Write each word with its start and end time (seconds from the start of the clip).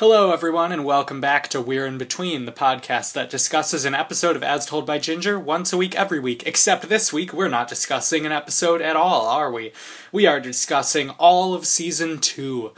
Hello, 0.00 0.32
everyone, 0.32 0.72
and 0.72 0.86
welcome 0.86 1.20
back 1.20 1.48
to 1.48 1.60
We're 1.60 1.84
in 1.84 1.98
Between, 1.98 2.46
the 2.46 2.52
podcast 2.52 3.12
that 3.12 3.28
discusses 3.28 3.84
an 3.84 3.94
episode 3.94 4.34
of 4.34 4.42
As 4.42 4.64
Told 4.64 4.86
by 4.86 4.96
Ginger 4.98 5.38
once 5.38 5.74
a 5.74 5.76
week 5.76 5.94
every 5.94 6.18
week. 6.18 6.42
Except 6.46 6.88
this 6.88 7.12
week, 7.12 7.34
we're 7.34 7.48
not 7.48 7.68
discussing 7.68 8.24
an 8.24 8.32
episode 8.32 8.80
at 8.80 8.96
all, 8.96 9.26
are 9.26 9.52
we? 9.52 9.72
We 10.10 10.26
are 10.26 10.40
discussing 10.40 11.10
all 11.18 11.52
of 11.52 11.66
season 11.66 12.18
two. 12.18 12.72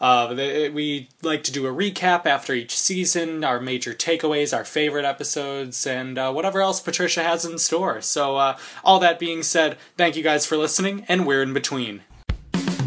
Uh, 0.00 0.34
we 0.74 1.10
like 1.22 1.44
to 1.44 1.52
do 1.52 1.68
a 1.68 1.72
recap 1.72 2.26
after 2.26 2.54
each 2.54 2.76
season, 2.76 3.44
our 3.44 3.60
major 3.60 3.94
takeaways, 3.94 4.52
our 4.52 4.64
favorite 4.64 5.04
episodes, 5.04 5.86
and 5.86 6.18
uh, 6.18 6.32
whatever 6.32 6.60
else 6.60 6.80
Patricia 6.80 7.22
has 7.22 7.44
in 7.44 7.60
store. 7.60 8.00
So, 8.00 8.36
uh, 8.36 8.56
all 8.82 8.98
that 8.98 9.20
being 9.20 9.44
said, 9.44 9.78
thank 9.96 10.16
you 10.16 10.24
guys 10.24 10.44
for 10.44 10.56
listening, 10.56 11.04
and 11.06 11.24
we're 11.24 11.42
in 11.44 11.54
between. 11.54 12.02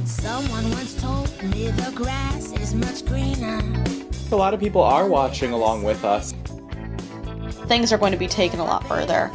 Someone 0.04 0.70
once 0.72 0.94
told 1.02 1.42
me 1.42 1.70
the 1.70 1.94
grass 1.96 2.52
is 2.52 2.74
much 2.76 3.06
greener. 3.06 3.37
A 4.30 4.36
lot 4.36 4.54
of 4.54 4.59
people 4.59 4.82
are 4.82 5.07
watching 5.07 5.54
along 5.54 5.84
with 5.84 6.04
us. 6.04 6.34
Things 7.67 7.94
are 7.94 7.98
going 7.98 8.12
to 8.12 8.17
be 8.17 8.27
taken 8.27 8.59
a 8.59 8.66
lot 8.66 8.86
further. 8.86 9.31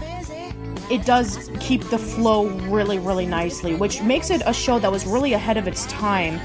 It 0.91 1.07
does 1.07 1.51
keep 1.61 1.83
the 1.85 1.99
flow 1.99 2.49
really, 2.69 2.99
really 2.99 3.25
nicely, 3.25 3.75
which 3.75 4.03
makes 4.03 4.29
it 4.29 4.43
a 4.45 4.53
show 4.53 4.79
that 4.79 4.93
was 4.93 5.07
really 5.07 5.33
ahead 5.33 5.57
of 5.57 5.67
its 5.67 5.87
time. 5.87 6.39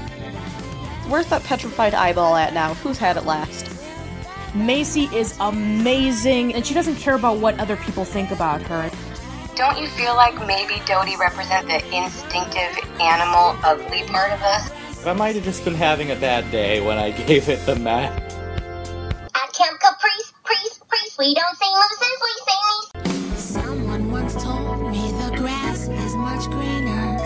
Where's 1.10 1.26
that 1.26 1.44
petrified 1.44 1.92
eyeball 1.92 2.36
at 2.36 2.54
now? 2.54 2.72
Who's 2.74 2.96
had 2.96 3.18
it 3.18 3.26
last? 3.26 3.66
Macie 4.54 5.12
is 5.12 5.36
amazing, 5.40 6.54
and 6.54 6.66
she 6.66 6.72
doesn't 6.72 6.96
care 6.96 7.14
about 7.16 7.36
what 7.38 7.60
other 7.60 7.76
people 7.76 8.06
think 8.06 8.30
about 8.30 8.62
her. 8.62 8.90
Don't 9.56 9.78
you 9.78 9.88
feel 9.88 10.14
like 10.14 10.34
maybe 10.46 10.80
Dodie 10.86 11.16
represents 11.16 11.68
the 11.68 11.84
instinctive, 11.94 13.00
animal, 13.00 13.58
ugly 13.62 14.04
part 14.04 14.32
of 14.32 14.40
us? 14.40 14.70
I 15.06 15.12
might 15.12 15.34
have 15.34 15.44
just 15.44 15.64
been 15.64 15.74
having 15.74 16.10
a 16.10 16.16
bad 16.16 16.50
day 16.50 16.80
when 16.80 16.96
I 16.96 17.10
gave 17.26 17.50
it 17.50 17.64
the 17.66 17.76
map. 17.76 18.27
Camp 19.58 19.80
Caprice, 19.80 20.32
priest, 20.44 20.86
priest. 20.86 21.18
We 21.18 21.34
don't 21.34 21.56
sing 21.56 21.72
mooses, 21.74 22.20
we 22.22 22.32
sing 22.46 23.32
these. 23.32 23.42
Someone 23.42 24.12
once 24.12 24.34
told 24.40 24.88
me 24.88 25.10
the 25.10 25.36
grass 25.36 25.88
is 25.88 26.14
much 26.14 26.44
greener 26.48 27.18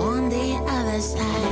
on 0.00 0.30
the 0.30 0.54
other 0.66 0.98
side. 0.98 1.50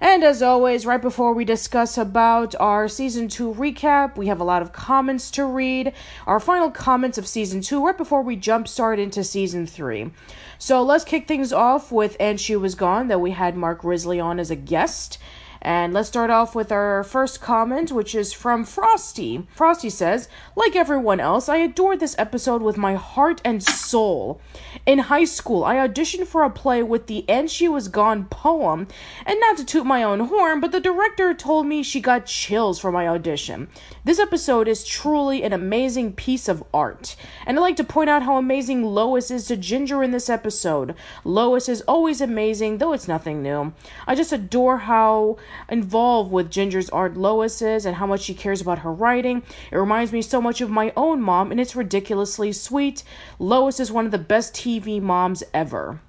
And 0.00 0.24
as 0.24 0.40
always, 0.40 0.86
right 0.86 1.02
before 1.02 1.34
we 1.34 1.44
discuss 1.44 1.98
about 1.98 2.54
our 2.58 2.88
season 2.88 3.28
2 3.28 3.52
recap, 3.52 4.16
we 4.16 4.28
have 4.28 4.40
a 4.40 4.44
lot 4.44 4.62
of 4.62 4.72
comments 4.72 5.30
to 5.32 5.44
read. 5.44 5.92
Our 6.26 6.40
final 6.40 6.70
comments 6.70 7.18
of 7.18 7.28
season 7.28 7.60
2 7.60 7.84
right 7.84 7.98
before 7.98 8.22
we 8.22 8.38
jumpstart 8.38 8.98
into 8.98 9.22
season 9.22 9.66
3. 9.66 10.12
So 10.58 10.82
let's 10.82 11.04
kick 11.04 11.28
things 11.28 11.52
off 11.52 11.92
with 11.92 12.16
And 12.18 12.40
She 12.40 12.56
Was 12.56 12.74
Gone, 12.74 13.08
that 13.08 13.20
we 13.20 13.32
had 13.32 13.54
Mark 13.54 13.84
Risley 13.84 14.18
on 14.18 14.40
as 14.40 14.50
a 14.50 14.56
guest. 14.56 15.18
And 15.60 15.92
let's 15.92 16.08
start 16.08 16.30
off 16.30 16.54
with 16.54 16.70
our 16.70 17.02
first 17.02 17.40
comment, 17.40 17.90
which 17.90 18.14
is 18.14 18.32
from 18.32 18.64
Frosty. 18.64 19.46
Frosty 19.54 19.90
says, 19.90 20.28
Like 20.54 20.76
everyone 20.76 21.18
else, 21.18 21.48
I 21.48 21.56
adored 21.56 22.00
this 22.00 22.14
episode 22.18 22.62
with 22.62 22.76
my 22.76 22.94
heart 22.94 23.40
and 23.44 23.62
soul. 23.62 24.40
In 24.86 25.00
high 25.00 25.24
school, 25.24 25.64
I 25.64 25.76
auditioned 25.76 26.26
for 26.26 26.44
a 26.44 26.50
play 26.50 26.82
with 26.82 27.08
the 27.08 27.28
And 27.28 27.50
She 27.50 27.68
Was 27.68 27.88
Gone 27.88 28.26
poem, 28.26 28.86
and 29.26 29.40
not 29.40 29.56
to 29.56 29.64
toot 29.64 29.84
my 29.84 30.02
own 30.02 30.20
horn, 30.20 30.60
but 30.60 30.72
the 30.72 30.80
director 30.80 31.34
told 31.34 31.66
me 31.66 31.82
she 31.82 32.00
got 32.00 32.26
chills 32.26 32.78
for 32.78 32.92
my 32.92 33.08
audition. 33.08 33.68
This 34.04 34.18
episode 34.18 34.68
is 34.68 34.84
truly 34.84 35.42
an 35.42 35.52
amazing 35.52 36.12
piece 36.12 36.48
of 36.48 36.62
art, 36.72 37.16
and 37.46 37.58
I'd 37.58 37.62
like 37.62 37.76
to 37.76 37.84
point 37.84 38.10
out 38.10 38.22
how 38.22 38.36
amazing 38.36 38.84
Lois 38.84 39.30
is 39.30 39.46
to 39.46 39.56
Ginger 39.56 40.02
in 40.02 40.12
this 40.12 40.30
episode. 40.30 40.94
Lois 41.24 41.68
is 41.68 41.82
always 41.82 42.20
amazing, 42.20 42.78
though 42.78 42.92
it's 42.92 43.08
nothing 43.08 43.42
new. 43.42 43.72
I 44.06 44.14
just 44.14 44.32
adore 44.32 44.78
how 44.78 45.36
involved 45.68 46.30
with 46.30 46.50
Ginger's 46.50 46.90
art 46.90 47.16
Lois's 47.16 47.86
and 47.86 47.96
how 47.96 48.06
much 48.06 48.22
she 48.22 48.34
cares 48.34 48.60
about 48.60 48.80
her 48.80 48.92
writing. 48.92 49.42
It 49.70 49.76
reminds 49.76 50.12
me 50.12 50.22
so 50.22 50.40
much 50.40 50.60
of 50.60 50.70
my 50.70 50.92
own 50.96 51.20
mom, 51.20 51.50
and 51.50 51.60
it's 51.60 51.76
ridiculously 51.76 52.52
sweet. 52.52 53.02
Lois 53.38 53.80
is 53.80 53.92
one 53.92 54.06
of 54.06 54.12
the 54.12 54.18
best 54.18 54.54
TV 54.54 55.00
moms 55.00 55.42
ever. 55.52 56.00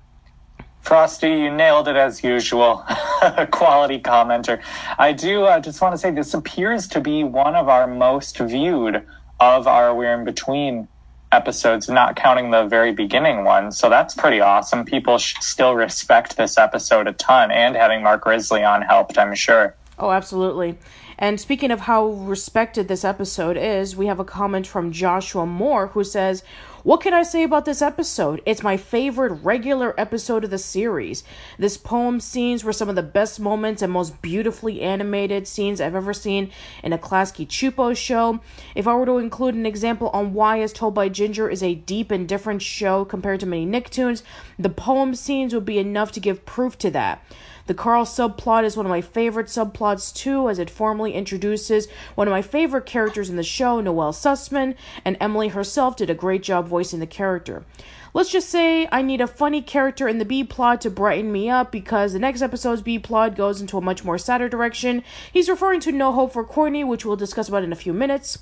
Frosty, 0.81 1.29
you 1.29 1.51
nailed 1.51 1.88
it 1.88 1.95
as 1.95 2.23
usual. 2.23 2.78
Quality 3.51 3.99
commenter. 3.99 4.61
I 4.97 5.11
do 5.13 5.44
uh, 5.44 5.59
just 5.59 5.81
want 5.81 5.94
to 5.94 5.97
say 5.97 6.11
this 6.11 6.33
appears 6.33 6.88
to 6.89 7.01
be 7.01 7.23
one 7.23 7.55
of 7.55 7.67
our 7.69 7.85
most 7.85 8.38
viewed 8.39 9.05
of 9.39 9.67
our 9.67 9.94
We're 9.94 10.13
in 10.13 10.25
Between 10.25 10.88
episodes, 11.31 11.90
not 11.90 12.16
counting 12.16 12.51
the 12.51 12.66
very 12.66 12.91
beginning 12.91 13.44
one. 13.44 13.72
So 13.72 13.90
that's 13.90 14.13
pretty 14.16 14.40
awesome. 14.40 14.85
People 14.85 15.19
still 15.19 15.75
respect 15.75 16.38
this 16.38 16.57
episode 16.57 17.07
a 17.07 17.13
ton, 17.13 17.51
and 17.51 17.75
having 17.75 18.03
Mark 18.03 18.25
Risley 18.25 18.63
on 18.63 18.81
helped, 18.81 19.17
I'm 19.17 19.35
sure. 19.35 19.75
Oh, 19.97 20.12
absolutely. 20.12 20.78
And 21.22 21.38
speaking 21.38 21.69
of 21.69 21.81
how 21.81 22.07
respected 22.07 22.88
this 22.88 23.03
episode 23.03 23.57
is, 23.57 23.94
we 23.94 24.06
have 24.06 24.22
a 24.22 24.25
comment 24.25 24.66
from 24.66 24.94
Joshua 24.94 25.46
Moore 25.46 25.88
who 25.88 26.02
says, 26.02 26.44
what 26.84 27.02
can 27.02 27.13
I 27.13 27.24
say 27.24 27.44
about 27.44 27.66
this 27.66 27.81
episode? 27.81 28.41
It's 28.46 28.63
my 28.63 28.78
favorite 28.78 29.34
regular 29.44 29.94
episode 30.00 30.46
of 30.46 30.50
the 30.50 30.58
series. 30.58 31.25
This 31.58 31.75
poem 31.75 32.22
scenes 32.22 32.63
were 32.63 32.72
some 32.72 32.88
of 32.88 32.96
the 32.96 33.03
best 33.03 33.38
moments 33.38 33.81
and 33.81 33.91
most 33.91 34.22
beautifully 34.22 34.79
animated 34.79 35.46
scenes 35.46 35.81
I've 35.81 35.94
ever 35.94 36.13
seen 36.13 36.52
in 36.85 36.94
a 36.94 36.97
Klasky 36.97 37.46
Csupo 37.46 37.97
show. 37.97 38.40
If 38.74 38.88
I 38.88 38.96
were 38.96 39.06
to 39.06 39.18
include 39.18 39.56
an 39.56 39.66
example 39.66 40.08
on 40.13 40.34
why 40.34 40.62
As 40.62 40.72
Told 40.72 40.94
by 40.94 41.09
Ginger 41.09 41.50
is 41.50 41.62
a 41.62 41.75
deep 41.75 42.12
and 42.12 42.29
different 42.29 42.62
show 42.62 43.03
compared 43.03 43.41
to 43.41 43.46
many 43.46 43.66
Nicktoons, 43.66 44.24
the 44.58 44.69
poem 44.69 45.16
scenes 45.16 45.53
would 45.53 45.66
be 45.66 45.79
enough 45.79 46.13
to 46.13 46.22
give 46.22 46.46
proof 46.46 46.78
to 46.78 46.90
that. 46.91 47.22
The 47.69 47.75
Carl 47.75 48.03
subplot 48.03 48.63
is 48.63 48.75
one 48.75 48.88
of 48.88 48.90
my 48.90 49.02
favorite 49.02 49.46
subplots 49.46 50.12
too, 50.12 50.50
as 50.50 50.57
it 50.57 50.72
formally 50.72 51.13
introduces 51.13 51.88
one 52.16 52.28
of 52.28 52.31
my 52.31 52.41
favorite 52.41 52.88
characters 52.88 53.30
in 53.30 53.35
the 53.35 53.44
show, 53.44 53.80
Noelle 53.80 54.12
Sussman, 54.12 54.74
and 55.06 55.16
Emily 55.19 55.50
herself 55.50 55.96
did 55.96 56.09
a 56.09 56.16
great 56.16 56.41
job 56.41 56.68
voicing 56.68 57.00
the 57.00 57.06
character. 57.06 57.63
Let's 58.12 58.31
just 58.31 58.50
say 58.50 58.88
I 58.91 59.03
need 59.03 59.22
a 59.22 59.28
funny 59.28 59.62
character 59.62 60.08
in 60.08 60.18
the 60.18 60.25
B 60.25 60.44
plot 60.44 60.81
to 60.81 60.90
brighten 60.90 61.31
me 61.31 61.47
up 61.47 61.72
because 61.72 62.13
the 62.13 62.18
next 62.18 62.41
episode's 62.41 62.81
B 62.81 62.97
plot 62.97 63.35
goes 63.35 63.62
into 63.62 63.78
a 63.78 63.81
much 63.81 64.03
more 64.03 64.18
sadder 64.18 64.50
direction. 64.50 65.03
He's 65.31 65.47
referring 65.47 65.79
to 65.81 65.91
No 65.91 66.12
Hope 66.12 66.34
for 66.34 66.44
Courtney, 66.44 66.84
which 66.84 67.06
we'll 67.06 67.18
discuss 67.18 67.50
about 67.50 67.63
in 67.63 67.72
a 67.72 67.75
few 67.75 67.94
minutes. 67.94 68.40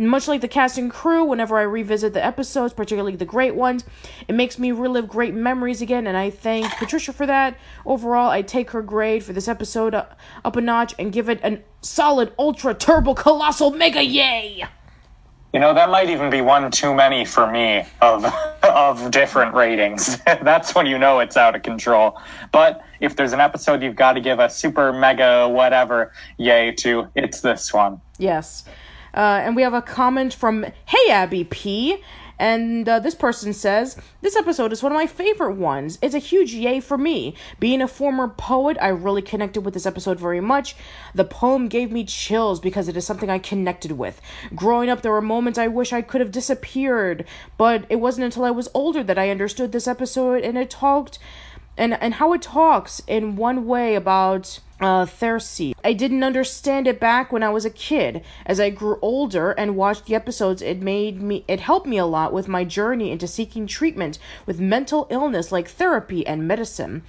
Much 0.00 0.26
like 0.26 0.40
the 0.40 0.48
cast 0.48 0.78
and 0.78 0.90
crew, 0.90 1.24
whenever 1.24 1.58
I 1.58 1.62
revisit 1.62 2.14
the 2.14 2.24
episodes, 2.24 2.72
particularly 2.72 3.16
the 3.16 3.26
great 3.26 3.54
ones, 3.54 3.84
it 4.28 4.34
makes 4.34 4.58
me 4.58 4.72
relive 4.72 5.06
great 5.06 5.34
memories 5.34 5.82
again, 5.82 6.06
and 6.06 6.16
I 6.16 6.30
thank 6.30 6.72
Patricia 6.76 7.12
for 7.12 7.26
that. 7.26 7.58
Overall, 7.84 8.30
I 8.30 8.40
take 8.40 8.70
her 8.70 8.80
grade 8.80 9.22
for 9.22 9.34
this 9.34 9.46
episode 9.46 9.94
uh, 9.94 10.06
up 10.42 10.56
a 10.56 10.60
notch 10.62 10.94
and 10.98 11.12
give 11.12 11.28
it 11.28 11.38
an 11.42 11.62
solid, 11.82 12.32
ultra, 12.38 12.72
turbo, 12.72 13.12
colossal, 13.12 13.72
mega 13.72 14.02
yay! 14.02 14.64
You 15.52 15.60
know, 15.60 15.74
that 15.74 15.90
might 15.90 16.08
even 16.08 16.30
be 16.30 16.40
one 16.40 16.70
too 16.70 16.94
many 16.94 17.26
for 17.26 17.50
me 17.50 17.84
of 18.00 18.24
of 18.62 19.10
different 19.10 19.54
ratings. 19.54 20.18
That's 20.24 20.74
when 20.74 20.86
you 20.86 20.96
know 20.98 21.20
it's 21.20 21.36
out 21.36 21.54
of 21.54 21.62
control. 21.62 22.18
But 22.52 22.82
if 23.00 23.16
there's 23.16 23.34
an 23.34 23.40
episode 23.40 23.82
you've 23.82 23.96
got 23.96 24.14
to 24.14 24.20
give 24.22 24.38
a 24.38 24.48
super 24.48 24.94
mega 24.94 25.46
whatever 25.46 26.12
yay 26.38 26.72
to, 26.78 27.08
it's 27.16 27.42
this 27.42 27.74
one. 27.74 28.00
Yes. 28.18 28.64
Uh, 29.14 29.40
and 29.42 29.56
we 29.56 29.62
have 29.62 29.74
a 29.74 29.82
comment 29.82 30.34
from 30.34 30.66
Hey 30.86 31.10
Abby 31.10 31.44
P. 31.44 32.02
And 32.40 32.88
uh, 32.88 33.00
this 33.00 33.14
person 33.14 33.52
says, 33.52 33.98
This 34.22 34.34
episode 34.34 34.72
is 34.72 34.82
one 34.82 34.92
of 34.92 34.96
my 34.96 35.06
favorite 35.06 35.56
ones. 35.56 35.98
It's 36.00 36.14
a 36.14 36.18
huge 36.18 36.54
yay 36.54 36.80
for 36.80 36.96
me. 36.96 37.34
Being 37.58 37.82
a 37.82 37.86
former 37.86 38.28
poet, 38.28 38.78
I 38.80 38.88
really 38.88 39.20
connected 39.20 39.60
with 39.60 39.74
this 39.74 39.84
episode 39.84 40.18
very 40.18 40.40
much. 40.40 40.74
The 41.14 41.26
poem 41.26 41.68
gave 41.68 41.92
me 41.92 42.02
chills 42.02 42.58
because 42.58 42.88
it 42.88 42.96
is 42.96 43.04
something 43.04 43.28
I 43.28 43.38
connected 43.38 43.92
with. 43.92 44.22
Growing 44.54 44.88
up, 44.88 45.02
there 45.02 45.12
were 45.12 45.20
moments 45.20 45.58
I 45.58 45.68
wish 45.68 45.92
I 45.92 46.00
could 46.00 46.22
have 46.22 46.32
disappeared, 46.32 47.26
but 47.58 47.84
it 47.90 47.96
wasn't 47.96 48.24
until 48.24 48.44
I 48.46 48.50
was 48.52 48.70
older 48.72 49.02
that 49.02 49.18
I 49.18 49.28
understood 49.28 49.72
this 49.72 49.86
episode 49.86 50.42
and 50.42 50.56
it 50.56 50.70
talked 50.70 51.18
and, 51.80 52.00
and 52.02 52.14
how 52.14 52.34
it 52.34 52.42
talks 52.42 53.02
in 53.06 53.36
one 53.36 53.66
way 53.66 53.94
about 53.94 54.60
uh. 54.80 55.06
I 55.84 55.92
didn't 55.94 56.24
understand 56.24 56.86
it 56.86 57.00
back 57.00 57.32
when 57.32 57.42
I 57.42 57.48
was 57.50 57.64
a 57.64 57.70
kid. 57.70 58.22
As 58.46 58.60
I 58.60 58.70
grew 58.70 58.98
older 59.02 59.52
and 59.52 59.76
watched 59.76 60.06
the 60.06 60.14
episodes, 60.14 60.62
it 60.62 60.80
made 60.80 61.20
me 61.20 61.44
it 61.48 61.60
helped 61.60 61.86
me 61.86 61.98
a 61.98 62.06
lot 62.06 62.32
with 62.32 62.48
my 62.48 62.64
journey 62.64 63.10
into 63.10 63.26
seeking 63.26 63.66
treatment 63.66 64.18
with 64.46 64.60
mental 64.60 65.06
illness 65.10 65.50
like 65.50 65.68
therapy 65.68 66.26
and 66.26 66.46
medicine. 66.46 67.02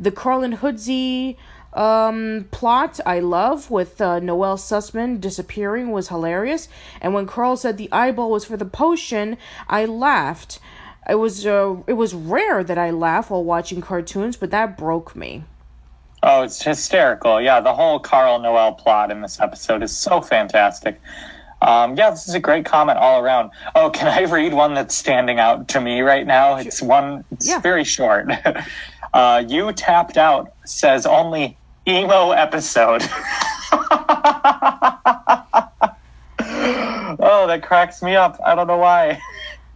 The 0.00 0.10
Carl 0.12 0.42
and 0.42 0.54
Hoodsie 0.54 1.36
um, 1.72 2.48
plot 2.50 3.00
I 3.06 3.20
love 3.20 3.70
with 3.70 4.00
uh, 4.00 4.18
Noelle 4.20 4.56
Sussman 4.56 5.20
disappearing 5.20 5.90
was 5.90 6.08
hilarious. 6.08 6.68
And 7.00 7.14
when 7.14 7.26
Carl 7.26 7.56
said 7.56 7.76
the 7.76 7.92
eyeball 7.92 8.30
was 8.30 8.44
for 8.44 8.56
the 8.56 8.64
potion, 8.64 9.36
I 9.68 9.84
laughed. 9.84 10.60
It 11.08 11.16
was 11.16 11.46
uh, 11.46 11.76
it 11.86 11.94
was 11.94 12.14
rare 12.14 12.62
that 12.62 12.78
I 12.78 12.90
laugh 12.90 13.30
while 13.30 13.44
watching 13.44 13.80
cartoons, 13.80 14.36
but 14.36 14.50
that 14.50 14.76
broke 14.78 15.16
me. 15.16 15.44
Oh, 16.22 16.42
it's 16.42 16.62
hysterical. 16.62 17.40
Yeah, 17.40 17.60
the 17.60 17.74
whole 17.74 17.98
Carl 17.98 18.38
Noelle 18.38 18.74
plot 18.74 19.10
in 19.10 19.20
this 19.22 19.40
episode 19.40 19.82
is 19.82 19.96
so 19.96 20.20
fantastic. 20.20 21.00
Um, 21.62 21.96
yeah, 21.96 22.10
this 22.10 22.28
is 22.28 22.34
a 22.34 22.40
great 22.40 22.64
comment 22.64 22.98
all 22.98 23.20
around. 23.20 23.50
Oh, 23.74 23.90
can 23.90 24.06
I 24.08 24.22
read 24.30 24.52
one 24.52 24.74
that's 24.74 24.94
standing 24.94 25.38
out 25.38 25.68
to 25.68 25.80
me 25.80 26.00
right 26.00 26.26
now? 26.26 26.56
It's 26.56 26.82
one, 26.82 27.24
it's 27.30 27.48
yeah. 27.48 27.60
very 27.60 27.84
short. 27.84 28.30
uh, 29.14 29.44
you 29.46 29.72
tapped 29.72 30.16
out 30.16 30.52
says 30.64 31.06
only 31.06 31.56
emo 31.86 32.30
episode. 32.30 33.02
oh, 37.20 37.46
that 37.46 37.62
cracks 37.62 38.02
me 38.02 38.16
up. 38.16 38.40
I 38.44 38.54
don't 38.54 38.66
know 38.66 38.78
why. 38.78 39.20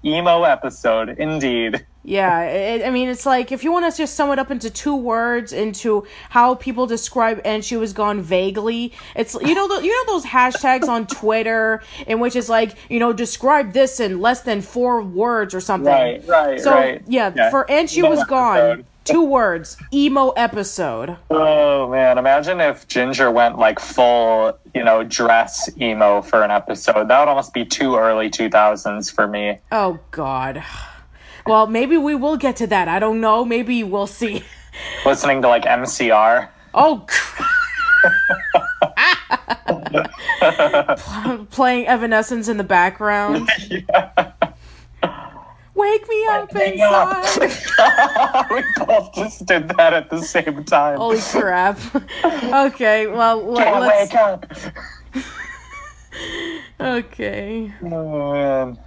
Emo 0.04 0.44
episode, 0.44 1.10
indeed. 1.18 1.84
Yeah, 2.04 2.42
it, 2.42 2.86
I 2.86 2.90
mean, 2.90 3.08
it's 3.08 3.26
like 3.26 3.50
if 3.50 3.64
you 3.64 3.72
want 3.72 3.90
to 3.92 3.96
just 3.96 4.14
sum 4.14 4.30
it 4.30 4.38
up 4.38 4.52
into 4.52 4.70
two 4.70 4.94
words, 4.94 5.52
into 5.52 6.06
how 6.30 6.54
people 6.54 6.86
describe 6.86 7.40
"and 7.44 7.64
she 7.64 7.76
was 7.76 7.92
gone" 7.92 8.20
vaguely. 8.20 8.92
It's 9.16 9.34
you 9.34 9.54
know 9.54 9.66
the, 9.66 9.84
you 9.84 9.90
know 9.90 10.12
those 10.12 10.24
hashtags 10.24 10.86
on 10.86 11.08
Twitter 11.08 11.82
in 12.06 12.20
which 12.20 12.36
is 12.36 12.48
like 12.48 12.76
you 12.88 13.00
know 13.00 13.12
describe 13.12 13.72
this 13.72 13.98
in 13.98 14.20
less 14.20 14.42
than 14.42 14.62
four 14.62 15.02
words 15.02 15.52
or 15.52 15.60
something. 15.60 15.92
Right, 15.92 16.22
right, 16.28 16.60
So 16.60 16.70
right. 16.70 17.02
yeah, 17.08 17.50
for 17.50 17.68
"and 17.68 17.90
she 17.90 18.02
was 18.04 18.22
gone," 18.22 18.58
episode. 18.58 18.86
Two 19.06 19.24
words, 19.24 19.76
emo 19.92 20.30
episode. 20.30 21.16
Oh 21.30 21.88
man, 21.88 22.18
imagine 22.18 22.60
if 22.60 22.86
Ginger 22.88 23.30
went 23.30 23.58
like 23.58 23.78
full, 23.78 24.58
you 24.74 24.84
know, 24.84 25.04
dress 25.04 25.70
emo 25.80 26.20
for 26.22 26.42
an 26.42 26.50
episode. 26.50 27.08
That 27.08 27.20
would 27.20 27.28
almost 27.28 27.54
be 27.54 27.64
too 27.64 27.96
early 27.96 28.28
2000s 28.28 29.14
for 29.14 29.26
me. 29.26 29.58
Oh 29.72 29.98
God. 30.10 30.62
Well, 31.46 31.66
maybe 31.68 31.96
we 31.96 32.14
will 32.14 32.36
get 32.36 32.56
to 32.56 32.66
that. 32.66 32.88
I 32.88 32.98
don't 32.98 33.20
know. 33.20 33.44
Maybe 33.44 33.84
we'll 33.84 34.08
see. 34.08 34.42
Listening 35.04 35.42
to 35.42 35.48
like 35.48 35.64
MCR. 35.64 36.48
Oh. 36.74 37.06
Pl- 40.96 41.46
Playing 41.46 41.86
Evanescence 41.86 42.48
in 42.48 42.56
the 42.56 42.64
background. 42.64 43.48
Wake 45.76 46.08
me 46.08 46.26
up 46.26 46.50
Hang 46.52 46.80
up. 46.80 48.50
we 48.50 48.64
both 48.86 49.14
just 49.14 49.44
did 49.44 49.68
that 49.76 49.92
at 49.92 50.08
the 50.08 50.22
same 50.22 50.64
time. 50.64 50.96
Holy 50.96 51.20
crap. 51.20 51.78
okay, 52.24 53.06
well, 53.06 53.44
let, 53.44 53.80
let's. 53.80 54.12
wake 54.12 54.20
up. 54.20 54.46
Okay. 56.78 57.72
Oh 57.84 58.32
man. 58.32 58.78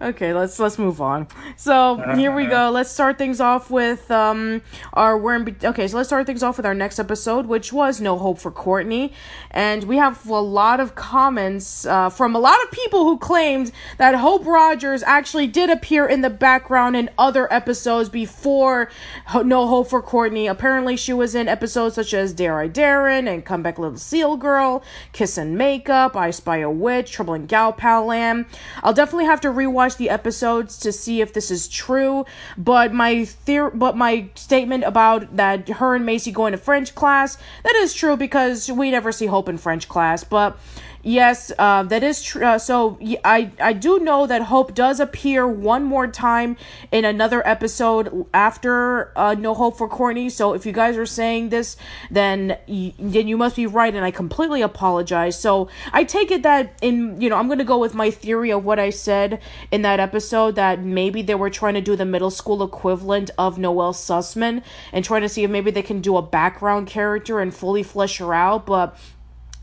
Okay, 0.00 0.32
let's 0.32 0.60
let's 0.60 0.78
move 0.78 1.00
on. 1.00 1.26
So 1.56 1.96
here 2.14 2.32
we 2.32 2.46
go. 2.46 2.70
Let's 2.70 2.88
start 2.88 3.18
things 3.18 3.40
off 3.40 3.68
with 3.68 4.08
um 4.12 4.62
our 4.92 5.18
we're 5.18 5.34
in 5.34 5.44
be- 5.44 5.66
okay. 5.66 5.88
So 5.88 5.96
let's 5.96 6.08
start 6.08 6.24
things 6.24 6.44
off 6.44 6.56
with 6.56 6.66
our 6.66 6.74
next 6.74 7.00
episode, 7.00 7.46
which 7.46 7.72
was 7.72 8.00
No 8.00 8.16
Hope 8.16 8.38
for 8.38 8.52
Courtney, 8.52 9.12
and 9.50 9.82
we 9.84 9.96
have 9.96 10.24
a 10.28 10.34
lot 10.40 10.78
of 10.78 10.94
comments 10.94 11.84
uh, 11.84 12.10
from 12.10 12.36
a 12.36 12.38
lot 12.38 12.62
of 12.62 12.70
people 12.70 13.02
who 13.04 13.18
claimed 13.18 13.72
that 13.96 14.14
Hope 14.14 14.46
Rogers 14.46 15.02
actually 15.02 15.48
did 15.48 15.68
appear 15.68 16.06
in 16.06 16.20
the 16.20 16.30
background 16.30 16.94
in 16.94 17.10
other 17.18 17.52
episodes 17.52 18.08
before 18.08 18.90
Ho- 19.26 19.42
No 19.42 19.66
Hope 19.66 19.90
for 19.90 20.00
Courtney. 20.00 20.46
Apparently, 20.46 20.96
she 20.96 21.12
was 21.12 21.34
in 21.34 21.48
episodes 21.48 21.96
such 21.96 22.14
as 22.14 22.32
Dare 22.32 22.60
I 22.60 22.68
Darren 22.68 23.26
and 23.28 23.44
Come 23.44 23.64
Back 23.64 23.80
Little 23.80 23.98
Seal 23.98 24.36
Girl, 24.36 24.84
Kiss 25.12 25.36
and 25.36 25.58
Makeup, 25.58 26.14
I 26.14 26.30
Spy 26.30 26.58
a 26.58 26.70
Witch, 26.70 27.10
Trouble 27.10 27.34
in 27.34 27.46
Gal 27.46 27.72
Pal 27.72 28.06
Land. 28.06 28.46
I'll 28.84 28.94
definitely 28.94 29.24
have 29.24 29.40
to 29.40 29.48
rewatch 29.48 29.87
the 29.96 30.10
episodes 30.10 30.78
to 30.78 30.92
see 30.92 31.20
if 31.20 31.32
this 31.32 31.50
is 31.50 31.68
true. 31.68 32.24
But 32.56 32.92
my 32.92 33.16
theor- 33.16 33.76
but 33.76 33.96
my 33.96 34.28
statement 34.34 34.84
about 34.84 35.36
that 35.36 35.68
her 35.68 35.94
and 35.94 36.06
Macie 36.06 36.32
going 36.32 36.52
to 36.52 36.58
French 36.58 36.94
class 36.94 37.38
that 37.64 37.74
is 37.76 37.94
true 37.94 38.16
because 38.16 38.70
we 38.70 38.90
never 38.90 39.12
see 39.12 39.26
Hope 39.26 39.48
in 39.48 39.58
French 39.58 39.88
class. 39.88 40.24
But 40.24 40.58
yes, 41.02 41.52
uh, 41.58 41.82
that 41.84 42.02
is 42.02 42.22
true. 42.22 42.44
Uh, 42.44 42.58
so 42.58 42.98
I 43.24 43.72
do 43.72 43.98
know 43.98 44.26
that 44.26 44.42
Hope 44.42 44.74
does 44.74 45.00
appear 45.00 45.46
one 45.46 45.84
more 45.84 46.06
time 46.06 46.56
in 46.92 47.04
another 47.04 47.46
episode 47.46 48.26
after 48.34 49.16
uh, 49.16 49.34
No 49.34 49.54
Hope 49.54 49.78
for 49.78 49.88
Courtney. 49.88 50.28
So 50.30 50.54
if 50.54 50.66
you 50.66 50.72
guys 50.72 50.96
are 50.96 51.06
saying 51.06 51.50
this, 51.50 51.76
then 52.10 52.58
y- 52.66 52.94
then 52.98 53.28
you 53.28 53.36
must 53.36 53.56
be 53.56 53.66
right, 53.66 53.94
and 53.94 54.04
I 54.04 54.10
completely 54.10 54.62
apologize. 54.62 55.38
So 55.38 55.68
I 55.92 56.04
take 56.04 56.30
it 56.30 56.42
that 56.42 56.78
in 56.82 57.20
you 57.20 57.28
know 57.28 57.36
I'm 57.36 57.48
gonna 57.48 57.64
go 57.64 57.78
with 57.78 57.94
my 57.94 58.10
theory 58.10 58.50
of 58.52 58.64
what 58.64 58.78
I 58.78 58.90
said 58.90 59.40
in 59.70 59.82
that 59.82 60.00
episode 60.00 60.54
that 60.56 60.80
maybe 60.80 61.22
they 61.22 61.34
were 61.34 61.50
trying 61.50 61.74
to 61.74 61.80
do 61.80 61.96
the 61.96 62.04
middle 62.04 62.30
school 62.30 62.62
equivalent 62.62 63.30
of 63.38 63.58
Noelle 63.58 63.92
Sussman 63.92 64.62
and 64.92 65.04
trying 65.04 65.22
to 65.22 65.28
see 65.28 65.44
if 65.44 65.50
maybe 65.50 65.70
they 65.70 65.82
can 65.82 66.00
do 66.00 66.16
a 66.16 66.22
background 66.22 66.86
character 66.86 67.40
and 67.40 67.54
fully 67.54 67.82
flesh 67.82 68.18
her 68.18 68.34
out, 68.34 68.66
but 68.66 68.96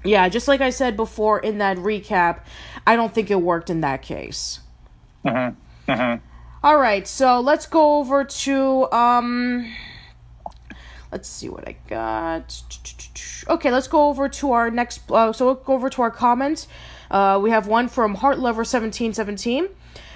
yeah, 0.06 0.30
just 0.30 0.48
like 0.48 0.62
I 0.62 0.69
said 0.69 0.96
before 0.96 1.40
in 1.40 1.57
that 1.57 1.78
recap, 1.78 2.42
I 2.86 2.96
don't 2.96 3.13
think 3.13 3.31
it 3.31 3.42
worked 3.42 3.69
in 3.69 3.81
that 3.81 4.02
case. 4.02 4.60
All 6.63 6.78
right, 6.78 7.07
so 7.07 7.40
let's 7.40 7.66
go 7.66 7.98
over 7.98 8.24
to 8.24 8.92
um 8.92 9.72
let's 11.12 11.30
see 11.30 11.50
what 11.50 11.68
I 11.68 11.75
got. 11.88 12.62
Okay, 13.48 13.72
let's 13.72 13.88
go 13.88 14.07
over 14.10 14.28
to 14.30 14.52
our 14.52 14.72
next 14.72 15.12
uh, 15.12 15.31
so 15.34 15.46
we'll 15.46 15.56
go 15.56 15.74
over 15.74 15.90
to 15.90 16.02
our 16.02 16.12
comments. 16.12 16.68
Uh, 17.12 17.40
we 17.42 17.52
have 17.52 17.68
one 17.68 17.88
from 17.88 18.16
Heart 18.16 18.40
Lover 18.40 18.62
1717 18.62 19.69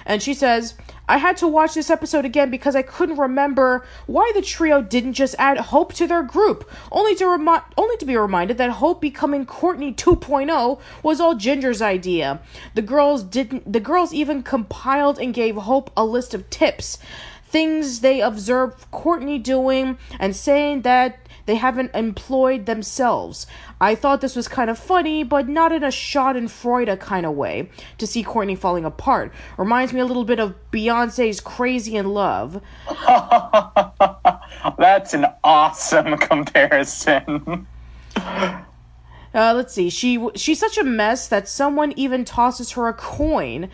and 0.06 0.22
she 0.22 0.34
says, 0.34 0.74
I 1.10 1.16
had 1.16 1.36
to 1.38 1.48
watch 1.48 1.74
this 1.74 1.90
episode 1.90 2.24
again 2.24 2.50
because 2.50 2.76
I 2.76 2.82
couldn't 2.82 3.18
remember 3.18 3.84
why 4.06 4.30
the 4.32 4.42
trio 4.42 4.80
didn't 4.80 5.14
just 5.14 5.34
add 5.40 5.58
Hope 5.58 5.92
to 5.94 6.06
their 6.06 6.22
group, 6.22 6.70
only 6.92 7.16
to 7.16 7.26
remi- 7.26 7.64
only 7.76 7.96
to 7.96 8.06
be 8.06 8.16
reminded 8.16 8.58
that 8.58 8.70
Hope 8.70 9.00
becoming 9.00 9.44
Courtney 9.44 9.92
2.0 9.92 10.78
was 11.02 11.20
all 11.20 11.34
Ginger's 11.34 11.82
idea. 11.82 12.40
The 12.76 12.82
girls 12.82 13.24
didn't 13.24 13.72
the 13.72 13.80
girls 13.80 14.14
even 14.14 14.44
compiled 14.44 15.18
and 15.18 15.34
gave 15.34 15.56
Hope 15.56 15.90
a 15.96 16.04
list 16.04 16.32
of 16.32 16.48
tips, 16.48 16.96
things 17.44 18.02
they 18.02 18.20
observed 18.20 18.88
Courtney 18.92 19.40
doing 19.40 19.98
and 20.20 20.36
saying 20.36 20.82
that 20.82 21.19
they 21.46 21.56
haven't 21.56 21.94
employed 21.94 22.66
themselves. 22.66 23.46
I 23.80 23.94
thought 23.94 24.20
this 24.20 24.36
was 24.36 24.48
kind 24.48 24.70
of 24.70 24.78
funny, 24.78 25.22
but 25.22 25.48
not 25.48 25.72
in 25.72 25.82
a 25.82 25.88
Schadenfreude 25.88 26.98
kind 27.00 27.26
of 27.26 27.34
way, 27.34 27.70
to 27.98 28.06
see 28.06 28.22
Courtney 28.22 28.56
falling 28.56 28.84
apart. 28.84 29.32
Reminds 29.58 29.92
me 29.92 30.00
a 30.00 30.06
little 30.06 30.24
bit 30.24 30.40
of 30.40 30.54
Beyonce's 30.70 31.40
Crazy 31.40 31.96
in 31.96 32.08
Love. 32.08 32.62
That's 34.78 35.14
an 35.14 35.26
awesome 35.42 36.16
comparison. 36.18 37.66
Uh, 38.16 39.52
let's 39.54 39.72
see. 39.72 39.90
She 39.90 40.26
she's 40.34 40.58
such 40.58 40.76
a 40.76 40.84
mess 40.84 41.28
that 41.28 41.48
someone 41.48 41.92
even 41.96 42.24
tosses 42.24 42.72
her 42.72 42.88
a 42.88 42.94
coin. 42.94 43.70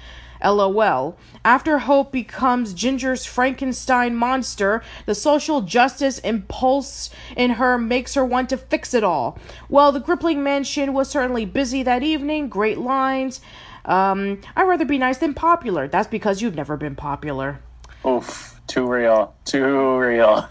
LOL. 0.47 1.17
After 1.45 1.79
Hope 1.79 2.13
becomes 2.13 2.75
Ginger's 2.75 3.25
Frankenstein 3.25 4.15
monster, 4.15 4.83
the 5.07 5.15
social 5.15 5.61
justice 5.63 6.19
impulse 6.21 7.11
in 7.37 7.53
her 7.53 7.79
makes 7.79 8.15
her 8.15 8.25
want 8.25 8.49
to 8.51 8.57
fix 8.57 8.95
it 8.95 9.05
all. 9.05 9.39
Well, 9.69 9.93
the 9.93 10.01
Gripling 10.01 10.39
Mansion 10.39 10.93
was 10.93 11.09
certainly 11.09 11.45
busy 11.45 11.83
that 11.83 12.03
evening. 12.03 12.49
Great 12.49 12.79
lines. 12.79 13.41
Um, 13.85 14.41
I'd 14.57 14.65
rather 14.65 14.85
be 14.85 14.99
nice 14.99 15.19
than 15.19 15.35
popular. 15.35 15.89
That's 15.89 16.09
because 16.09 16.43
you've 16.43 16.57
never 16.57 16.77
been 16.77 16.97
popular. 16.97 17.61
Oof, 18.05 18.61
too 18.67 18.87
real. 18.87 19.35
Too 19.45 19.97
real. 19.99 20.49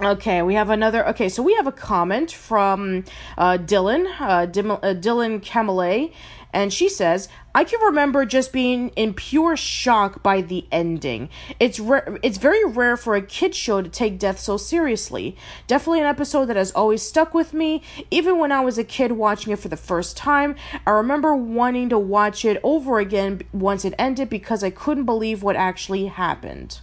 Okay, 0.00 0.42
we 0.42 0.54
have 0.54 0.68
another. 0.68 1.06
Okay, 1.10 1.28
so 1.28 1.44
we 1.44 1.54
have 1.54 1.68
a 1.68 1.72
comment 1.72 2.32
from 2.32 3.04
uh, 3.38 3.56
Dylan, 3.56 4.12
uh, 4.18 4.46
Dim- 4.46 4.72
uh, 4.72 4.78
Dylan 4.80 5.40
Camille, 5.40 6.10
and 6.52 6.72
she 6.72 6.88
says, 6.88 7.28
"I 7.54 7.64
can 7.64 7.80
remember 7.80 8.24
just 8.24 8.52
being 8.52 8.90
in 8.90 9.14
pure 9.14 9.56
shock 9.56 10.22
by 10.22 10.40
the 10.40 10.66
ending. 10.70 11.30
It's 11.58 11.80
rare. 11.80 12.18
It's 12.22 12.38
very 12.38 12.64
rare 12.64 12.96
for 12.96 13.14
a 13.14 13.22
kid 13.22 13.54
show 13.54 13.80
to 13.82 13.88
take 13.88 14.18
death 14.18 14.38
so 14.38 14.56
seriously. 14.56 15.36
Definitely 15.66 16.00
an 16.00 16.06
episode 16.06 16.46
that 16.46 16.56
has 16.56 16.72
always 16.72 17.02
stuck 17.02 17.34
with 17.34 17.54
me. 17.54 17.82
Even 18.10 18.38
when 18.38 18.52
I 18.52 18.60
was 18.60 18.78
a 18.78 18.84
kid 18.84 19.12
watching 19.12 19.52
it 19.52 19.58
for 19.58 19.68
the 19.68 19.76
first 19.76 20.16
time, 20.16 20.54
I 20.86 20.90
remember 20.90 21.34
wanting 21.34 21.88
to 21.88 21.98
watch 21.98 22.44
it 22.44 22.60
over 22.62 22.98
again 22.98 23.42
once 23.52 23.84
it 23.84 23.94
ended 23.98 24.28
because 24.28 24.62
I 24.62 24.70
couldn't 24.70 25.04
believe 25.04 25.42
what 25.42 25.56
actually 25.56 26.06
happened." 26.06 26.80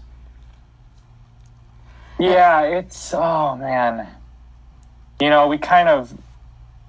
Yeah, 2.18 2.62
it's 2.64 3.14
oh 3.14 3.56
man. 3.56 4.08
You 5.22 5.30
know, 5.30 5.48
we 5.48 5.58
kind 5.58 5.90
of 5.90 6.14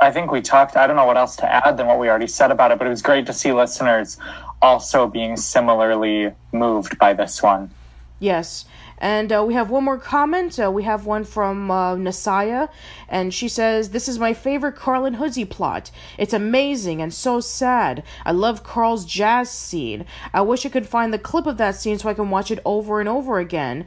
I 0.00 0.10
think 0.10 0.30
we 0.30 0.40
talked 0.40 0.76
I 0.76 0.86
don't 0.86 0.96
know 0.96 1.04
what 1.04 1.16
else 1.16 1.36
to 1.36 1.66
add 1.66 1.76
than 1.76 1.86
what 1.86 1.98
we 1.98 2.08
already 2.08 2.26
said 2.26 2.50
about 2.50 2.72
it, 2.72 2.78
but 2.78 2.86
it 2.86 2.90
was 2.90 3.02
great 3.02 3.26
to 3.26 3.32
see 3.32 3.52
listeners 3.52 4.18
also 4.62 5.06
being 5.06 5.36
similarly 5.36 6.32
moved 6.52 6.98
by 6.98 7.12
this 7.12 7.42
one. 7.42 7.70
Yes. 8.18 8.66
And 8.98 9.32
uh, 9.32 9.42
we 9.46 9.54
have 9.54 9.70
one 9.70 9.84
more 9.84 9.98
comment. 9.98 10.60
Uh, 10.60 10.70
we 10.70 10.82
have 10.82 11.06
one 11.06 11.24
from 11.24 11.70
uh, 11.70 11.96
Nasaya, 11.96 12.68
and 13.08 13.32
she 13.32 13.48
says, 13.48 13.90
This 13.90 14.08
is 14.08 14.18
my 14.18 14.34
favorite 14.34 14.76
Carl 14.76 15.06
and 15.06 15.16
Hoodsie 15.16 15.48
plot. 15.48 15.90
It's 16.18 16.34
amazing 16.34 17.00
and 17.00 17.12
so 17.12 17.40
sad. 17.40 18.02
I 18.26 18.32
love 18.32 18.62
Carl's 18.62 19.06
jazz 19.06 19.50
scene. 19.50 20.04
I 20.34 20.42
wish 20.42 20.66
I 20.66 20.68
could 20.68 20.86
find 20.86 21.14
the 21.14 21.18
clip 21.18 21.46
of 21.46 21.56
that 21.56 21.76
scene 21.76 21.98
so 21.98 22.10
I 22.10 22.14
can 22.14 22.28
watch 22.28 22.50
it 22.50 22.60
over 22.66 23.00
and 23.00 23.08
over 23.08 23.38
again. 23.38 23.86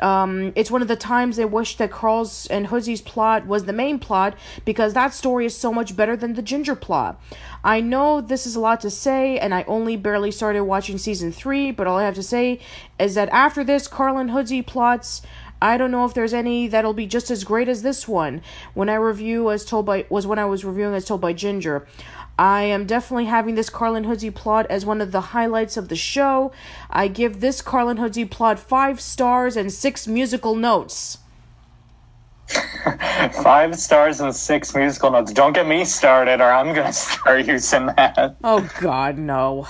Um, 0.00 0.52
it's 0.56 0.70
one 0.70 0.82
of 0.82 0.88
the 0.88 0.96
times 0.96 1.38
I 1.38 1.44
wish 1.44 1.76
that 1.76 1.90
Carl's 1.90 2.46
and 2.46 2.66
Hoodsie's 2.66 3.02
plot 3.02 3.46
was 3.46 3.64
the 3.64 3.72
main 3.72 3.98
plot 3.98 4.36
because 4.64 4.94
that 4.94 5.14
story 5.14 5.46
is 5.46 5.56
so 5.56 5.72
much 5.72 5.96
better 5.96 6.16
than 6.16 6.34
the 6.34 6.42
Ginger 6.42 6.74
plot. 6.74 7.22
I 7.62 7.80
know 7.80 8.20
this 8.20 8.46
is 8.46 8.56
a 8.56 8.60
lot 8.60 8.80
to 8.80 8.90
say, 8.90 9.38
and 9.38 9.54
I 9.54 9.62
only 9.64 9.96
barely 9.96 10.30
started 10.30 10.64
watching 10.64 10.98
season 10.98 11.30
three, 11.30 11.70
but 11.70 11.86
all 11.86 11.98
I 11.98 12.04
have 12.04 12.14
to 12.16 12.22
say 12.22 12.58
is 12.98 13.14
that 13.14 13.28
after 13.28 13.62
this, 13.62 13.86
Carl 13.86 14.18
and 14.18 14.30
Hoodsie 14.30 14.66
plots 14.66 15.22
I 15.62 15.76
don't 15.76 15.92
know 15.92 16.04
if 16.04 16.12
there's 16.12 16.34
any 16.34 16.66
that'll 16.66 16.92
be 16.92 17.06
just 17.06 17.30
as 17.30 17.44
great 17.44 17.68
as 17.68 17.82
this 17.82 18.08
one. 18.08 18.42
When 18.74 18.88
I 18.88 18.96
review 18.96 19.48
as 19.52 19.64
told 19.64 19.86
by 19.86 20.06
was 20.08 20.26
when 20.26 20.40
I 20.40 20.44
was 20.44 20.64
reviewing 20.64 20.94
as 20.94 21.04
told 21.04 21.20
by 21.20 21.32
Ginger. 21.34 21.86
I 22.38 22.62
am 22.62 22.86
definitely 22.86 23.26
having 23.26 23.54
this 23.54 23.70
Carlin 23.70 24.04
Hoodsie 24.04 24.34
plot 24.34 24.66
as 24.70 24.86
one 24.86 25.00
of 25.00 25.12
the 25.12 25.20
highlights 25.20 25.76
of 25.76 25.88
the 25.88 25.96
show. 25.96 26.52
I 26.90 27.08
give 27.08 27.40
this 27.40 27.60
Carlin 27.60 27.98
Hoodsie 27.98 28.30
plot 28.30 28.58
five 28.58 29.00
stars 29.00 29.56
and 29.56 29.72
six 29.72 30.08
musical 30.08 30.54
notes. 30.54 31.18
Five 33.42 33.76
stars 33.78 34.20
and 34.20 34.34
six 34.34 34.74
musical 34.74 35.10
notes. 35.10 35.32
Don't 35.32 35.52
get 35.52 35.66
me 35.66 35.84
started, 35.84 36.40
or 36.40 36.50
I'm 36.50 36.74
gonna 36.74 36.92
start 36.92 37.46
using 37.46 37.86
that. 37.86 38.36
Oh 38.42 38.68
God, 38.80 39.18
no! 39.18 39.68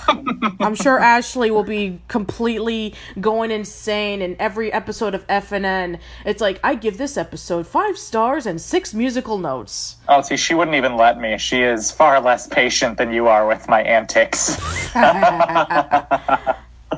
I'm 0.59 0.75
sure 0.75 0.99
Ashley 0.99 1.51
will 1.51 1.63
be 1.63 2.01
completely 2.07 2.95
going 3.21 3.51
insane 3.51 4.21
in 4.21 4.35
every 4.39 4.73
episode 4.73 5.13
of 5.13 5.25
FNN. 5.27 5.99
It's 6.25 6.41
like 6.41 6.59
I 6.63 6.75
give 6.75 6.97
this 6.97 7.17
episode 7.17 7.67
five 7.67 7.97
stars 7.97 8.45
and 8.45 8.59
six 8.59 8.93
musical 8.93 9.37
notes. 9.37 9.97
Oh, 10.07 10.21
see, 10.21 10.37
she 10.37 10.53
wouldn't 10.55 10.75
even 10.75 10.97
let 10.97 11.19
me. 11.19 11.37
She 11.37 11.61
is 11.61 11.91
far 11.91 12.19
less 12.19 12.47
patient 12.47 12.97
than 12.97 13.13
you 13.13 13.27
are 13.27 13.47
with 13.47 13.67
my 13.69 13.81
antics. 13.83 14.57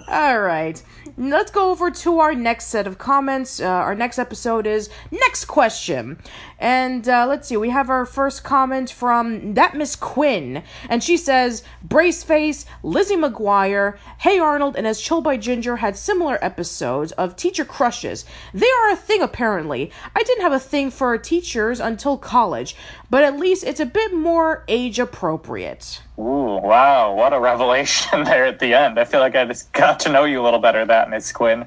All 0.07 0.39
right. 0.39 0.81
Let's 1.17 1.49
go 1.49 1.71
over 1.71 1.91
to 1.91 2.19
our 2.19 2.35
next 2.35 2.65
set 2.65 2.87
of 2.87 2.97
comments. 2.97 3.61
Uh, 3.61 3.67
our 3.67 3.95
next 3.95 4.19
episode 4.19 4.67
is 4.67 4.89
next 5.11 5.45
question. 5.45 6.17
And 6.59 7.07
uh, 7.07 7.25
let's 7.27 7.47
see, 7.47 7.57
we 7.57 7.69
have 7.69 7.89
our 7.89 8.05
first 8.05 8.43
comment 8.43 8.89
from 8.89 9.53
that 9.55 9.75
Miss 9.75 9.95
Quinn. 9.95 10.63
And 10.89 11.03
she 11.03 11.17
says, 11.17 11.63
Braceface, 11.87 12.65
Lizzie 12.83 13.15
McGuire, 13.15 13.97
Hey 14.19 14.39
Arnold, 14.39 14.75
and 14.75 14.87
As 14.87 15.01
Chill 15.01 15.21
by 15.21 15.37
Ginger 15.37 15.77
had 15.77 15.97
similar 15.97 16.37
episodes 16.43 17.11
of 17.13 17.35
teacher 17.35 17.65
crushes. 17.65 18.25
They 18.53 18.69
are 18.81 18.91
a 18.91 18.95
thing, 18.95 19.21
apparently. 19.21 19.91
I 20.15 20.23
didn't 20.23 20.43
have 20.43 20.53
a 20.53 20.59
thing 20.59 20.91
for 20.91 21.17
teachers 21.17 21.79
until 21.79 22.17
college, 22.17 22.75
but 23.09 23.23
at 23.23 23.37
least 23.37 23.63
it's 23.63 23.79
a 23.79 23.85
bit 23.85 24.13
more 24.13 24.63
age 24.67 24.99
appropriate. 24.99 26.01
Ooh, 26.17 26.61
wow, 26.63 27.13
what 27.13 27.33
a 27.33 27.39
revelation 27.39 28.23
there 28.23 28.45
at 28.45 28.59
the 28.59 28.73
end. 28.73 28.97
I 28.97 29.03
feel 29.03 29.19
like 29.19 29.35
I 29.35 29.43
just 29.43 29.73
got 29.73 29.99
to 30.01 30.09
know 30.09 30.23
you 30.23 30.41
a 30.41 30.43
little 30.43 30.59
better, 30.59 30.85
that 30.85 31.09
Miss 31.09 31.31
Quinn. 31.31 31.61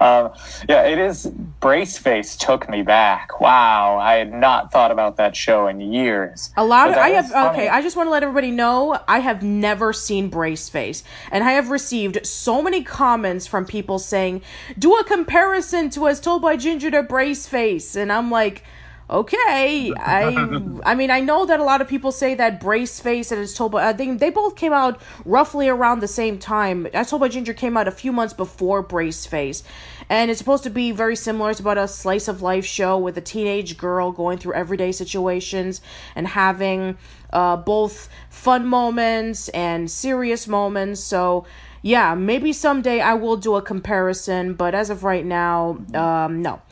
Um, 0.00 0.32
yeah, 0.68 0.82
it 0.82 0.98
is. 0.98 1.26
Braceface 1.60 2.36
took 2.36 2.68
me 2.68 2.82
back. 2.82 3.40
Wow, 3.40 3.98
I 3.98 4.23
had 4.24 4.32
not 4.32 4.72
thought 4.72 4.90
about 4.90 5.16
that 5.16 5.36
show 5.36 5.66
in 5.66 5.80
years. 5.80 6.50
A 6.56 6.64
lot 6.64 6.90
of 6.90 6.96
I 6.96 7.10
have 7.10 7.28
funny. 7.28 7.50
okay. 7.50 7.68
I 7.68 7.82
just 7.82 7.96
want 7.96 8.06
to 8.06 8.10
let 8.10 8.22
everybody 8.22 8.50
know 8.50 8.98
I 9.06 9.18
have 9.20 9.42
never 9.42 9.92
seen 9.92 10.28
Brace 10.28 10.68
Face. 10.68 11.04
and 11.30 11.44
I 11.44 11.52
have 11.52 11.70
received 11.70 12.26
so 12.26 12.62
many 12.62 12.82
comments 12.82 13.46
from 13.46 13.64
people 13.66 13.98
saying, 13.98 14.42
"Do 14.78 14.96
a 14.96 15.04
comparison 15.04 15.90
to 15.90 16.08
As 16.08 16.20
Told 16.20 16.42
by 16.42 16.56
Ginger 16.56 16.90
to 16.90 17.02
Brace 17.02 17.46
Face. 17.46 17.96
and 17.96 18.12
I'm 18.12 18.30
like. 18.30 18.64
Okay, 19.10 19.92
I 19.98 20.62
I 20.82 20.94
mean 20.94 21.10
I 21.10 21.20
know 21.20 21.44
that 21.44 21.60
a 21.60 21.62
lot 21.62 21.82
of 21.82 21.88
people 21.88 22.10
say 22.10 22.34
that 22.36 22.58
Brace 22.58 23.00
Face 23.00 23.30
and 23.30 23.46
Told 23.54 23.72
by 23.72 23.86
I 23.86 23.92
think 23.92 24.18
they 24.18 24.30
both 24.30 24.56
came 24.56 24.72
out 24.72 24.98
roughly 25.26 25.68
around 25.68 26.00
the 26.00 26.08
same 26.08 26.38
time. 26.38 26.86
As 26.94 27.10
Told 27.10 27.20
by 27.20 27.28
Ginger 27.28 27.52
came 27.52 27.76
out 27.76 27.86
a 27.86 27.90
few 27.90 28.12
months 28.12 28.32
before 28.32 28.80
Brace 28.82 29.26
Face. 29.26 29.62
and 30.08 30.30
it's 30.30 30.38
supposed 30.38 30.64
to 30.64 30.70
be 30.70 30.90
very 30.90 31.16
similar. 31.16 31.50
It's 31.50 31.60
about 31.60 31.76
a 31.78 31.86
slice 31.86 32.28
of 32.28 32.40
life 32.42 32.64
show 32.64 32.98
with 32.98 33.18
a 33.18 33.20
teenage 33.20 33.76
girl 33.76 34.10
going 34.10 34.38
through 34.38 34.54
everyday 34.54 34.92
situations 34.92 35.82
and 36.16 36.26
having 36.26 36.96
uh, 37.32 37.56
both 37.58 38.08
fun 38.30 38.66
moments 38.66 39.48
and 39.50 39.90
serious 39.90 40.46
moments. 40.48 41.00
So, 41.00 41.46
yeah, 41.82 42.14
maybe 42.14 42.52
someday 42.52 43.00
I 43.00 43.14
will 43.14 43.36
do 43.36 43.56
a 43.56 43.62
comparison, 43.62 44.54
but 44.54 44.74
as 44.74 44.90
of 44.90 45.04
right 45.04 45.24
now, 45.24 45.78
um, 45.94 46.42
no. 46.42 46.62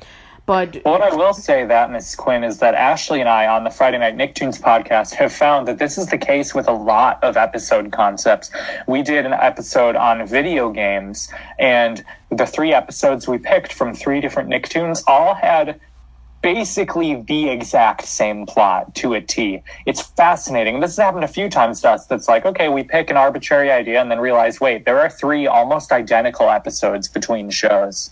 But 0.44 0.80
What 0.82 1.02
I 1.02 1.14
will 1.14 1.34
say 1.34 1.64
that 1.66 1.92
Miss 1.92 2.16
Quinn 2.16 2.42
is 2.42 2.58
that 2.58 2.74
Ashley 2.74 3.20
and 3.20 3.28
I 3.28 3.46
on 3.46 3.62
the 3.62 3.70
Friday 3.70 3.98
Night 3.98 4.16
Nicktoons 4.16 4.60
podcast 4.60 5.14
have 5.14 5.32
found 5.32 5.68
that 5.68 5.78
this 5.78 5.96
is 5.96 6.08
the 6.08 6.18
case 6.18 6.52
with 6.52 6.66
a 6.66 6.72
lot 6.72 7.22
of 7.22 7.36
episode 7.36 7.92
concepts. 7.92 8.50
We 8.88 9.02
did 9.02 9.24
an 9.24 9.34
episode 9.34 9.94
on 9.94 10.26
video 10.26 10.70
games, 10.70 11.28
and 11.60 12.04
the 12.30 12.44
three 12.44 12.72
episodes 12.74 13.28
we 13.28 13.38
picked 13.38 13.72
from 13.72 13.94
three 13.94 14.20
different 14.20 14.50
Nicktoons 14.50 15.04
all 15.06 15.34
had 15.34 15.78
basically 16.42 17.22
the 17.28 17.48
exact 17.48 18.04
same 18.04 18.44
plot 18.44 18.92
to 18.96 19.14
a 19.14 19.20
T. 19.20 19.62
It's 19.86 20.02
fascinating. 20.02 20.80
This 20.80 20.96
has 20.96 21.04
happened 21.04 21.22
a 21.22 21.28
few 21.28 21.48
times 21.48 21.82
to 21.82 21.90
us. 21.90 22.06
That's 22.06 22.26
like, 22.26 22.44
okay, 22.44 22.68
we 22.68 22.82
pick 22.82 23.10
an 23.10 23.16
arbitrary 23.16 23.70
idea 23.70 24.00
and 24.00 24.10
then 24.10 24.18
realize, 24.18 24.60
wait, 24.60 24.84
there 24.84 24.98
are 24.98 25.08
three 25.08 25.46
almost 25.46 25.92
identical 25.92 26.50
episodes 26.50 27.06
between 27.06 27.48
shows. 27.48 28.10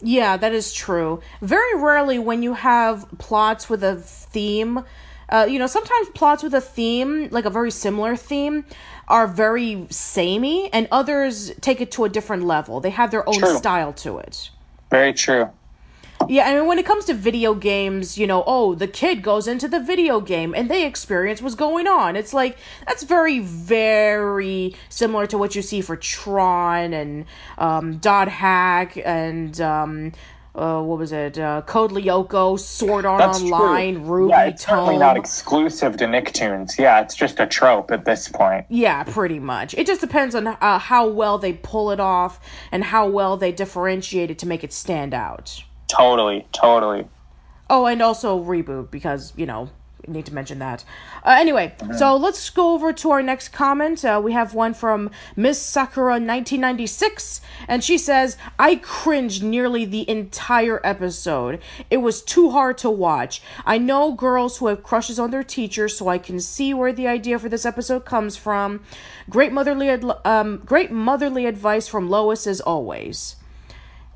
Yeah, 0.00 0.36
that 0.36 0.52
is 0.52 0.72
true. 0.72 1.20
Very 1.40 1.80
rarely 1.80 2.18
when 2.18 2.42
you 2.42 2.54
have 2.54 3.06
plots 3.18 3.68
with 3.70 3.82
a 3.82 3.96
theme, 3.96 4.84
uh, 5.28 5.46
you 5.48 5.58
know, 5.58 5.66
sometimes 5.66 6.08
plots 6.10 6.42
with 6.42 6.54
a 6.54 6.60
theme, 6.60 7.28
like 7.30 7.44
a 7.44 7.50
very 7.50 7.70
similar 7.70 8.14
theme, 8.14 8.64
are 9.08 9.26
very 9.26 9.86
samey, 9.90 10.72
and 10.72 10.86
others 10.92 11.52
take 11.60 11.80
it 11.80 11.90
to 11.92 12.04
a 12.04 12.08
different 12.08 12.44
level. 12.44 12.80
They 12.80 12.90
have 12.90 13.10
their 13.10 13.28
own 13.28 13.38
True. 13.38 13.56
style 13.56 13.92
to 13.94 14.18
it. 14.18 14.50
Very 14.90 15.12
true. 15.12 15.50
Yeah, 16.28 16.48
I 16.48 16.54
mean, 16.54 16.66
when 16.66 16.78
it 16.78 16.86
comes 16.86 17.04
to 17.06 17.14
video 17.14 17.54
games, 17.54 18.18
you 18.18 18.26
know, 18.26 18.42
oh, 18.46 18.74
the 18.74 18.88
kid 18.88 19.22
goes 19.22 19.46
into 19.46 19.68
the 19.68 19.80
video 19.80 20.20
game 20.20 20.54
and 20.54 20.70
they 20.70 20.84
experience 20.84 21.40
what's 21.40 21.54
going 21.54 21.86
on. 21.86 22.16
It's 22.16 22.34
like, 22.34 22.58
that's 22.86 23.04
very, 23.04 23.38
very 23.40 24.74
similar 24.88 25.26
to 25.28 25.38
what 25.38 25.54
you 25.54 25.62
see 25.62 25.80
for 25.80 25.96
Tron 25.96 26.92
and 26.92 27.26
um, 27.58 27.98
Dot 27.98 28.28
Hack 28.28 28.98
and, 29.04 29.60
um, 29.60 30.12
uh, 30.56 30.80
what 30.80 30.98
was 30.98 31.12
it? 31.12 31.38
Uh, 31.38 31.60
Code 31.62 31.90
Lyoko, 31.90 32.58
Sword 32.58 33.04
Art 33.04 33.18
That's 33.18 33.42
Online, 33.42 33.96
true. 33.96 34.04
Ruby, 34.04 34.30
yeah, 34.30 34.44
it's 34.46 34.64
certainly 34.64 34.96
not 34.96 35.16
exclusive 35.16 35.98
to 35.98 36.06
Nicktoons. 36.06 36.78
Yeah, 36.78 37.02
it's 37.02 37.14
just 37.14 37.38
a 37.38 37.46
trope 37.46 37.90
at 37.90 38.06
this 38.06 38.28
point. 38.28 38.64
Yeah, 38.70 39.04
pretty 39.04 39.38
much. 39.38 39.74
It 39.74 39.86
just 39.86 40.00
depends 40.00 40.34
on 40.34 40.46
uh, 40.46 40.78
how 40.78 41.06
well 41.08 41.36
they 41.36 41.52
pull 41.52 41.90
it 41.90 42.00
off 42.00 42.40
and 42.72 42.84
how 42.84 43.06
well 43.06 43.36
they 43.36 43.52
differentiate 43.52 44.30
it 44.30 44.38
to 44.38 44.48
make 44.48 44.64
it 44.64 44.72
stand 44.72 45.12
out. 45.12 45.62
Totally, 45.96 46.46
totally. 46.52 47.08
Oh, 47.70 47.86
and 47.86 48.02
also 48.02 48.42
reboot 48.42 48.90
because 48.90 49.32
you 49.36 49.46
know 49.46 49.70
need 50.08 50.26
to 50.26 50.34
mention 50.34 50.58
that. 50.58 50.84
Uh, 51.24 51.36
anyway, 51.38 51.74
so 51.96 52.16
let's 52.16 52.48
go 52.50 52.74
over 52.74 52.92
to 52.92 53.10
our 53.10 53.22
next 53.22 53.48
comment. 53.48 54.04
Uh, 54.04 54.20
we 54.22 54.32
have 54.32 54.54
one 54.54 54.74
from 54.74 55.10
Miss 55.34 55.60
Sakura 55.60 56.12
1996, 56.12 57.40
and 57.66 57.82
she 57.82 57.98
says, 57.98 58.36
"I 58.58 58.76
cringed 58.76 59.42
nearly 59.42 59.84
the 59.84 60.08
entire 60.08 60.80
episode. 60.84 61.60
It 61.90 61.98
was 61.98 62.22
too 62.22 62.50
hard 62.50 62.78
to 62.78 62.90
watch. 62.90 63.42
I 63.64 63.78
know 63.78 64.12
girls 64.12 64.58
who 64.58 64.68
have 64.68 64.82
crushes 64.82 65.18
on 65.18 65.30
their 65.30 65.44
teachers, 65.44 65.96
so 65.96 66.08
I 66.08 66.18
can 66.18 66.40
see 66.40 66.72
where 66.72 66.92
the 66.92 67.08
idea 67.08 67.38
for 67.38 67.48
this 67.48 67.66
episode 67.66 68.04
comes 68.04 68.36
from. 68.36 68.80
Great 69.28 69.52
motherly, 69.52 69.88
ad- 69.90 70.04
um, 70.24 70.62
great 70.64 70.90
motherly 70.90 71.46
advice 71.46 71.88
from 71.88 72.08
Lois 72.08 72.46
as 72.46 72.60
always." 72.60 73.36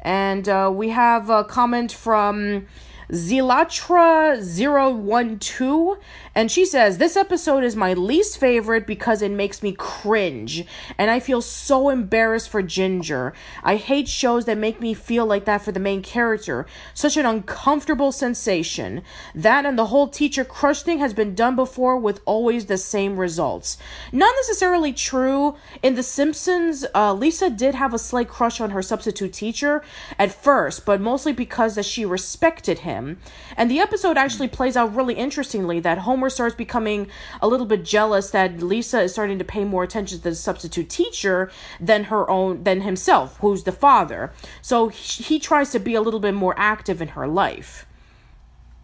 And 0.02 0.48
uh, 0.48 0.72
we 0.74 0.88
have 0.90 1.30
a 1.30 1.44
comment 1.44 1.92
from 1.92 2.66
Zilatra012, 3.10 5.98
and 6.34 6.50
she 6.50 6.64
says, 6.64 6.98
This 6.98 7.16
episode 7.16 7.64
is 7.64 7.74
my 7.74 7.92
least 7.92 8.38
favorite 8.38 8.86
because 8.86 9.20
it 9.20 9.32
makes 9.32 9.62
me 9.62 9.72
cringe, 9.72 10.64
and 10.96 11.10
I 11.10 11.18
feel 11.18 11.42
so 11.42 11.88
embarrassed 11.88 12.48
for 12.48 12.62
Ginger. 12.62 13.32
I 13.64 13.76
hate 13.76 14.08
shows 14.08 14.44
that 14.44 14.56
make 14.56 14.80
me 14.80 14.94
feel 14.94 15.26
like 15.26 15.44
that 15.46 15.62
for 15.62 15.72
the 15.72 15.80
main 15.80 16.02
character. 16.02 16.66
Such 16.94 17.16
an 17.16 17.26
uncomfortable 17.26 18.12
sensation. 18.12 19.02
That 19.34 19.66
and 19.66 19.78
the 19.78 19.86
whole 19.86 20.08
teacher 20.08 20.44
crush 20.44 20.82
thing 20.82 21.00
has 21.00 21.12
been 21.12 21.34
done 21.34 21.56
before 21.56 21.96
with 21.96 22.20
always 22.24 22.66
the 22.66 22.78
same 22.78 23.18
results. 23.18 23.76
Not 24.12 24.34
necessarily 24.36 24.92
true. 24.92 25.56
In 25.82 25.96
The 25.96 26.02
Simpsons, 26.02 26.86
uh, 26.94 27.12
Lisa 27.12 27.50
did 27.50 27.74
have 27.74 27.92
a 27.92 27.98
slight 27.98 28.28
crush 28.28 28.60
on 28.60 28.70
her 28.70 28.82
substitute 28.82 29.32
teacher 29.32 29.82
at 30.18 30.32
first, 30.32 30.86
but 30.86 31.00
mostly 31.00 31.32
because 31.32 31.74
that 31.74 31.84
she 31.84 32.04
respected 32.04 32.80
him. 32.80 33.18
And 33.56 33.70
the 33.70 33.80
episode 33.80 34.16
actually 34.16 34.48
plays 34.48 34.76
out 34.76 34.94
really 34.94 35.14
interestingly 35.14 35.80
that 35.80 35.98
Homer 35.98 36.19
starts 36.28 36.54
becoming 36.54 37.06
a 37.40 37.48
little 37.48 37.66
bit 37.66 37.84
jealous 37.84 38.30
that 38.32 38.58
Lisa 38.62 39.00
is 39.00 39.12
starting 39.12 39.38
to 39.38 39.44
pay 39.44 39.64
more 39.64 39.84
attention 39.84 40.18
to 40.18 40.24
the 40.24 40.34
substitute 40.34 40.90
teacher 40.90 41.50
than 41.80 42.04
her 42.04 42.28
own 42.28 42.64
than 42.64 42.82
himself, 42.82 43.38
who's 43.38 43.62
the 43.62 43.72
father. 43.72 44.32
So 44.60 44.88
he, 44.88 45.22
he 45.22 45.38
tries 45.38 45.70
to 45.70 45.78
be 45.78 45.94
a 45.94 46.02
little 46.02 46.20
bit 46.20 46.34
more 46.34 46.54
active 46.58 47.00
in 47.00 47.08
her 47.08 47.26
life. 47.26 47.86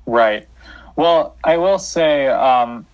Right. 0.06 0.48
Well, 0.94 1.36
I 1.44 1.58
will 1.58 1.78
say, 1.78 2.28
um, 2.28 2.86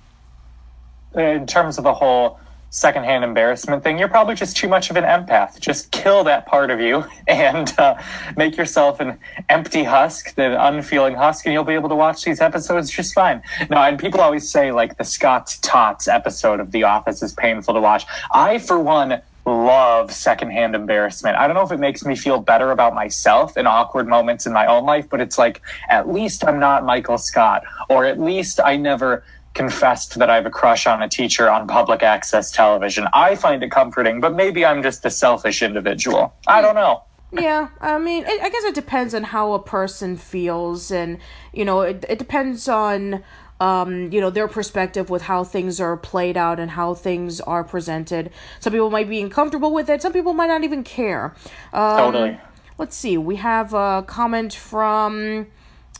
in 1.14 1.46
terms 1.46 1.78
of 1.78 1.84
the 1.84 1.94
whole 1.94 2.40
secondhand 2.72 3.22
embarrassment 3.22 3.84
thing, 3.84 3.98
you're 3.98 4.08
probably 4.08 4.34
just 4.34 4.56
too 4.56 4.66
much 4.66 4.88
of 4.88 4.96
an 4.96 5.04
empath. 5.04 5.60
Just 5.60 5.90
kill 5.90 6.24
that 6.24 6.46
part 6.46 6.70
of 6.70 6.80
you 6.80 7.04
and 7.28 7.78
uh, 7.78 8.02
make 8.36 8.56
yourself 8.56 8.98
an 8.98 9.18
empty 9.50 9.84
husk, 9.84 10.32
an 10.38 10.52
unfeeling 10.52 11.14
husk, 11.14 11.44
and 11.44 11.52
you'll 11.52 11.64
be 11.64 11.74
able 11.74 11.90
to 11.90 11.94
watch 11.94 12.24
these 12.24 12.40
episodes 12.40 12.90
just 12.90 13.14
fine. 13.14 13.42
No, 13.70 13.76
and 13.76 13.98
people 13.98 14.20
always 14.20 14.50
say, 14.50 14.72
like, 14.72 14.96
the 14.96 15.04
Scott's 15.04 15.58
Tots 15.58 16.08
episode 16.08 16.60
of 16.60 16.72
The 16.72 16.82
Office 16.84 17.22
is 17.22 17.34
painful 17.34 17.74
to 17.74 17.80
watch. 17.80 18.06
I, 18.32 18.58
for 18.58 18.78
one, 18.78 19.20
love 19.44 20.10
secondhand 20.10 20.74
embarrassment. 20.74 21.36
I 21.36 21.46
don't 21.46 21.54
know 21.54 21.62
if 21.62 21.72
it 21.72 21.80
makes 21.80 22.06
me 22.06 22.16
feel 22.16 22.40
better 22.40 22.70
about 22.70 22.94
myself 22.94 23.58
in 23.58 23.66
awkward 23.66 24.08
moments 24.08 24.46
in 24.46 24.52
my 24.52 24.66
own 24.66 24.84
life, 24.84 25.10
but 25.10 25.20
it's 25.20 25.36
like 25.36 25.60
at 25.90 26.08
least 26.08 26.44
I'm 26.46 26.58
not 26.58 26.86
Michael 26.86 27.18
Scott, 27.18 27.64
or 27.90 28.06
at 28.06 28.18
least 28.18 28.60
I 28.64 28.76
never 28.76 29.24
confessed 29.54 30.18
that 30.18 30.30
I 30.30 30.36
have 30.36 30.46
a 30.46 30.50
crush 30.50 30.86
on 30.86 31.02
a 31.02 31.08
teacher 31.08 31.50
on 31.50 31.66
public 31.66 32.02
access 32.02 32.50
television. 32.50 33.06
I 33.12 33.34
find 33.34 33.62
it 33.62 33.70
comforting, 33.70 34.20
but 34.20 34.34
maybe 34.34 34.64
I'm 34.64 34.82
just 34.82 35.04
a 35.04 35.10
selfish 35.10 35.62
individual. 35.62 36.34
I 36.46 36.62
don't 36.62 36.74
know. 36.74 37.04
Yeah, 37.32 37.68
I 37.80 37.98
mean, 37.98 38.24
it, 38.26 38.42
I 38.42 38.50
guess 38.50 38.64
it 38.64 38.74
depends 38.74 39.14
on 39.14 39.24
how 39.24 39.54
a 39.54 39.58
person 39.58 40.16
feels, 40.18 40.90
and 40.90 41.18
you 41.52 41.64
know, 41.64 41.80
it 41.80 42.04
it 42.08 42.18
depends 42.18 42.68
on 42.68 43.24
um, 43.58 44.12
you 44.12 44.20
know 44.20 44.28
their 44.28 44.48
perspective 44.48 45.08
with 45.08 45.22
how 45.22 45.42
things 45.42 45.80
are 45.80 45.96
played 45.96 46.36
out 46.36 46.60
and 46.60 46.72
how 46.72 46.92
things 46.92 47.40
are 47.40 47.64
presented. 47.64 48.30
Some 48.60 48.72
people 48.72 48.90
might 48.90 49.08
be 49.08 49.22
uncomfortable 49.22 49.72
with 49.72 49.88
it. 49.88 50.02
Some 50.02 50.12
people 50.12 50.34
might 50.34 50.48
not 50.48 50.62
even 50.62 50.84
care. 50.84 51.34
Um, 51.72 51.96
Totally. 51.96 52.40
Let's 52.76 52.96
see. 52.96 53.16
We 53.16 53.36
have 53.36 53.72
a 53.72 54.04
comment 54.06 54.52
from. 54.52 55.46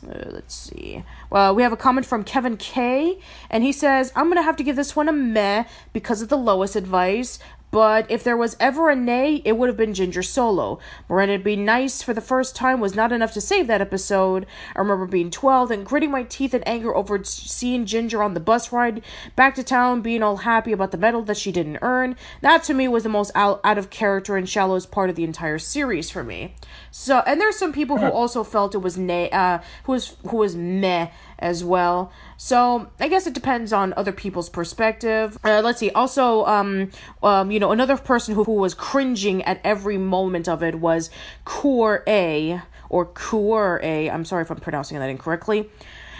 Uh, 0.05 0.29
let's 0.31 0.53
see. 0.53 1.03
Well, 1.33 1.55
we 1.55 1.63
have 1.63 1.73
a 1.73 1.77
comment 1.77 2.05
from 2.05 2.23
Kevin 2.23 2.57
K, 2.57 3.17
and 3.49 3.63
he 3.63 3.71
says, 3.71 4.11
"I'm 4.15 4.27
gonna 4.27 4.43
have 4.43 4.55
to 4.57 4.63
give 4.63 4.75
this 4.75 4.95
one 4.95 5.09
a 5.09 5.11
meh 5.11 5.63
because 5.91 6.21
of 6.21 6.29
the 6.29 6.37
lowest 6.37 6.75
advice." 6.75 7.39
But 7.73 8.05
if 8.11 8.23
there 8.23 8.37
was 8.37 8.55
ever 8.59 8.91
a 8.91 8.95
nay, 8.95 9.41
it 9.43 9.57
would 9.57 9.67
have 9.67 9.75
been 9.75 9.95
Ginger 9.95 10.21
Solo. 10.21 10.77
Miranda 11.09 11.39
be 11.39 11.55
nice 11.55 12.03
for 12.03 12.13
the 12.13 12.21
first 12.21 12.55
time 12.55 12.79
was 12.79 12.93
not 12.93 13.11
enough 13.11 13.33
to 13.33 13.41
save 13.41 13.65
that 13.65 13.81
episode. 13.81 14.45
I 14.75 14.79
remember 14.79 15.07
being 15.07 15.31
12 15.31 15.71
and 15.71 15.83
gritting 15.83 16.11
my 16.11 16.21
teeth 16.21 16.53
in 16.53 16.61
anger 16.65 16.95
over 16.95 17.23
seeing 17.23 17.87
Ginger 17.87 18.21
on 18.21 18.35
the 18.35 18.39
bus 18.39 18.71
ride 18.71 19.01
back 19.35 19.55
to 19.55 19.63
town, 19.63 20.01
being 20.01 20.21
all 20.21 20.37
happy 20.37 20.71
about 20.71 20.91
the 20.91 20.99
medal 20.99 21.23
that 21.23 21.35
she 21.35 21.51
didn't 21.51 21.79
earn. 21.81 22.15
That 22.41 22.61
to 22.65 22.75
me 22.75 22.87
was 22.87 23.01
the 23.01 23.09
most 23.09 23.31
out, 23.33 23.59
out 23.63 23.79
of 23.79 23.89
character 23.89 24.37
and 24.37 24.47
shallowest 24.47 24.91
part 24.91 25.09
of 25.09 25.15
the 25.15 25.23
entire 25.23 25.57
series 25.57 26.11
for 26.11 26.23
me. 26.23 26.53
So, 26.91 27.23
and 27.25 27.41
there's 27.41 27.57
some 27.57 27.73
people 27.73 27.97
who 27.97 28.05
also 28.11 28.43
felt 28.43 28.75
it 28.75 28.83
was 28.83 28.99
nay, 28.99 29.31
uh, 29.31 29.57
who 29.85 29.93
was 29.93 30.15
who 30.27 30.37
was 30.37 30.55
meh 30.55 31.09
as 31.39 31.63
well. 31.63 32.11
So 32.37 32.89
I 32.99 33.07
guess 33.07 33.27
it 33.27 33.33
depends 33.33 33.73
on 33.73 33.93
other 33.95 34.11
people's 34.11 34.49
perspective. 34.49 35.37
Uh, 35.43 35.61
let's 35.63 35.79
see. 35.79 35.89
Also, 35.91 36.45
um, 36.45 36.91
um, 37.21 37.51
you 37.51 37.59
know, 37.59 37.71
another 37.71 37.97
person 37.97 38.35
who, 38.35 38.43
who 38.43 38.53
was 38.53 38.73
cringing 38.73 39.43
at 39.43 39.59
every 39.63 39.97
moment 39.97 40.47
of 40.47 40.63
it 40.63 40.75
was 40.75 41.09
Cour 41.45 42.03
A 42.07 42.61
or 42.89 43.05
Cour 43.05 43.79
A. 43.83 44.09
I'm 44.09 44.25
sorry 44.25 44.43
if 44.43 44.51
I'm 44.51 44.57
pronouncing 44.57 44.99
that 44.99 45.09
incorrectly. 45.09 45.69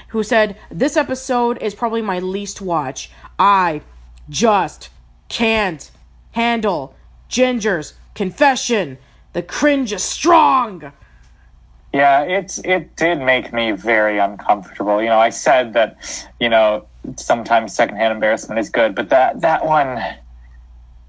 Who 0.09 0.23
said 0.23 0.57
this 0.69 0.95
episode 0.95 1.61
is 1.61 1.73
probably 1.73 2.01
my 2.01 2.19
least 2.19 2.61
watch. 2.61 3.11
I 3.39 3.81
just 4.29 4.89
can't 5.27 5.89
handle 6.31 6.95
Ginger's 7.29 7.95
confession. 8.13 8.99
The 9.33 9.41
cringe 9.41 9.91
is 9.91 10.03
strong. 10.03 10.93
Yeah, 11.93 12.23
it's 12.23 12.57
it 12.59 12.95
did 12.95 13.19
make 13.21 13.53
me 13.53 13.71
very 13.71 14.17
uncomfortable. 14.17 15.01
You 15.01 15.09
know, 15.09 15.19
I 15.19 15.29
said 15.29 15.73
that, 15.73 15.97
you 16.39 16.49
know, 16.49 16.87
sometimes 17.17 17.75
secondhand 17.75 18.13
embarrassment 18.13 18.59
is 18.59 18.69
good, 18.69 18.95
but 18.95 19.09
that 19.09 19.41
that 19.41 19.65
one 19.65 20.01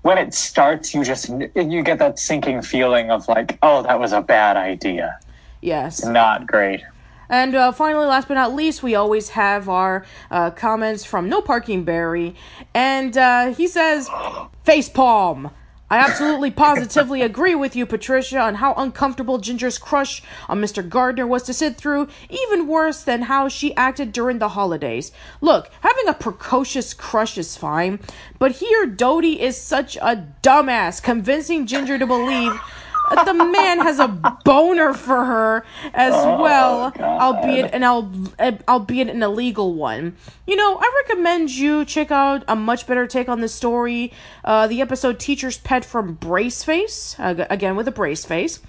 when 0.03 0.19
it 0.19 0.35
starts, 0.35 0.95
you 0.95 1.03
just 1.03 1.31
you 1.57 1.83
get 1.83 1.99
that 1.99 2.19
sinking 2.19 2.61
feeling 2.61 3.11
of 3.11 3.27
like, 3.27 3.59
oh, 3.63 3.83
that 3.83 3.99
was 3.99 4.13
a 4.13 4.21
bad 4.21 4.59
idea. 4.59 5.19
Yes. 5.63 6.05
Not 6.05 6.47
great. 6.47 6.83
And 7.31 7.55
uh, 7.55 7.73
finally, 7.73 8.05
last 8.05 8.29
but 8.29 8.35
not 8.35 8.55
least, 8.55 8.83
we 8.83 8.95
always 8.95 9.31
have 9.31 9.67
our 9.71 10.05
uh, 10.31 10.51
comments 10.51 11.05
from 11.05 11.31
No 11.31 11.41
Parking 11.41 11.85
Barry. 11.85 12.35
And 12.75 13.17
uh, 13.17 13.55
he 13.55 13.67
says, 13.67 14.09
Facepalm. 14.67 15.51
I 15.95 15.99
absolutely 15.99 16.51
positively 16.51 17.23
agree 17.23 17.55
with 17.55 17.77
you, 17.77 17.87
Patricia, 17.87 18.41
on 18.41 18.57
how 18.57 18.75
uncomfortable 18.75 19.39
Ginger's 19.39 19.79
crush 19.79 20.25
on 20.49 20.61
Mr. 20.61 20.87
Gardner 20.87 21.25
was 21.25 21.45
to 21.45 21.53
sit 21.55 21.77
through, 21.77 22.09
even 22.29 22.67
worse 22.67 23.01
than 23.01 23.23
how 23.23 23.47
she 23.47 23.77
acted 23.77 24.11
during 24.11 24.41
the 24.41 24.49
holidays. 24.49 25.13
Look, 25.41 25.71
having 25.83 26.09
a 26.09 26.13
precocious 26.13 26.95
crush 26.95 27.39
is 27.39 27.57
fine, 27.57 28.01
but 28.41 28.51
here 28.51 28.87
Dodie 28.87 29.41
is 29.41 29.57
such 29.57 29.95
a 29.99 30.27
dumbass, 30.43 31.01
convincing 31.01 31.65
Ginger 31.65 31.97
to 31.97 32.09
believe 32.09 32.61
the 33.11 33.35
man 33.35 33.81
has 33.81 33.99
a 33.99 34.09
boner 34.45 34.95
for 34.95 35.25
her 35.25 35.65
as 35.93 36.13
well, 36.13 36.93
albeit 36.99 37.73
an 37.75 37.85
albeit 37.85 39.09
an 39.09 39.23
illegal 39.23 39.75
one. 39.75 40.17
You 40.47 40.57
know, 40.57 40.79
I 40.81 41.05
recommend 41.07 41.51
you 41.51 41.85
check 41.85 42.11
out 42.11 42.45
a 42.49 42.57
much 42.57 42.87
better 42.87 43.07
take 43.07 43.29
on 43.29 43.41
this 43.41 43.55
story. 43.55 44.13
Uh, 44.45 44.67
the 44.67 44.81
episode 44.81 45.19
"Teacher's 45.19 45.59
Pet" 45.59 45.85
from 45.85 46.17
Braceface, 46.17 47.19
uh, 47.19 47.47
again 47.51 47.77
with 47.77 47.89
a 47.89 47.93
brace 47.93 48.25
face. 48.25 48.61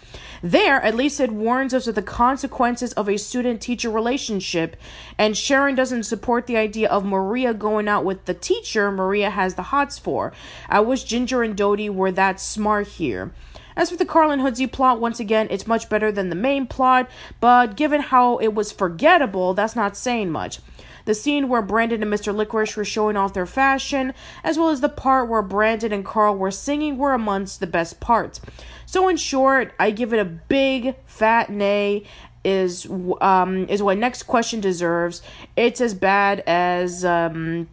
There, 0.43 0.82
at 0.82 0.95
least 0.95 1.19
it 1.19 1.32
warns 1.32 1.74
us 1.74 1.88
of 1.88 1.95
the 1.95 2.04
consequences 2.04 2.93
of 2.93 3.10
a 3.10 3.17
student-teacher 3.17 3.89
relationship, 3.89 4.76
and 5.17 5.36
Sharon 5.36 5.76
doesn't 5.76 6.04
support 6.04 6.45
the 6.45 6.58
idea 6.58 6.88
of 6.88 7.04
Maria 7.04 7.54
going 7.54 7.88
out 7.88 8.06
with 8.06 8.26
the 8.26 8.34
teacher 8.34 8.91
Maria 8.91 9.32
has 9.32 9.56
the 9.56 9.63
hots 9.63 9.98
for. 9.98 10.34
I 10.69 10.82
wish 10.82 11.04
Ginger 11.06 11.41
and 11.41 11.56
Dodie 11.56 11.89
were 11.89 12.12
that 12.12 12.39
smart 12.39 12.88
here. 12.88 13.32
As 13.75 13.89
for 13.89 13.97
the 13.97 14.05
Carlin 14.05 14.39
Hoodsie 14.39 14.71
plot, 14.71 15.01
once 15.01 15.19
again, 15.19 15.47
it's 15.49 15.67
much 15.67 15.89
better 15.89 16.11
than 16.11 16.29
the 16.29 16.35
main 16.35 16.65
plot, 16.65 17.09
but 17.39 17.75
given 17.75 18.01
how 18.01 18.38
it 18.38 18.53
was 18.53 18.71
forgettable, 18.71 19.53
that's 19.53 19.75
not 19.75 19.97
saying 19.97 20.31
much. 20.31 20.59
The 21.05 21.13
scene 21.13 21.49
where 21.49 21.61
Brandon 21.61 22.01
and 22.01 22.11
Mr. 22.11 22.35
Licorice 22.35 22.75
were 22.75 22.85
showing 22.85 23.15
off 23.15 23.33
their 23.33 23.45
fashion, 23.45 24.13
as 24.43 24.57
well 24.57 24.69
as 24.69 24.81
the 24.81 24.89
part 24.89 25.29
where 25.29 25.41
Brandon 25.41 25.93
and 25.93 26.03
Carl 26.03 26.35
were 26.35 26.51
singing, 26.51 26.97
were 26.97 27.13
amongst 27.13 27.59
the 27.59 27.67
best 27.67 27.99
parts. 27.99 28.41
So, 28.85 29.07
in 29.07 29.17
short, 29.17 29.73
I 29.79 29.91
give 29.91 30.13
it 30.13 30.19
a 30.19 30.25
big 30.25 30.95
fat 31.05 31.49
nay. 31.49 32.03
Is 32.43 32.88
um 33.21 33.67
is 33.69 33.81
what 33.81 33.97
next 33.97 34.23
question 34.23 34.61
deserves. 34.61 35.23
It's 35.55 35.81
as 35.81 35.95
bad 35.95 36.43
as 36.45 37.03
um 37.03 37.67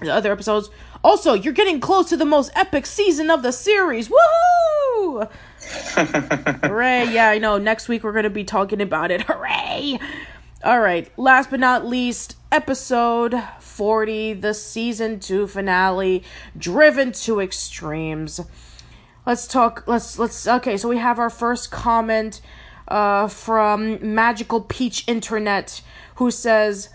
the 0.00 0.14
other 0.14 0.32
episodes. 0.32 0.70
Also, 1.04 1.34
you're 1.34 1.52
getting 1.52 1.80
close 1.80 2.08
to 2.08 2.16
the 2.16 2.24
most 2.24 2.50
epic 2.56 2.86
season 2.86 3.30
of 3.30 3.42
the 3.42 3.52
series. 3.52 4.08
Woohoo! 4.08 5.30
Hooray! 6.66 7.12
Yeah, 7.12 7.28
I 7.28 7.36
know. 7.36 7.58
Next 7.58 7.88
week 7.88 8.02
we're 8.02 8.12
going 8.12 8.24
to 8.24 8.30
be 8.30 8.42
talking 8.42 8.80
about 8.80 9.10
it. 9.10 9.20
Hooray! 9.28 9.98
All 10.64 10.80
right. 10.80 11.12
Last 11.18 11.50
but 11.50 11.60
not 11.60 11.84
least, 11.84 12.38
episode 12.50 13.34
40, 13.60 14.32
the 14.32 14.54
season 14.54 15.20
2 15.20 15.46
finale, 15.46 16.24
Driven 16.56 17.12
to 17.12 17.38
Extremes. 17.38 18.40
Let's 19.26 19.46
talk 19.46 19.84
let's 19.86 20.18
let's 20.18 20.46
okay, 20.46 20.76
so 20.78 20.88
we 20.88 20.98
have 20.98 21.18
our 21.18 21.30
first 21.30 21.70
comment 21.70 22.40
uh 22.88 23.28
from 23.28 24.14
Magical 24.14 24.60
Peach 24.60 25.04
Internet 25.06 25.80
who 26.16 26.30
says 26.30 26.90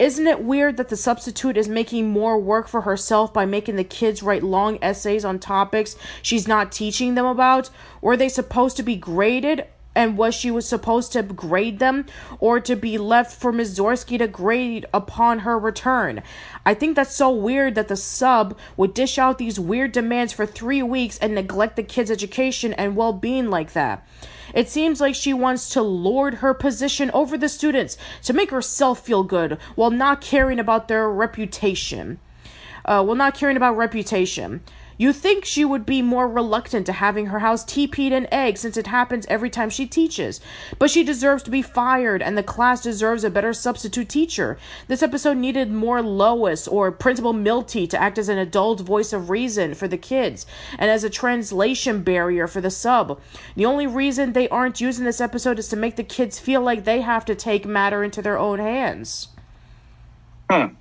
isn't 0.00 0.26
it 0.26 0.42
weird 0.42 0.78
that 0.78 0.88
the 0.88 0.96
substitute 0.96 1.58
is 1.58 1.68
making 1.68 2.08
more 2.08 2.38
work 2.38 2.68
for 2.68 2.80
herself 2.80 3.34
by 3.34 3.44
making 3.44 3.76
the 3.76 3.84
kids 3.84 4.22
write 4.22 4.42
long 4.42 4.78
essays 4.80 5.26
on 5.26 5.38
topics 5.38 5.94
she's 6.22 6.48
not 6.48 6.72
teaching 6.72 7.14
them 7.14 7.26
about? 7.26 7.68
Were 8.00 8.16
they 8.16 8.30
supposed 8.30 8.78
to 8.78 8.82
be 8.82 8.96
graded? 8.96 9.66
And 9.94 10.16
was 10.16 10.34
she 10.34 10.50
was 10.50 10.66
supposed 10.66 11.12
to 11.12 11.22
grade 11.22 11.80
them 11.80 12.06
or 12.38 12.60
to 12.60 12.76
be 12.76 12.96
left 12.96 13.38
for 13.38 13.52
Ms. 13.52 13.78
Zorsky 13.78 14.16
to 14.18 14.26
grade 14.26 14.86
upon 14.94 15.40
her 15.40 15.58
return? 15.58 16.22
I 16.64 16.72
think 16.72 16.96
that's 16.96 17.14
so 17.14 17.28
weird 17.30 17.74
that 17.74 17.88
the 17.88 17.96
sub 17.96 18.56
would 18.78 18.94
dish 18.94 19.18
out 19.18 19.36
these 19.36 19.60
weird 19.60 19.92
demands 19.92 20.32
for 20.32 20.46
three 20.46 20.82
weeks 20.82 21.18
and 21.18 21.34
neglect 21.34 21.76
the 21.76 21.82
kids' 21.82 22.10
education 22.10 22.72
and 22.74 22.96
well 22.96 23.12
being 23.12 23.50
like 23.50 23.74
that. 23.74 24.06
It 24.54 24.68
seems 24.68 25.00
like 25.00 25.14
she 25.14 25.32
wants 25.32 25.68
to 25.70 25.82
lord 25.82 26.34
her 26.34 26.54
position 26.54 27.10
over 27.12 27.36
the 27.36 27.48
students 27.48 27.96
to 28.24 28.32
make 28.32 28.50
herself 28.50 29.00
feel 29.00 29.22
good 29.22 29.58
while 29.74 29.90
not 29.90 30.20
caring 30.20 30.58
about 30.58 30.88
their 30.88 31.08
reputation. 31.08 32.18
Uh, 32.84 33.04
while 33.04 33.16
not 33.16 33.34
caring 33.34 33.56
about 33.56 33.76
reputation. 33.76 34.62
You 35.00 35.14
think 35.14 35.46
she 35.46 35.64
would 35.64 35.86
be 35.86 36.02
more 36.02 36.28
reluctant 36.28 36.84
to 36.84 36.92
having 36.92 37.24
her 37.28 37.38
house 37.38 37.64
TP'd 37.64 38.12
in 38.12 38.28
eggs 38.30 38.60
since 38.60 38.76
it 38.76 38.88
happens 38.88 39.24
every 39.30 39.48
time 39.48 39.70
she 39.70 39.86
teaches. 39.86 40.42
But 40.78 40.90
she 40.90 41.02
deserves 41.02 41.42
to 41.44 41.50
be 41.50 41.62
fired, 41.62 42.20
and 42.20 42.36
the 42.36 42.42
class 42.42 42.82
deserves 42.82 43.24
a 43.24 43.30
better 43.30 43.54
substitute 43.54 44.10
teacher. 44.10 44.58
This 44.88 45.02
episode 45.02 45.38
needed 45.38 45.72
more 45.72 46.02
Lois 46.02 46.68
or 46.68 46.92
Principal 46.92 47.32
Milty 47.32 47.86
to 47.86 47.98
act 47.98 48.18
as 48.18 48.28
an 48.28 48.36
adult 48.36 48.80
voice 48.82 49.14
of 49.14 49.30
reason 49.30 49.72
for 49.72 49.88
the 49.88 49.96
kids 49.96 50.44
and 50.78 50.90
as 50.90 51.02
a 51.02 51.08
translation 51.08 52.02
barrier 52.02 52.46
for 52.46 52.60
the 52.60 52.70
sub. 52.70 53.18
The 53.56 53.64
only 53.64 53.86
reason 53.86 54.34
they 54.34 54.50
aren't 54.50 54.82
using 54.82 55.06
this 55.06 55.22
episode 55.22 55.58
is 55.58 55.68
to 55.68 55.76
make 55.76 55.96
the 55.96 56.04
kids 56.04 56.38
feel 56.38 56.60
like 56.60 56.84
they 56.84 57.00
have 57.00 57.24
to 57.24 57.34
take 57.34 57.64
matter 57.64 58.04
into 58.04 58.20
their 58.20 58.38
own 58.38 58.58
hands. 58.58 59.28
Hmm. 60.50 60.74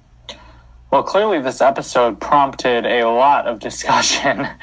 Well, 0.92 1.04
clearly, 1.04 1.40
this 1.40 1.62
episode 1.62 2.20
prompted 2.20 2.86
a 2.86 3.04
lot 3.06 3.48
of 3.48 3.60
discussion. 3.60 4.48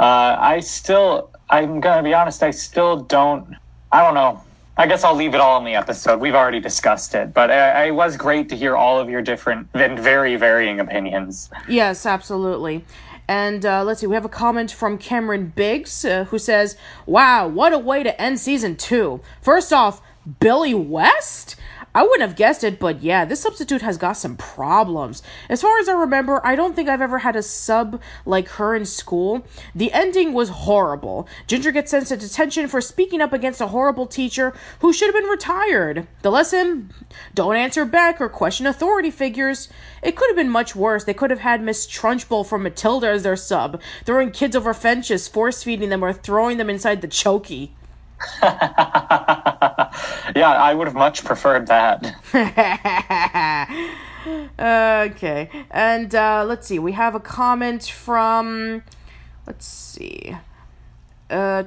Uh, 0.00 0.36
I 0.40 0.58
still, 0.58 1.30
I'm 1.48 1.78
going 1.78 1.98
to 1.98 2.02
be 2.02 2.12
honest, 2.12 2.42
I 2.42 2.50
still 2.50 2.96
don't, 2.96 3.54
I 3.92 4.02
don't 4.02 4.14
know. 4.14 4.42
I 4.76 4.88
guess 4.88 5.04
I'll 5.04 5.14
leave 5.14 5.32
it 5.32 5.40
all 5.40 5.58
in 5.58 5.64
the 5.64 5.76
episode. 5.76 6.18
We've 6.18 6.34
already 6.34 6.58
discussed 6.58 7.14
it, 7.14 7.32
but 7.32 7.50
uh, 7.50 7.84
it 7.86 7.92
was 7.92 8.16
great 8.16 8.48
to 8.48 8.56
hear 8.56 8.74
all 8.74 8.98
of 8.98 9.08
your 9.08 9.22
different 9.22 9.68
and 9.74 9.96
very 9.96 10.34
varying 10.34 10.80
opinions. 10.80 11.50
Yes, 11.68 12.04
absolutely. 12.04 12.84
And 13.28 13.64
uh, 13.64 13.84
let's 13.84 14.00
see, 14.00 14.08
we 14.08 14.16
have 14.16 14.24
a 14.24 14.30
comment 14.30 14.72
from 14.72 14.98
Cameron 14.98 15.52
Biggs 15.54 16.04
uh, 16.04 16.24
who 16.24 16.38
says, 16.38 16.76
Wow, 17.06 17.46
what 17.46 17.72
a 17.72 17.78
way 17.78 18.02
to 18.02 18.20
end 18.20 18.40
season 18.40 18.74
two. 18.74 19.20
First 19.40 19.72
off, 19.72 20.02
Billy 20.40 20.74
West? 20.74 21.54
I 21.94 22.02
wouldn't 22.02 22.22
have 22.22 22.36
guessed 22.36 22.64
it, 22.64 22.78
but 22.78 23.02
yeah, 23.02 23.26
this 23.26 23.40
substitute 23.40 23.82
has 23.82 23.98
got 23.98 24.14
some 24.14 24.36
problems. 24.36 25.22
As 25.50 25.60
far 25.60 25.78
as 25.78 25.90
I 25.90 25.92
remember, 25.92 26.40
I 26.44 26.56
don't 26.56 26.74
think 26.74 26.88
I've 26.88 27.02
ever 27.02 27.18
had 27.18 27.36
a 27.36 27.42
sub 27.42 28.00
like 28.24 28.48
her 28.50 28.74
in 28.74 28.86
school. 28.86 29.46
The 29.74 29.92
ending 29.92 30.32
was 30.32 30.48
horrible. 30.48 31.28
Ginger 31.46 31.70
gets 31.70 31.90
sent 31.90 32.06
to 32.06 32.16
detention 32.16 32.66
for 32.68 32.80
speaking 32.80 33.20
up 33.20 33.34
against 33.34 33.60
a 33.60 33.66
horrible 33.66 34.06
teacher 34.06 34.54
who 34.80 34.92
should 34.92 35.12
have 35.12 35.22
been 35.22 35.30
retired. 35.30 36.06
The 36.22 36.30
lesson 36.30 36.94
don't 37.34 37.56
answer 37.56 37.84
back 37.84 38.22
or 38.22 38.30
question 38.30 38.66
authority 38.66 39.10
figures. 39.10 39.68
It 40.02 40.16
could 40.16 40.30
have 40.30 40.36
been 40.36 40.48
much 40.48 40.74
worse. 40.74 41.04
They 41.04 41.14
could 41.14 41.30
have 41.30 41.40
had 41.40 41.62
Miss 41.62 41.86
Trunchbull 41.86 42.46
from 42.46 42.62
Matilda 42.62 43.08
as 43.08 43.22
their 43.22 43.36
sub, 43.36 43.82
throwing 44.04 44.30
kids 44.30 44.56
over 44.56 44.72
fences, 44.72 45.28
force 45.28 45.62
feeding 45.62 45.90
them, 45.90 46.02
or 46.02 46.14
throwing 46.14 46.56
them 46.56 46.70
inside 46.70 47.02
the 47.02 47.08
chokey. 47.08 47.72
yeah, 48.42 50.52
I 50.52 50.74
would 50.74 50.86
have 50.86 50.94
much 50.94 51.24
preferred 51.24 51.66
that. 51.68 52.14
okay, 54.58 55.48
and 55.70 56.14
uh, 56.14 56.44
let's 56.46 56.66
see. 56.66 56.78
We 56.78 56.92
have 56.92 57.14
a 57.14 57.20
comment 57.20 57.84
from. 57.84 58.82
Let's 59.46 59.66
see. 59.66 60.36
Uh, 61.28 61.64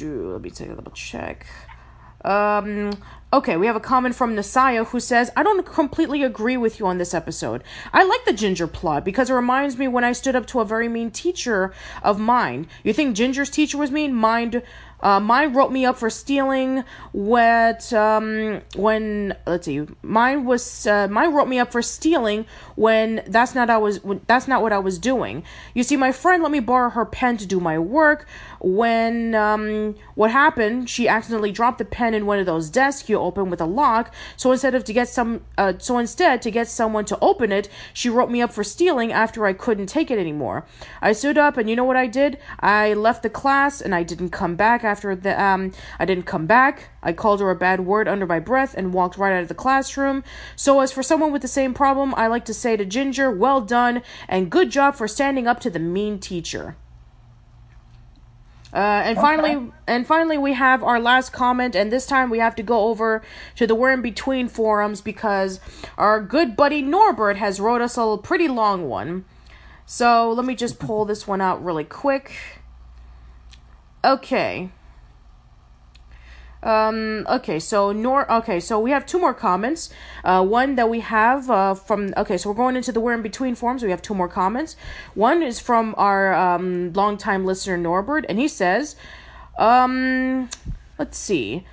let 0.00 0.42
me 0.42 0.50
take 0.50 0.70
a 0.70 0.74
double 0.74 0.92
check. 0.92 1.46
Um, 2.24 2.92
okay, 3.32 3.56
we 3.56 3.66
have 3.66 3.76
a 3.76 3.80
comment 3.80 4.14
from 4.14 4.34
Nasaya 4.34 4.86
who 4.86 5.00
says, 5.00 5.30
I 5.36 5.42
don't 5.42 5.64
completely 5.66 6.22
agree 6.22 6.56
with 6.56 6.78
you 6.78 6.86
on 6.86 6.98
this 6.98 7.14
episode. 7.14 7.62
I 7.92 8.04
like 8.04 8.24
the 8.24 8.32
Ginger 8.32 8.66
plot 8.66 9.04
because 9.04 9.30
it 9.30 9.34
reminds 9.34 9.76
me 9.76 9.88
when 9.88 10.04
I 10.04 10.12
stood 10.12 10.36
up 10.36 10.46
to 10.48 10.60
a 10.60 10.64
very 10.64 10.88
mean 10.88 11.10
teacher 11.10 11.72
of 12.02 12.18
mine. 12.18 12.68
You 12.84 12.92
think 12.92 13.16
Ginger's 13.16 13.50
teacher 13.50 13.78
was 13.78 13.90
mean? 13.90 14.14
Mind 14.14 14.62
uh, 15.02 15.20
mine 15.20 15.52
wrote 15.52 15.72
me 15.72 15.84
up 15.84 15.96
for 15.96 16.10
stealing 16.10 16.84
what 17.12 17.92
um, 17.92 18.62
when 18.76 19.36
let's 19.46 19.66
see 19.66 19.86
mine 20.02 20.44
was 20.44 20.86
uh, 20.86 21.08
mine 21.08 21.34
wrote 21.34 21.48
me 21.48 21.58
up 21.58 21.72
for 21.72 21.82
stealing 21.82 22.46
when 22.76 23.22
that's 23.26 23.54
not 23.54 23.68
I 23.70 23.78
was 23.78 24.00
that's 24.26 24.48
not 24.48 24.62
what 24.62 24.72
I 24.72 24.78
was 24.78 24.98
doing. 24.98 25.42
You 25.74 25.82
see, 25.82 25.96
my 25.96 26.12
friend 26.12 26.42
let 26.42 26.52
me 26.52 26.60
borrow 26.60 26.90
her 26.90 27.04
pen 27.04 27.36
to 27.38 27.46
do 27.46 27.60
my 27.60 27.78
work. 27.78 28.26
When 28.60 29.34
um, 29.34 29.96
what 30.14 30.30
happened? 30.30 30.88
She 30.88 31.08
accidentally 31.08 31.52
dropped 31.52 31.78
the 31.78 31.84
pen 31.84 32.14
in 32.14 32.26
one 32.26 32.38
of 32.38 32.46
those 32.46 32.70
desks 32.70 33.08
you 33.08 33.18
open 33.18 33.50
with 33.50 33.60
a 33.60 33.66
lock. 33.66 34.14
So 34.36 34.52
instead 34.52 34.74
of 34.74 34.84
to 34.84 34.92
get 34.92 35.08
some 35.08 35.42
uh, 35.58 35.74
so 35.78 35.98
instead 35.98 36.42
to 36.42 36.50
get 36.50 36.68
someone 36.68 37.04
to 37.06 37.18
open 37.20 37.50
it, 37.52 37.68
she 37.92 38.08
wrote 38.08 38.30
me 38.30 38.40
up 38.40 38.52
for 38.52 38.64
stealing 38.64 39.12
after 39.12 39.46
I 39.46 39.52
couldn't 39.52 39.86
take 39.86 40.10
it 40.10 40.18
anymore. 40.18 40.64
I 41.00 41.12
stood 41.12 41.38
up 41.38 41.56
and 41.56 41.68
you 41.68 41.76
know 41.76 41.84
what 41.84 41.96
I 41.96 42.06
did? 42.06 42.38
I 42.60 42.94
left 42.94 43.22
the 43.22 43.30
class 43.30 43.80
and 43.80 43.94
I 43.94 44.02
didn't 44.02 44.30
come 44.30 44.54
back 44.54 44.84
after 44.92 45.16
the 45.16 45.34
um 45.42 45.72
I 45.98 46.04
didn't 46.04 46.26
come 46.26 46.46
back. 46.46 46.90
I 47.02 47.12
called 47.12 47.40
her 47.40 47.50
a 47.50 47.56
bad 47.56 47.80
word 47.80 48.06
under 48.06 48.26
my 48.26 48.38
breath 48.38 48.74
and 48.76 48.92
walked 48.92 49.16
right 49.16 49.34
out 49.34 49.42
of 49.42 49.48
the 49.48 49.62
classroom. 49.64 50.22
So 50.54 50.80
as 50.80 50.92
for 50.92 51.02
someone 51.02 51.32
with 51.32 51.42
the 51.42 51.48
same 51.48 51.74
problem, 51.74 52.14
I 52.16 52.26
like 52.26 52.44
to 52.46 52.54
say 52.54 52.76
to 52.76 52.84
Ginger, 52.84 53.30
well 53.30 53.60
done 53.60 54.02
and 54.28 54.50
good 54.50 54.70
job 54.70 54.94
for 54.94 55.08
standing 55.08 55.46
up 55.46 55.58
to 55.60 55.70
the 55.70 55.78
mean 55.78 56.18
teacher. 56.18 56.76
Uh, 58.72 59.02
and 59.04 59.18
finally, 59.18 59.54
okay. 59.54 59.70
and 59.86 60.06
finally, 60.06 60.38
we 60.38 60.54
have 60.54 60.82
our 60.82 60.98
last 60.98 61.30
comment, 61.30 61.74
and 61.74 61.92
this 61.92 62.06
time 62.06 62.30
we 62.30 62.38
have 62.38 62.54
to 62.54 62.62
go 62.62 62.88
over 62.88 63.20
to 63.54 63.66
the 63.66 63.74
We're 63.74 63.92
in 63.92 64.00
Between 64.00 64.48
forums 64.48 65.02
because 65.02 65.60
our 65.98 66.22
good 66.22 66.56
buddy 66.56 66.80
Norbert 66.80 67.36
has 67.36 67.60
wrote 67.60 67.82
us 67.82 67.98
a 67.98 68.16
pretty 68.16 68.48
long 68.48 68.88
one. 68.88 69.26
So 69.84 70.32
let 70.32 70.46
me 70.46 70.54
just 70.54 70.78
pull 70.78 71.04
this 71.04 71.26
one 71.26 71.42
out 71.42 71.62
really 71.62 71.84
quick. 71.84 72.32
Okay. 74.02 74.70
Um, 76.62 77.26
okay, 77.28 77.58
so 77.58 77.90
nor 77.90 78.30
okay, 78.30 78.60
so 78.60 78.78
we 78.78 78.92
have 78.92 79.04
two 79.04 79.18
more 79.18 79.34
comments. 79.34 79.90
Uh, 80.22 80.44
one 80.44 80.76
that 80.76 80.88
we 80.88 81.00
have 81.00 81.50
uh, 81.50 81.74
from 81.74 82.14
okay, 82.16 82.38
so 82.38 82.50
we're 82.50 82.56
going 82.56 82.76
into 82.76 82.92
the 82.92 83.00
we're 83.00 83.14
in 83.14 83.22
between 83.22 83.54
forms. 83.54 83.82
We 83.82 83.90
have 83.90 84.02
two 84.02 84.14
more 84.14 84.28
comments. 84.28 84.76
One 85.14 85.42
is 85.42 85.58
from 85.58 85.94
our 85.98 86.32
um 86.32 86.92
longtime 86.92 87.44
listener 87.44 87.76
Norbert, 87.76 88.24
and 88.28 88.38
he 88.38 88.46
says, 88.46 88.94
um, 89.58 90.48
let's 90.98 91.18
see. 91.18 91.66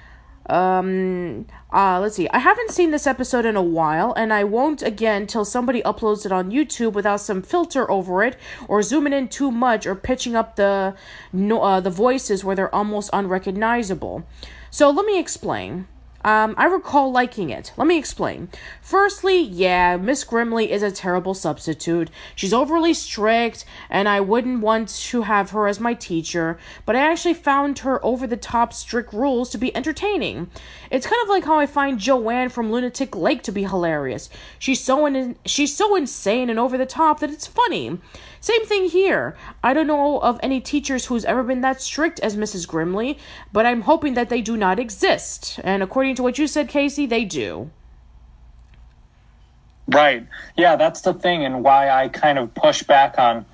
Um, 0.49 1.45
uh, 1.71 1.99
let's 1.99 2.15
see. 2.15 2.27
I 2.29 2.39
haven't 2.39 2.71
seen 2.71 2.91
this 2.91 3.05
episode 3.05 3.45
in 3.45 3.55
a 3.55 3.61
while, 3.61 4.13
and 4.13 4.33
I 4.33 4.43
won't 4.43 4.81
again 4.81 5.27
till 5.27 5.45
somebody 5.45 5.81
uploads 5.83 6.25
it 6.25 6.31
on 6.31 6.51
YouTube 6.51 6.93
without 6.93 7.21
some 7.21 7.41
filter 7.41 7.89
over 7.89 8.23
it, 8.23 8.37
or 8.67 8.81
zooming 8.81 9.13
in 9.13 9.27
too 9.27 9.51
much, 9.51 9.85
or 9.85 9.95
pitching 9.95 10.35
up 10.35 10.55
the 10.55 10.95
no, 11.31 11.61
uh, 11.61 11.79
the 11.79 11.91
voices 11.91 12.43
where 12.43 12.55
they're 12.55 12.73
almost 12.73 13.09
unrecognizable. 13.13 14.25
So 14.71 14.89
let 14.89 15.05
me 15.05 15.19
explain. 15.19 15.87
Um, 16.23 16.53
I 16.57 16.65
recall 16.65 17.11
liking 17.11 17.49
it. 17.49 17.71
Let 17.77 17.87
me 17.87 17.97
explain. 17.97 18.49
Firstly, 18.81 19.39
yeah, 19.39 19.95
Miss 19.95 20.25
Grimley 20.25 20.67
is 20.69 20.83
a 20.83 20.91
terrible 20.91 21.33
substitute. 21.33 22.09
She's 22.35 22.53
overly 22.53 22.93
strict, 22.93 23.63
and 23.89 24.09
I 24.09 24.19
wouldn't 24.19 24.59
want 24.59 24.89
to 24.89 25.21
have 25.21 25.51
her 25.51 25.67
as 25.67 25.79
my 25.79 25.93
teacher, 25.93 26.57
but 26.85 26.95
I 26.95 26.99
actually 27.09 27.35
found 27.35 27.79
her 27.79 28.03
over 28.05 28.27
the 28.27 28.35
top 28.37 28.73
strict 28.73 29.13
rules 29.13 29.49
to 29.51 29.57
be 29.57 29.75
entertaining. 29.75 30.49
It's 30.91 31.07
kind 31.07 31.21
of 31.23 31.29
like 31.29 31.45
how 31.45 31.57
I 31.57 31.65
find 31.65 31.99
Joanne 31.99 32.49
from 32.49 32.71
Lunatic 32.71 33.15
Lake 33.15 33.41
to 33.43 33.51
be 33.51 33.63
hilarious. 33.63 34.29
She's 34.57 34.81
so 34.83 35.05
in- 35.05 35.37
she's 35.45 35.75
so 35.75 35.95
insane 35.95 36.49
and 36.49 36.59
over 36.59 36.77
the 36.77 36.85
top 36.85 37.21
that 37.21 37.31
it's 37.31 37.47
funny. 37.47 37.99
Same 38.41 38.65
thing 38.65 38.89
here. 38.89 39.35
I 39.63 39.73
don't 39.73 39.87
know 39.87 40.19
of 40.19 40.39
any 40.41 40.61
teachers 40.61 41.05
who's 41.05 41.25
ever 41.25 41.43
been 41.43 41.61
that 41.61 41.81
strict 41.81 42.19
as 42.21 42.37
Mrs. 42.37 42.67
Grimley, 42.67 43.17
but 43.51 43.65
I'm 43.65 43.81
hoping 43.81 44.13
that 44.13 44.29
they 44.29 44.41
do 44.41 44.55
not 44.55 44.79
exist. 44.79 45.59
And 45.63 45.83
according 45.83 46.15
to 46.15 46.23
what 46.23 46.37
you 46.37 46.47
said, 46.47 46.69
Casey, 46.69 47.05
they 47.05 47.25
do. 47.25 47.69
Right. 49.87 50.25
Yeah, 50.55 50.75
that's 50.75 51.01
the 51.01 51.13
thing, 51.13 51.43
and 51.43 51.63
why 51.63 51.89
I 51.89 52.09
kind 52.09 52.37
of 52.37 52.53
push 52.53 52.83
back 52.83 53.17
on 53.17 53.45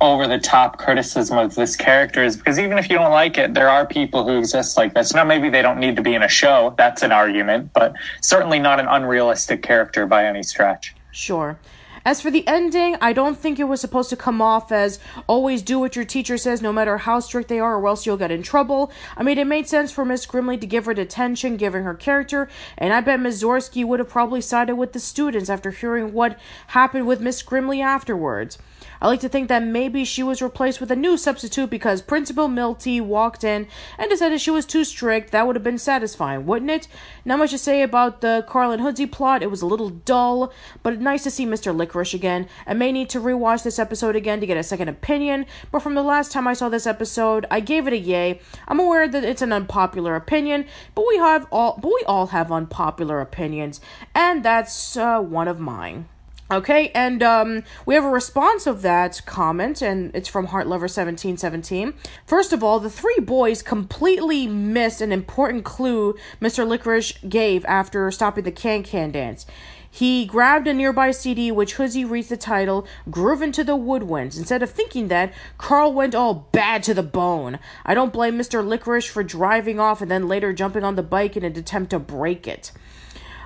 over 0.00 0.26
the 0.26 0.38
top 0.38 0.78
criticism 0.78 1.36
of 1.36 1.54
this 1.54 1.76
character 1.76 2.24
is 2.24 2.36
because 2.36 2.58
even 2.58 2.78
if 2.78 2.88
you 2.88 2.96
don't 2.96 3.10
like 3.10 3.36
it, 3.36 3.52
there 3.52 3.68
are 3.68 3.86
people 3.86 4.26
who 4.26 4.38
exist 4.38 4.76
like 4.76 4.94
this. 4.94 5.12
Now, 5.12 5.24
maybe 5.24 5.50
they 5.50 5.60
don't 5.60 5.78
need 5.78 5.96
to 5.96 6.02
be 6.02 6.14
in 6.14 6.22
a 6.22 6.28
show. 6.28 6.74
That's 6.78 7.02
an 7.02 7.12
argument, 7.12 7.72
but 7.74 7.94
certainly 8.22 8.58
not 8.58 8.80
an 8.80 8.86
unrealistic 8.86 9.62
character 9.62 10.06
by 10.06 10.24
any 10.24 10.42
stretch. 10.42 10.94
Sure. 11.12 11.58
As 12.02 12.22
for 12.22 12.30
the 12.30 12.46
ending, 12.48 12.96
I 13.00 13.12
don't 13.12 13.38
think 13.38 13.58
it 13.58 13.64
was 13.64 13.80
supposed 13.80 14.08
to 14.10 14.16
come 14.16 14.40
off 14.40 14.72
as 14.72 14.98
always 15.26 15.60
do 15.60 15.78
what 15.78 15.96
your 15.96 16.04
teacher 16.06 16.38
says 16.38 16.62
no 16.62 16.72
matter 16.72 16.96
how 16.96 17.20
strict 17.20 17.48
they 17.48 17.60
are 17.60 17.76
or 17.76 17.86
else 17.86 18.06
you'll 18.06 18.16
get 18.16 18.30
in 18.30 18.42
trouble. 18.42 18.90
I 19.18 19.22
mean, 19.22 19.36
it 19.36 19.46
made 19.46 19.68
sense 19.68 19.92
for 19.92 20.04
Miss 20.04 20.24
Grimley 20.24 20.58
to 20.60 20.66
give 20.66 20.86
her 20.86 20.94
detention 20.94 21.58
given 21.58 21.82
her 21.82 21.94
character, 21.94 22.48
and 22.78 22.94
I 22.94 23.02
bet 23.02 23.20
Ms. 23.20 23.42
Zorsky 23.42 23.84
would 23.84 23.98
have 23.98 24.08
probably 24.08 24.40
sided 24.40 24.76
with 24.76 24.94
the 24.94 25.00
students 25.00 25.50
after 25.50 25.70
hearing 25.70 26.14
what 26.14 26.38
happened 26.68 27.06
with 27.06 27.20
Miss 27.20 27.42
Grimley 27.42 27.82
afterwards. 27.82 28.56
I 29.02 29.06
like 29.06 29.20
to 29.20 29.28
think 29.30 29.48
that 29.48 29.62
maybe 29.62 30.04
she 30.04 30.22
was 30.22 30.42
replaced 30.42 30.78
with 30.78 30.90
a 30.90 30.96
new 30.96 31.16
substitute 31.16 31.70
because 31.70 32.02
Principal 32.02 32.48
Milty 32.48 33.00
walked 33.00 33.44
in 33.44 33.66
and 33.96 34.10
decided 34.10 34.40
she 34.40 34.50
was 34.50 34.66
too 34.66 34.84
strict. 34.84 35.32
That 35.32 35.46
would 35.46 35.56
have 35.56 35.62
been 35.62 35.78
satisfying, 35.78 36.44
wouldn't 36.44 36.70
it? 36.70 36.86
Not 37.24 37.38
much 37.38 37.52
to 37.52 37.58
say 37.58 37.80
about 37.80 38.20
the 38.20 38.44
Carlin 38.46 38.80
Hoodsie 38.80 39.10
plot. 39.10 39.42
It 39.42 39.50
was 39.50 39.62
a 39.62 39.66
little 39.66 39.88
dull, 39.88 40.52
but 40.82 41.00
nice 41.00 41.22
to 41.22 41.30
see 41.30 41.46
Mr. 41.46 41.74
Licorice 41.74 42.12
again. 42.12 42.46
I 42.66 42.74
may 42.74 42.92
need 42.92 43.08
to 43.10 43.20
rewatch 43.20 43.62
this 43.62 43.78
episode 43.78 44.16
again 44.16 44.40
to 44.40 44.46
get 44.46 44.58
a 44.58 44.62
second 44.62 44.88
opinion, 44.88 45.46
but 45.72 45.80
from 45.80 45.94
the 45.94 46.02
last 46.02 46.30
time 46.30 46.46
I 46.46 46.52
saw 46.52 46.68
this 46.68 46.86
episode, 46.86 47.46
I 47.50 47.60
gave 47.60 47.86
it 47.86 47.94
a 47.94 47.98
yay. 47.98 48.40
I'm 48.68 48.80
aware 48.80 49.08
that 49.08 49.24
it's 49.24 49.42
an 49.42 49.52
unpopular 49.52 50.14
opinion, 50.14 50.66
but 50.94 51.06
we 51.08 51.16
have 51.16 51.46
all 51.50 51.78
but 51.80 51.88
we 51.88 52.04
all 52.06 52.28
have 52.28 52.52
unpopular 52.52 53.20
opinions, 53.20 53.80
and 54.14 54.44
that's 54.44 54.96
uh, 54.96 55.20
one 55.20 55.48
of 55.48 55.58
mine. 55.58 56.08
Okay, 56.52 56.90
and 56.96 57.22
um, 57.22 57.62
we 57.86 57.94
have 57.94 58.02
a 58.02 58.10
response 58.10 58.66
of 58.66 58.82
that 58.82 59.22
comment, 59.24 59.80
and 59.80 60.10
it's 60.16 60.28
from 60.28 60.48
HeartLover1717. 60.48 61.94
First 62.26 62.52
of 62.52 62.64
all, 62.64 62.80
the 62.80 62.90
three 62.90 63.20
boys 63.20 63.62
completely 63.62 64.48
missed 64.48 65.00
an 65.00 65.12
important 65.12 65.64
clue 65.64 66.16
Mr. 66.40 66.66
Licorice 66.66 67.12
gave 67.28 67.64
after 67.66 68.10
stopping 68.10 68.42
the 68.42 68.50
Can 68.50 68.82
Can 68.82 69.12
dance. 69.12 69.46
He 69.88 70.26
grabbed 70.26 70.66
a 70.66 70.74
nearby 70.74 71.12
CD, 71.12 71.52
which 71.52 71.76
Hoodsie 71.76 72.08
reads 72.08 72.28
the 72.28 72.36
title, 72.36 72.84
Groove 73.10 73.42
into 73.42 73.62
the 73.62 73.76
Woodwinds. 73.76 74.36
Instead 74.36 74.62
of 74.62 74.70
thinking 74.70 75.06
that, 75.06 75.32
Carl 75.56 75.92
went 75.92 76.16
all 76.16 76.48
bad 76.50 76.82
to 76.84 76.94
the 76.94 77.02
bone. 77.04 77.60
I 77.84 77.94
don't 77.94 78.12
blame 78.12 78.36
Mr. 78.36 78.66
Licorice 78.66 79.08
for 79.08 79.22
driving 79.22 79.78
off 79.78 80.02
and 80.02 80.10
then 80.10 80.26
later 80.26 80.52
jumping 80.52 80.82
on 80.82 80.96
the 80.96 81.02
bike 81.04 81.36
in 81.36 81.44
an 81.44 81.56
attempt 81.56 81.90
to 81.90 82.00
break 82.00 82.48
it. 82.48 82.72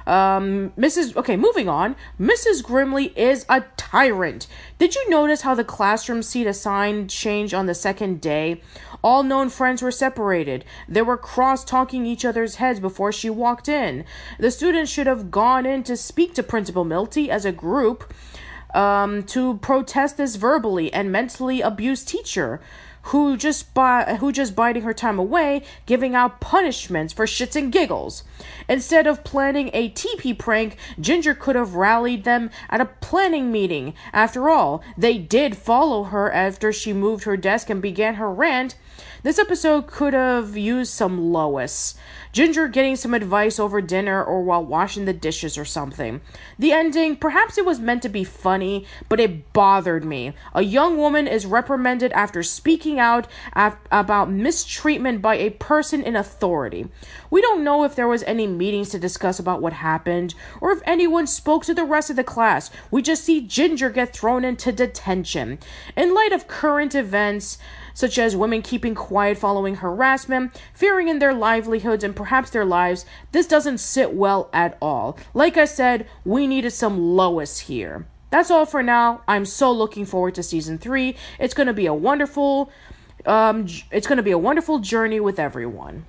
Um, 0.07 0.73
Mrs. 0.79 1.17
Okay, 1.17 1.37
moving 1.37 1.69
on. 1.69 1.97
Mrs. 2.21 2.63
Grimley 2.63 3.17
is 3.17 3.47
a 3.49 3.63
tyrant. 3.77 4.47
Did 4.79 4.95
you 4.95 5.09
notice 5.09 5.43
how 5.43 5.55
the 5.55 5.65
classroom 5.65 6.23
seat 6.23 6.47
assigned 6.47 7.11
changed 7.11 7.55
on 7.55 7.67
the 7.67 7.75
second 7.75 8.21
day? 8.21 8.61
All 9.03 9.23
known 9.23 9.51
friends 9.51 9.83
were 9.83 9.91
separated. 9.91 10.65
They 10.89 11.03
were 11.03 11.17
cross 11.17 11.65
talking 11.65 12.07
each 12.07 12.25
other's 12.25 12.57
heads 12.57 12.81
before 12.81 13.13
she 13.13 13.31
walked 13.31 13.69
in. 13.69 14.05
The 14.39 14.51
students 14.51 14.91
should 14.91 15.07
have 15.07 15.31
gone 15.31 15.67
in 15.67 15.83
to 15.85 15.97
speak 15.97 16.35
to 16.35 16.43
Principal 16.43 16.85
Milty 16.85 17.31
as 17.31 17.45
a 17.45 17.53
group. 17.53 18.13
um, 18.75 19.23
to 19.23 19.59
protest 19.59 20.17
this 20.17 20.37
verbally 20.37 20.93
and 20.93 21.11
mentally 21.11 21.61
abused 21.61 22.09
teacher 22.09 22.61
who 23.09 23.37
just 23.37 23.75
bi- 23.75 24.17
who 24.21 24.33
just 24.33 24.57
biding 24.57 24.83
her 24.83 24.95
time 24.95 25.19
away, 25.19 25.63
giving 25.87 26.15
out 26.15 26.41
punishments 26.41 27.13
for 27.13 27.27
shits 27.27 27.57
and 27.57 27.71
giggles. 27.71 28.25
Instead 28.69 29.07
of 29.07 29.25
planning 29.25 29.71
a 29.73 29.91
TP 29.91 30.37
prank, 30.37 30.77
Ginger 30.99 31.35
could 31.35 31.57
have 31.57 31.75
rallied 31.75 32.25
them 32.25 32.51
at 32.71 32.81
a 32.81 32.87
planning 32.87 33.53
meeting. 33.53 33.95
After 34.13 34.49
all, 34.49 34.83
they 34.97 35.19
did 35.19 35.57
follow 35.57 36.05
her 36.05 36.33
after 36.33 36.73
she 36.73 36.93
moved 36.93 37.25
her 37.25 37.37
desk 37.37 37.69
and 37.69 37.83
began 37.83 38.15
her 38.15 38.33
rant. 38.33 38.77
This 39.23 39.39
episode 39.39 39.87
could 39.87 40.13
have 40.13 40.57
used 40.57 40.93
some 40.93 41.33
Lois. 41.33 41.95
Ginger 42.35 42.67
getting 42.67 42.97
some 42.97 43.15
advice 43.15 43.61
over 43.61 43.81
dinner 43.81 44.23
or 44.23 44.43
while 44.43 44.65
washing 44.65 45.05
the 45.05 45.13
dishes 45.13 45.57
or 45.57 45.65
something. 45.65 46.21
The 46.59 46.73
ending, 46.73 47.17
perhaps 47.17 47.57
it 47.57 47.65
was 47.65 47.79
meant 47.79 48.03
to 48.03 48.09
be 48.09 48.25
funny, 48.25 48.87
but 49.09 49.21
it 49.21 49.53
bothered 49.53 50.05
me. 50.05 50.35
A 50.53 50.63
young 50.63 50.99
woman 50.99 51.29
is 51.29 51.47
reprimanded 51.47 52.13
after 52.13 52.43
speaking 52.43 52.99
out 52.99 53.29
af- 53.55 53.79
about 53.93 54.31
mistreatment 54.31 55.23
by 55.23 55.37
a 55.37 55.51
person 55.51 56.03
in 56.03 56.17
authority. 56.17 56.89
We 57.31 57.41
don't 57.41 57.63
know 57.63 57.85
if 57.85 57.95
there 57.95 58.09
was 58.09 58.25
any 58.25 58.49
meetings 58.49 58.89
to 58.91 58.99
discuss 58.99 59.39
about 59.39 59.63
what 59.63 59.73
happened 59.73 60.35
or 60.61 60.73
if 60.73 60.83
anyone 60.85 61.29
spoke 61.29 61.65
to 61.67 61.75
the 61.75 61.85
rest 61.85 62.11
of 62.11 62.17
the 62.17 62.25
class. 62.25 62.69
We 62.91 63.01
just 63.01 63.25
see 63.25 63.47
Ginger 63.47 63.91
get 63.91 64.13
thrown 64.13 64.45
into 64.45 64.73
detention. 64.73 65.61
In 65.97 66.15
light 66.15 66.33
of 66.33 66.49
current 66.49 66.97
events, 66.97 67.59
such 67.95 68.19
as 68.19 68.37
women 68.37 68.61
keeping 68.61 68.95
quiet 68.95 69.39
following 69.39 69.77
harassment, 69.77 70.61
fearing 70.75 71.09
in 71.09 71.21
their 71.21 71.33
livelihoods 71.33 72.05
and 72.05 72.15
perhaps 72.15 72.51
their 72.51 72.65
lives, 72.65 73.07
this 73.33 73.47
doesn't 73.47 73.79
sit 73.79 74.13
well 74.13 74.51
at 74.53 74.77
all. 74.83 75.17
Like 75.33 75.57
I 75.57 75.65
said, 75.65 76.07
we 76.25 76.47
needed 76.47 76.73
some 76.73 76.99
Lois 77.17 77.61
here. 77.61 78.07
That's 78.31 78.51
all 78.51 78.67
for 78.67 78.83
now. 78.83 79.23
I'm 79.29 79.45
so 79.47 79.71
looking 79.71 80.05
forward 80.05 80.35
to 80.35 80.43
season 80.43 80.77
3. 80.77 81.15
It's 81.39 81.55
going 81.55 81.69
to 81.69 81.73
be 81.73 81.87
a 81.87 81.95
wonderful 81.95 82.71
um 83.27 83.67
it's 83.91 84.07
going 84.07 84.19
to 84.19 84.23
be 84.23 84.33
a 84.33 84.39
wonderful 84.39 84.81
journey 84.81 85.21
with 85.21 85.39
everyone. 85.39 86.05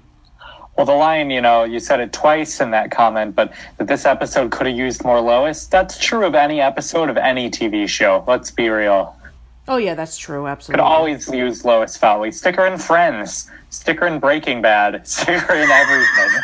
Well, 0.75 0.85
the 0.85 0.93
line, 0.93 1.29
you 1.29 1.39
know, 1.39 1.63
you 1.63 1.79
said 1.79 2.01
it 2.01 2.11
twice 2.11 2.59
in 2.59 2.71
that 2.71 2.91
comment, 2.91 3.33
but 3.33 3.53
that 3.77 3.87
this 3.87 4.05
episode 4.05 4.51
could 4.51 4.67
have 4.67 4.75
used 4.75 5.05
more 5.05 5.21
Lois. 5.21 5.67
That's 5.67 5.97
true 5.97 6.25
of 6.25 6.35
any 6.35 6.59
episode 6.59 7.09
of 7.09 7.15
any 7.15 7.49
TV 7.49 7.87
show. 7.87 8.25
Let's 8.27 8.51
be 8.51 8.67
real. 8.67 9.15
Oh 9.67 9.77
yeah, 9.77 9.95
that's 9.95 10.17
true. 10.17 10.47
Absolutely. 10.47 10.81
Could 10.81 10.87
always 10.87 11.27
use 11.27 11.65
Lois 11.65 11.97
Foutley. 11.97 12.33
Stick 12.33 12.55
her 12.57 12.67
in 12.67 12.77
Friends. 12.77 13.49
Stick 13.69 13.99
her 13.99 14.07
in 14.07 14.19
Breaking 14.19 14.61
Bad. 14.61 15.07
Stick 15.07 15.41
her 15.41 15.55
in 15.55 15.69
everything. 15.69 16.41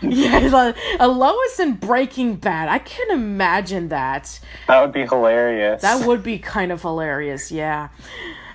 yeah, 0.00 0.38
a, 0.54 0.74
a 1.00 1.08
Lois 1.08 1.58
in 1.58 1.74
Breaking 1.74 2.36
Bad. 2.36 2.68
I 2.68 2.78
can 2.78 3.10
imagine 3.10 3.88
that. 3.88 4.38
That 4.68 4.80
would 4.80 4.92
be 4.92 5.04
hilarious. 5.04 5.82
That 5.82 6.06
would 6.06 6.22
be 6.22 6.38
kind 6.38 6.70
of 6.70 6.82
hilarious, 6.82 7.50
yeah. 7.50 7.88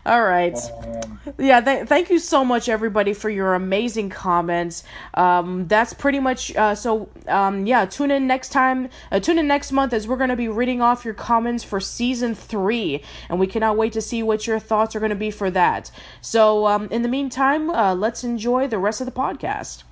All 0.06 0.22
right. 0.22 0.58
Yeah, 1.38 1.62
th- 1.62 1.88
thank 1.88 2.10
you 2.10 2.20
so 2.20 2.44
much, 2.44 2.68
everybody, 2.68 3.13
for 3.13 3.30
your 3.30 3.54
amazing 3.54 4.10
comments. 4.10 4.84
Um, 5.13 5.66
that's 5.68 5.94
pretty 5.94 6.20
much 6.20 6.54
uh, 6.58 6.76
so. 6.76 7.10
Um, 7.30 7.66
yeah, 7.66 7.86
tune 7.86 8.12
in 8.12 8.28
next 8.28 8.50
time. 8.50 8.89
Uh, 9.12 9.22
tune 9.22 9.39
in 9.39 9.48
next 9.48 9.72
month 9.72 9.94
as 9.94 10.06
we're 10.06 10.18
going 10.18 10.30
to 10.30 10.36
be 10.36 10.50
reading 10.50 10.82
off 10.82 11.06
your 11.06 11.13
comments 11.13 11.63
for 11.63 11.80
season 11.80 12.36
three, 12.36 13.02
and 13.30 13.39
we 13.39 13.48
cannot 13.48 13.78
wait 13.78 13.94
to 13.94 14.02
see 14.02 14.22
what 14.22 14.46
your 14.46 14.60
thoughts 14.60 14.94
are 14.94 15.00
going 15.00 15.10
to 15.10 15.16
be 15.16 15.32
for 15.32 15.50
that. 15.52 15.89
So, 16.20 16.68
um, 16.68 16.89
in 16.92 17.02
the 17.02 17.10
meantime, 17.10 17.70
uh, 17.70 17.96
let's 17.96 18.26
enjoy 18.26 18.68
the 18.68 18.80
rest 18.80 19.00
of 19.00 19.06
the 19.06 19.13
podcast. 19.13 19.84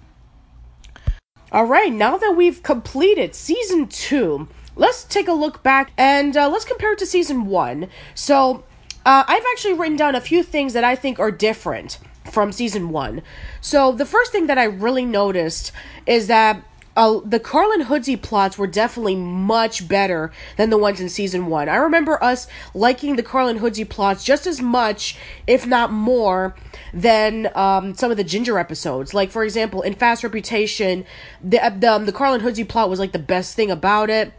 All 1.53 1.65
right, 1.65 1.91
now 1.91 2.17
that 2.17 2.35
we've 2.35 2.61
completed 2.61 3.33
season 3.33 3.87
two, 3.87 4.49
let's 4.75 5.05
take 5.05 5.29
a 5.29 5.33
look 5.33 5.63
back 5.63 5.91
and 5.97 6.35
uh, 6.35 6.49
let's 6.49 6.65
compare 6.65 6.93
it 6.93 6.99
to 6.99 7.05
season 7.05 7.45
one. 7.45 7.87
So, 8.13 8.65
uh, 9.05 9.23
I've 9.27 9.43
actually 9.53 9.73
written 9.73 9.97
down 9.97 10.15
a 10.15 10.21
few 10.21 10.43
things 10.43 10.73
that 10.73 10.83
I 10.83 10.95
think 10.95 11.19
are 11.19 11.31
different 11.31 11.99
from 12.31 12.51
season 12.51 12.89
one. 12.89 13.21
So, 13.59 13.91
the 13.91 14.05
first 14.05 14.31
thing 14.31 14.47
that 14.47 14.57
I 14.57 14.65
really 14.65 15.05
noticed 15.05 15.71
is 16.05 16.27
that 16.27 16.63
uh, 16.95 17.19
the 17.23 17.39
Carlin 17.39 17.85
Hoodsie 17.85 18.21
plots 18.21 18.57
were 18.57 18.67
definitely 18.67 19.15
much 19.15 19.87
better 19.87 20.31
than 20.57 20.69
the 20.69 20.77
ones 20.77 20.99
in 20.99 21.07
season 21.09 21.47
one. 21.47 21.69
I 21.69 21.75
remember 21.75 22.21
us 22.21 22.47
liking 22.73 23.15
the 23.15 23.23
Carlin 23.23 23.59
Hoodsie 23.59 23.87
plots 23.87 24.23
just 24.23 24.45
as 24.45 24.61
much, 24.61 25.17
if 25.47 25.65
not 25.65 25.91
more, 25.91 26.53
than 26.93 27.49
um, 27.55 27.93
some 27.95 28.11
of 28.11 28.17
the 28.17 28.23
Ginger 28.23 28.59
episodes. 28.59 29.13
Like, 29.13 29.31
for 29.31 29.43
example, 29.43 29.81
in 29.81 29.93
Fast 29.93 30.23
Reputation, 30.23 31.05
the 31.41 31.59
the, 31.77 31.91
um, 31.93 32.05
the 32.05 32.11
Carlin 32.11 32.41
Hoodsie 32.41 32.67
plot 32.67 32.89
was 32.89 32.99
like 32.99 33.13
the 33.13 33.19
best 33.19 33.55
thing 33.55 33.71
about 33.71 34.09
it. 34.09 34.33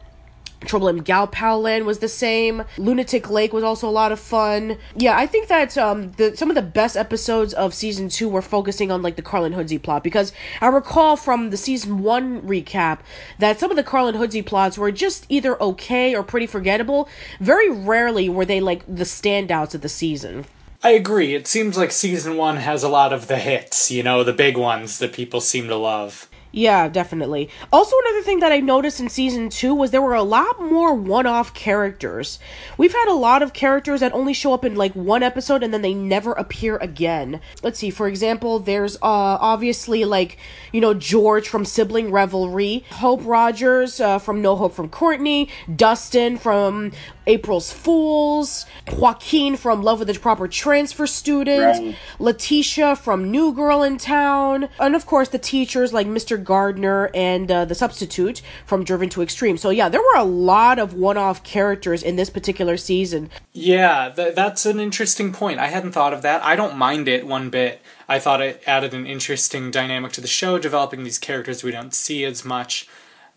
Trouble 0.67 0.89
in 0.89 1.03
Galpal 1.03 1.61
Land 1.61 1.87
was 1.87 1.99
the 1.99 2.09
same. 2.09 2.65
Lunatic 2.79 3.31
Lake 3.31 3.53
was 3.53 3.65
also 3.65 3.89
a 3.89 3.91
lot 3.91 4.13
of 4.13 4.21
fun. 4.21 4.79
Yeah, 4.97 5.17
I 5.17 5.27
think 5.27 5.49
that 5.49 5.77
um, 5.77 6.13
the 6.13 6.37
some 6.37 6.51
of 6.51 6.55
the 6.55 6.63
best 6.63 6.97
episodes 6.97 7.53
of 7.55 7.75
season 7.75 8.09
two 8.09 8.29
were 8.29 8.43
focusing 8.43 8.91
on 8.91 9.03
like 9.03 9.17
the 9.17 9.23
Carlin 9.23 9.53
Hoodsie 9.53 9.83
plot 9.83 10.05
because 10.05 10.33
I 10.61 10.69
recall 10.69 11.17
from 11.17 11.51
the 11.51 11.57
season 11.57 12.03
one 12.03 12.43
recap 12.43 13.01
that 13.39 13.59
some 13.59 13.71
of 13.71 13.77
the 13.77 13.83
Carlin 13.83 14.15
Hoodsie 14.15 14.45
plots 14.45 14.79
were 14.79 14.93
just 14.93 15.27
either 15.29 15.61
okay 15.63 16.15
or 16.15 16.23
pretty 16.23 16.47
forgettable. 16.47 17.09
Very 17.41 17.71
rarely 17.71 18.29
were 18.29 18.45
they 18.45 18.61
like 18.61 18.85
the 18.87 19.05
standouts 19.05 19.75
of 19.75 19.81
the 19.81 19.89
season. 19.89 20.45
I 20.85 20.91
agree. 20.91 21.35
It 21.35 21.47
seems 21.47 21.77
like 21.77 21.93
season 21.93 22.37
one 22.37 22.57
has 22.57 22.83
a 22.83 22.89
lot 22.89 23.13
of 23.13 23.29
the 23.29 23.37
hits, 23.37 23.91
you 23.93 24.03
know, 24.03 24.25
the 24.25 24.33
big 24.33 24.57
ones 24.57 24.99
that 24.99 25.13
people 25.13 25.41
seem 25.41 25.69
to 25.69 25.77
love. 25.77 26.29
Yeah, 26.55 26.89
definitely. 26.89 27.49
Also, 27.73 27.97
another 28.05 28.23
thing 28.23 28.41
that 28.41 28.53
I 28.53 28.61
noticed 28.61 29.01
in 29.01 29.09
season 29.09 29.49
two 29.49 29.75
was 29.75 29.91
there 29.91 30.03
were 30.03 30.15
a 30.15 30.23
lot 30.23 30.61
more 30.61 30.93
one 30.93 31.25
off 31.25 31.55
characters. 31.55 32.39
We've 32.77 32.93
had 32.93 33.09
a 33.09 33.15
lot 33.15 33.43
of 33.43 33.55
characters 33.55 34.01
that 34.01 34.13
only 34.13 34.35
show 34.35 34.53
up 34.53 34.63
in 34.63 34.75
like 34.75 34.93
one 34.93 35.23
episode 35.23 35.63
and 35.63 35.73
then 35.73 35.81
they 35.81 35.95
never 35.95 36.33
appear 36.33 36.77
again. 36.77 37.41
Let's 37.63 37.79
see, 37.79 37.89
for 37.89 38.07
example, 38.07 38.59
there's 38.59 38.97
uh 38.97 39.01
obviously 39.41 40.05
like, 40.05 40.37
you 40.73 40.83
know, 40.83 40.93
George 40.93 41.49
from 41.49 41.65
Sibling 41.65 42.13
Revelry, 42.13 42.85
Hope 42.91 43.23
Rogers 43.25 43.99
uh, 43.99 44.19
from 44.19 44.43
No 44.43 44.55
Hope 44.55 44.75
from 44.75 44.91
Courtney, 44.91 45.49
Dustin 45.75 46.37
from 46.37 46.93
April's 47.27 47.73
Fools, 47.73 48.67
Joaquin 48.93 49.57
from 49.57 49.83
Love 49.83 50.01
with 50.01 50.09
the 50.09 50.15
Proper 50.15 50.49
Transfer 50.49 51.07
Student, 51.07 51.63
Right. 51.63 51.97
Letitia 52.19 52.97
from 52.97 53.31
New 53.31 53.53
Girl 53.53 53.83
in 53.83 53.99
Town, 53.99 54.69
and 54.79 54.95
of 54.97 55.07
course 55.07 55.29
the 55.29 55.39
teachers 55.39 55.93
like 55.93 56.07
Mr. 56.07 56.43
Gardner 56.43 57.11
and 57.15 57.51
uh, 57.51 57.65
the 57.65 57.75
substitute 57.75 58.43
from 58.67 58.85
Driven 58.85 59.09
to 59.11 59.23
Extreme. 59.23 59.59
So 59.59 59.71
yeah, 59.71 59.89
there 59.89 60.01
were 60.01 60.19
a 60.21 60.25
lot 60.25 60.79
of 60.79 60.95
one-off 60.95 61.45
characters 61.45 62.03
in 62.03 62.17
this 62.17 62.31
particular 62.31 62.77
season. 62.77 63.31
Yeah, 63.53 64.11
th- 64.15 64.35
that's 64.35 64.67
an 64.67 64.81
interesting 64.81 65.33
point. 65.33 65.59
I 65.61 65.69
hadn't 65.69 65.93
thought 65.93 66.13
of 66.13 66.23
that. 66.23 66.43
I 66.43 66.57
don't 66.57 66.77
mind 66.77 67.09
it 67.09 67.27
one 67.27 67.51
bit. 67.51 67.81
I 68.09 68.19
thought 68.19 68.41
it 68.43 68.63
added 68.67 68.93
an 68.95 69.07
interesting 69.07 69.71
dynamic 69.71 70.13
to 70.13 70.21
the 70.21 70.27
show, 70.27 70.59
developing 70.59 71.05
these 71.05 71.19
characters 71.19 71.63
we 71.63 71.71
don't 71.71 71.95
see 71.95 72.25
as 72.25 72.45
much. 72.45 72.89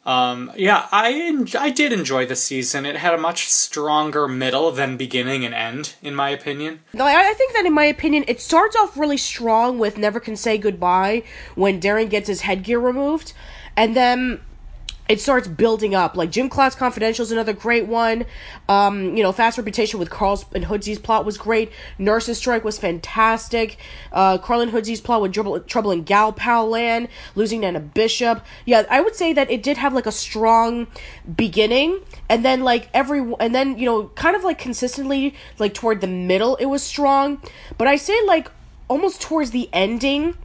Um, 0.05 0.51
yeah, 0.55 0.87
I 0.91 1.13
en- 1.13 1.47
I 1.57 1.71
did 1.71 1.91
enjoy 1.91 2.27
the 2.27 2.35
season. 2.35 2.85
It 2.85 2.97
had 2.97 3.15
a 3.15 3.17
much 3.17 3.49
stronger 3.49 4.27
middle 4.27 4.71
than 4.71 4.97
beginning 4.97 5.43
and 5.43 5.55
end, 5.55 5.95
in 6.03 6.13
my 6.13 6.29
opinion. 6.29 6.81
No, 6.93 7.05
I 7.05 7.29
I 7.29 7.33
think 7.33 7.53
that 7.53 7.65
in 7.65 7.73
my 7.73 7.85
opinion, 7.85 8.23
it 8.27 8.39
starts 8.39 8.75
off 8.75 8.97
really 8.97 9.17
strong 9.17 9.79
with 9.79 9.97
Never 9.97 10.19
Can 10.19 10.35
Say 10.35 10.57
Goodbye 10.59 11.23
when 11.55 11.81
Darren 11.81 12.09
gets 12.09 12.27
his 12.27 12.41
headgear 12.41 12.79
removed, 12.79 13.33
and 13.75 13.95
then 13.95 14.41
it 15.07 15.21
starts 15.21 15.47
building 15.47 15.93
up. 15.93 16.15
Like 16.15 16.31
Gym 16.31 16.49
Class 16.49 16.75
Confidential 16.75 17.23
is 17.23 17.31
another 17.31 17.53
great 17.53 17.87
one. 17.87 18.25
Um, 18.67 19.15
you 19.15 19.23
know, 19.23 19.31
Fast 19.31 19.57
Reputation 19.57 19.99
with 19.99 20.09
Carl's 20.09 20.45
and 20.53 20.65
Hoodsie's 20.65 20.99
plot 20.99 21.25
was 21.25 21.37
great. 21.37 21.71
Nurses 21.97 22.37
Strike 22.37 22.63
was 22.63 22.77
fantastic. 22.77 23.77
Uh, 24.11 24.37
and 24.47 24.71
Hoodsie's 24.71 25.01
plot 25.01 25.21
with 25.21 25.33
Trouble, 25.33 25.59
Trouble 25.61 25.91
in 25.91 26.03
Gal 26.03 26.31
Pal 26.31 26.67
Land, 26.67 27.07
losing 27.35 27.61
Nana 27.61 27.79
Bishop. 27.79 28.43
Yeah, 28.65 28.83
I 28.89 29.01
would 29.01 29.15
say 29.15 29.33
that 29.33 29.51
it 29.51 29.61
did 29.61 29.77
have 29.77 29.93
like 29.93 30.05
a 30.05 30.11
strong 30.11 30.87
beginning, 31.35 31.99
and 32.29 32.43
then 32.43 32.63
like 32.63 32.89
every, 32.93 33.19
and 33.39 33.53
then 33.53 33.77
you 33.77 33.85
know, 33.85 34.07
kind 34.15 34.35
of 34.35 34.43
like 34.43 34.57
consistently 34.57 35.35
like 35.59 35.73
toward 35.73 36.01
the 36.01 36.07
middle, 36.07 36.55
it 36.55 36.65
was 36.65 36.81
strong. 36.81 37.41
But 37.77 37.87
I 37.87 37.95
say 37.97 38.19
like 38.25 38.49
almost 38.87 39.21
towards 39.21 39.51
the 39.51 39.69
ending, 39.73 40.37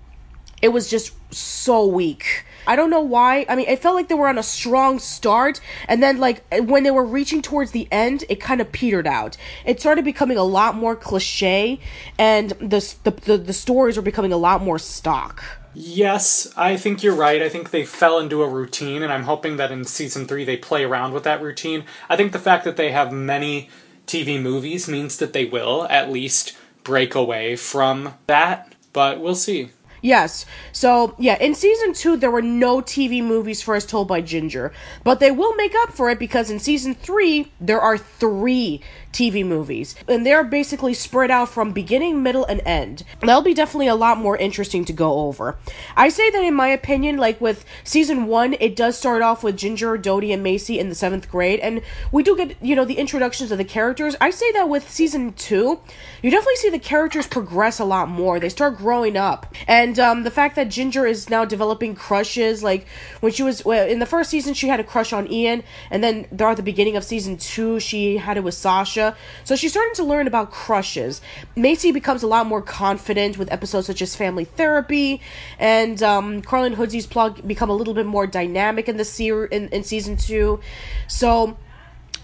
it 0.60 0.68
was 0.68 0.90
just 0.90 1.12
so 1.32 1.86
weak. 1.86 2.44
I 2.70 2.76
don't 2.76 2.88
know 2.88 3.00
why. 3.00 3.44
I 3.48 3.56
mean, 3.56 3.66
it 3.66 3.80
felt 3.80 3.96
like 3.96 4.06
they 4.06 4.14
were 4.14 4.28
on 4.28 4.38
a 4.38 4.44
strong 4.44 5.00
start, 5.00 5.60
and 5.88 6.00
then 6.00 6.18
like 6.18 6.44
when 6.54 6.84
they 6.84 6.92
were 6.92 7.04
reaching 7.04 7.42
towards 7.42 7.72
the 7.72 7.88
end, 7.90 8.22
it 8.28 8.36
kind 8.36 8.60
of 8.60 8.70
petered 8.70 9.08
out. 9.08 9.36
It 9.66 9.80
started 9.80 10.04
becoming 10.04 10.36
a 10.36 10.44
lot 10.44 10.76
more 10.76 10.94
cliche, 10.94 11.80
and 12.16 12.50
the 12.50 12.94
the 13.02 13.10
the, 13.10 13.38
the 13.38 13.52
stories 13.52 13.96
were 13.96 14.04
becoming 14.04 14.32
a 14.32 14.36
lot 14.36 14.62
more 14.62 14.78
stock. 14.78 15.42
Yes, 15.74 16.52
I 16.56 16.76
think 16.76 17.02
you're 17.02 17.16
right. 17.16 17.42
I 17.42 17.48
think 17.48 17.70
they 17.70 17.84
fell 17.84 18.20
into 18.20 18.40
a 18.44 18.48
routine, 18.48 19.02
and 19.02 19.12
I'm 19.12 19.24
hoping 19.24 19.56
that 19.56 19.72
in 19.72 19.84
season 19.84 20.28
three 20.28 20.44
they 20.44 20.56
play 20.56 20.84
around 20.84 21.12
with 21.12 21.24
that 21.24 21.42
routine. 21.42 21.82
I 22.08 22.16
think 22.16 22.30
the 22.30 22.38
fact 22.38 22.62
that 22.64 22.76
they 22.76 22.92
have 22.92 23.10
many 23.10 23.68
TV 24.06 24.40
movies 24.40 24.86
means 24.86 25.16
that 25.16 25.32
they 25.32 25.44
will 25.44 25.88
at 25.90 26.08
least 26.08 26.56
break 26.84 27.16
away 27.16 27.56
from 27.56 28.14
that, 28.28 28.76
but 28.92 29.18
we'll 29.18 29.34
see. 29.34 29.70
Yes. 30.02 30.46
So, 30.72 31.14
yeah, 31.18 31.36
in 31.38 31.54
season 31.54 31.92
two, 31.92 32.16
there 32.16 32.30
were 32.30 32.42
no 32.42 32.80
TV 32.80 33.22
movies 33.22 33.62
for 33.62 33.74
As 33.74 33.84
Told 33.84 34.08
by 34.08 34.20
Ginger. 34.20 34.72
But 35.04 35.20
they 35.20 35.30
will 35.30 35.54
make 35.54 35.74
up 35.82 35.92
for 35.92 36.10
it 36.10 36.18
because 36.18 36.50
in 36.50 36.58
season 36.58 36.94
three, 36.94 37.52
there 37.60 37.80
are 37.80 37.98
three 37.98 38.80
TV 39.12 39.44
movies. 39.44 39.94
And 40.08 40.24
they're 40.24 40.44
basically 40.44 40.94
spread 40.94 41.30
out 41.30 41.48
from 41.48 41.72
beginning, 41.72 42.22
middle, 42.22 42.44
and 42.44 42.60
end. 42.64 43.04
That'll 43.20 43.42
be 43.42 43.54
definitely 43.54 43.88
a 43.88 43.94
lot 43.94 44.18
more 44.18 44.36
interesting 44.36 44.84
to 44.86 44.92
go 44.92 45.20
over. 45.20 45.58
I 45.96 46.08
say 46.08 46.30
that 46.30 46.42
in 46.42 46.54
my 46.54 46.68
opinion, 46.68 47.16
like 47.16 47.40
with 47.40 47.64
season 47.84 48.26
one, 48.26 48.54
it 48.60 48.76
does 48.76 48.96
start 48.96 49.22
off 49.22 49.42
with 49.42 49.56
Ginger, 49.56 49.96
Dodie, 49.98 50.32
and 50.32 50.44
Macie 50.44 50.78
in 50.78 50.88
the 50.88 50.94
seventh 50.94 51.30
grade. 51.30 51.60
And 51.60 51.82
we 52.12 52.22
do 52.22 52.36
get, 52.36 52.56
you 52.62 52.76
know, 52.76 52.84
the 52.84 52.98
introductions 52.98 53.50
of 53.50 53.58
the 53.58 53.64
characters. 53.64 54.16
I 54.20 54.30
say 54.30 54.50
that 54.52 54.68
with 54.68 54.90
season 54.90 55.32
two, 55.32 55.80
you 56.22 56.30
definitely 56.30 56.56
see 56.56 56.70
the 56.70 56.78
characters 56.78 57.26
progress 57.26 57.78
a 57.78 57.84
lot 57.84 58.08
more. 58.08 58.38
They 58.38 58.48
start 58.48 58.76
growing 58.76 59.16
up. 59.16 59.54
And 59.66 59.98
um, 59.98 60.22
the 60.22 60.30
fact 60.30 60.56
that 60.56 60.68
Ginger 60.68 61.06
is 61.06 61.28
now 61.28 61.44
developing 61.44 61.94
crushes, 61.94 62.62
like 62.62 62.86
when 63.20 63.32
she 63.32 63.42
was 63.42 63.60
in 63.62 63.98
the 63.98 64.06
first 64.06 64.30
season, 64.30 64.54
she 64.54 64.68
had 64.68 64.80
a 64.80 64.84
crush 64.84 65.12
on 65.12 65.30
Ian, 65.30 65.62
and 65.90 66.02
then 66.02 66.24
throughout 66.36 66.56
the 66.56 66.62
beginning 66.62 66.96
of 66.96 67.04
season 67.04 67.36
two, 67.36 67.80
she 67.80 68.18
had 68.18 68.36
it 68.36 68.44
with 68.44 68.54
Sasha. 68.54 68.99
So 69.44 69.56
she's 69.56 69.72
starting 69.72 69.94
to 69.96 70.04
learn 70.04 70.26
about 70.26 70.50
crushes. 70.50 71.20
Macie 71.56 71.92
becomes 71.92 72.22
a 72.22 72.26
lot 72.26 72.46
more 72.46 72.62
confident 72.62 73.38
with 73.38 73.50
episodes 73.52 73.86
such 73.86 74.02
as 74.02 74.14
Family 74.16 74.44
Therapy, 74.44 75.20
and 75.58 76.02
um, 76.02 76.42
Carl 76.42 76.64
and 76.64 76.76
Hoodsie's 76.76 77.06
plot 77.06 77.46
become 77.46 77.70
a 77.70 77.74
little 77.80 77.94
bit 77.94 78.06
more 78.06 78.26
dynamic 78.26 78.88
in 78.88 78.96
the 78.96 79.04
ser- 79.04 79.46
in, 79.46 79.68
in 79.68 79.82
season 79.84 80.16
two. 80.16 80.60
So 81.08 81.56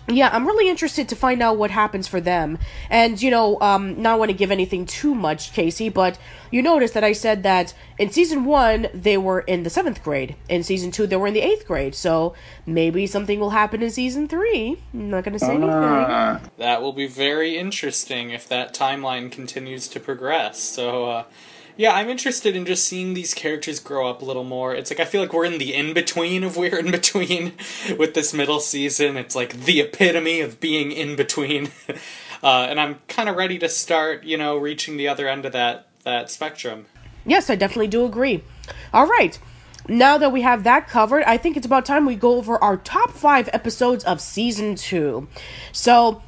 yeah, 0.08 0.30
I'm 0.32 0.46
really 0.46 0.68
interested 0.68 1.08
to 1.08 1.16
find 1.16 1.42
out 1.42 1.58
what 1.58 1.70
happens 1.70 2.06
for 2.06 2.20
them. 2.20 2.58
And, 2.90 3.20
you 3.20 3.30
know, 3.30 3.60
um, 3.60 4.00
not 4.00 4.18
want 4.18 4.30
to 4.30 4.36
give 4.36 4.50
anything 4.50 4.86
too 4.86 5.14
much, 5.14 5.52
Casey, 5.52 5.88
but 5.88 6.18
you 6.50 6.62
notice 6.62 6.92
that 6.92 7.02
I 7.02 7.12
said 7.12 7.42
that 7.42 7.74
in 7.98 8.10
season 8.10 8.44
one, 8.44 8.88
they 8.94 9.18
were 9.18 9.40
in 9.40 9.64
the 9.64 9.70
seventh 9.70 10.02
grade. 10.04 10.36
In 10.48 10.62
season 10.62 10.90
two, 10.90 11.06
they 11.06 11.16
were 11.16 11.26
in 11.26 11.34
the 11.34 11.40
eighth 11.40 11.66
grade. 11.66 11.94
So 11.94 12.34
maybe 12.64 13.06
something 13.06 13.40
will 13.40 13.50
happen 13.50 13.82
in 13.82 13.90
season 13.90 14.28
three. 14.28 14.78
I'm 14.94 15.10
not 15.10 15.24
going 15.24 15.32
to 15.32 15.44
say 15.44 15.54
anything. 15.54 15.70
That 16.58 16.82
will 16.82 16.92
be 16.92 17.08
very 17.08 17.56
interesting 17.56 18.30
if 18.30 18.48
that 18.48 18.74
timeline 18.74 19.30
continues 19.32 19.88
to 19.88 20.00
progress. 20.00 20.60
So, 20.60 21.06
uh, 21.06 21.24
yeah, 21.76 21.92
I'm 21.92 22.08
interested 22.08 22.56
in 22.56 22.64
just 22.64 22.86
seeing 22.86 23.14
these 23.14 23.34
characters 23.34 23.80
grow 23.80 24.08
up 24.08 24.22
a 24.22 24.24
little 24.24 24.44
more. 24.44 24.74
It's 24.74 24.90
like 24.90 25.00
I 25.00 25.04
feel 25.04 25.20
like 25.20 25.32
we're 25.32 25.44
in 25.44 25.58
the 25.58 25.74
in 25.74 25.92
between 25.94 26.42
of 26.42 26.56
We're 26.56 26.78
in 26.78 26.90
Between 26.90 27.52
with 27.98 28.14
this 28.14 28.32
middle 28.32 28.60
season. 28.60 29.16
It's 29.16 29.36
like 29.36 29.64
the 29.64 29.80
epitome 29.80 30.40
of 30.40 30.60
being 30.60 30.92
in 30.92 31.16
between. 31.16 31.70
Uh, 32.42 32.66
and 32.68 32.78
I'm 32.78 33.00
kind 33.08 33.30
of 33.30 33.36
ready 33.36 33.58
to 33.58 33.68
start, 33.68 34.24
you 34.24 34.36
know, 34.36 34.56
reaching 34.58 34.98
the 34.98 35.08
other 35.08 35.26
end 35.26 35.46
of 35.46 35.52
that, 35.52 35.88
that 36.04 36.30
spectrum. 36.30 36.84
Yes, 37.24 37.50
I 37.50 37.56
definitely 37.56 37.88
do 37.88 38.04
agree. 38.04 38.44
All 38.92 39.06
right. 39.06 39.38
Now 39.88 40.18
that 40.18 40.32
we 40.32 40.42
have 40.42 40.64
that 40.64 40.86
covered, 40.86 41.24
I 41.24 41.38
think 41.38 41.56
it's 41.56 41.66
about 41.66 41.86
time 41.86 42.06
we 42.06 42.14
go 42.14 42.36
over 42.36 42.62
our 42.62 42.76
top 42.76 43.10
five 43.10 43.48
episodes 43.52 44.04
of 44.04 44.20
season 44.20 44.74
two. 44.74 45.28
So, 45.72 46.22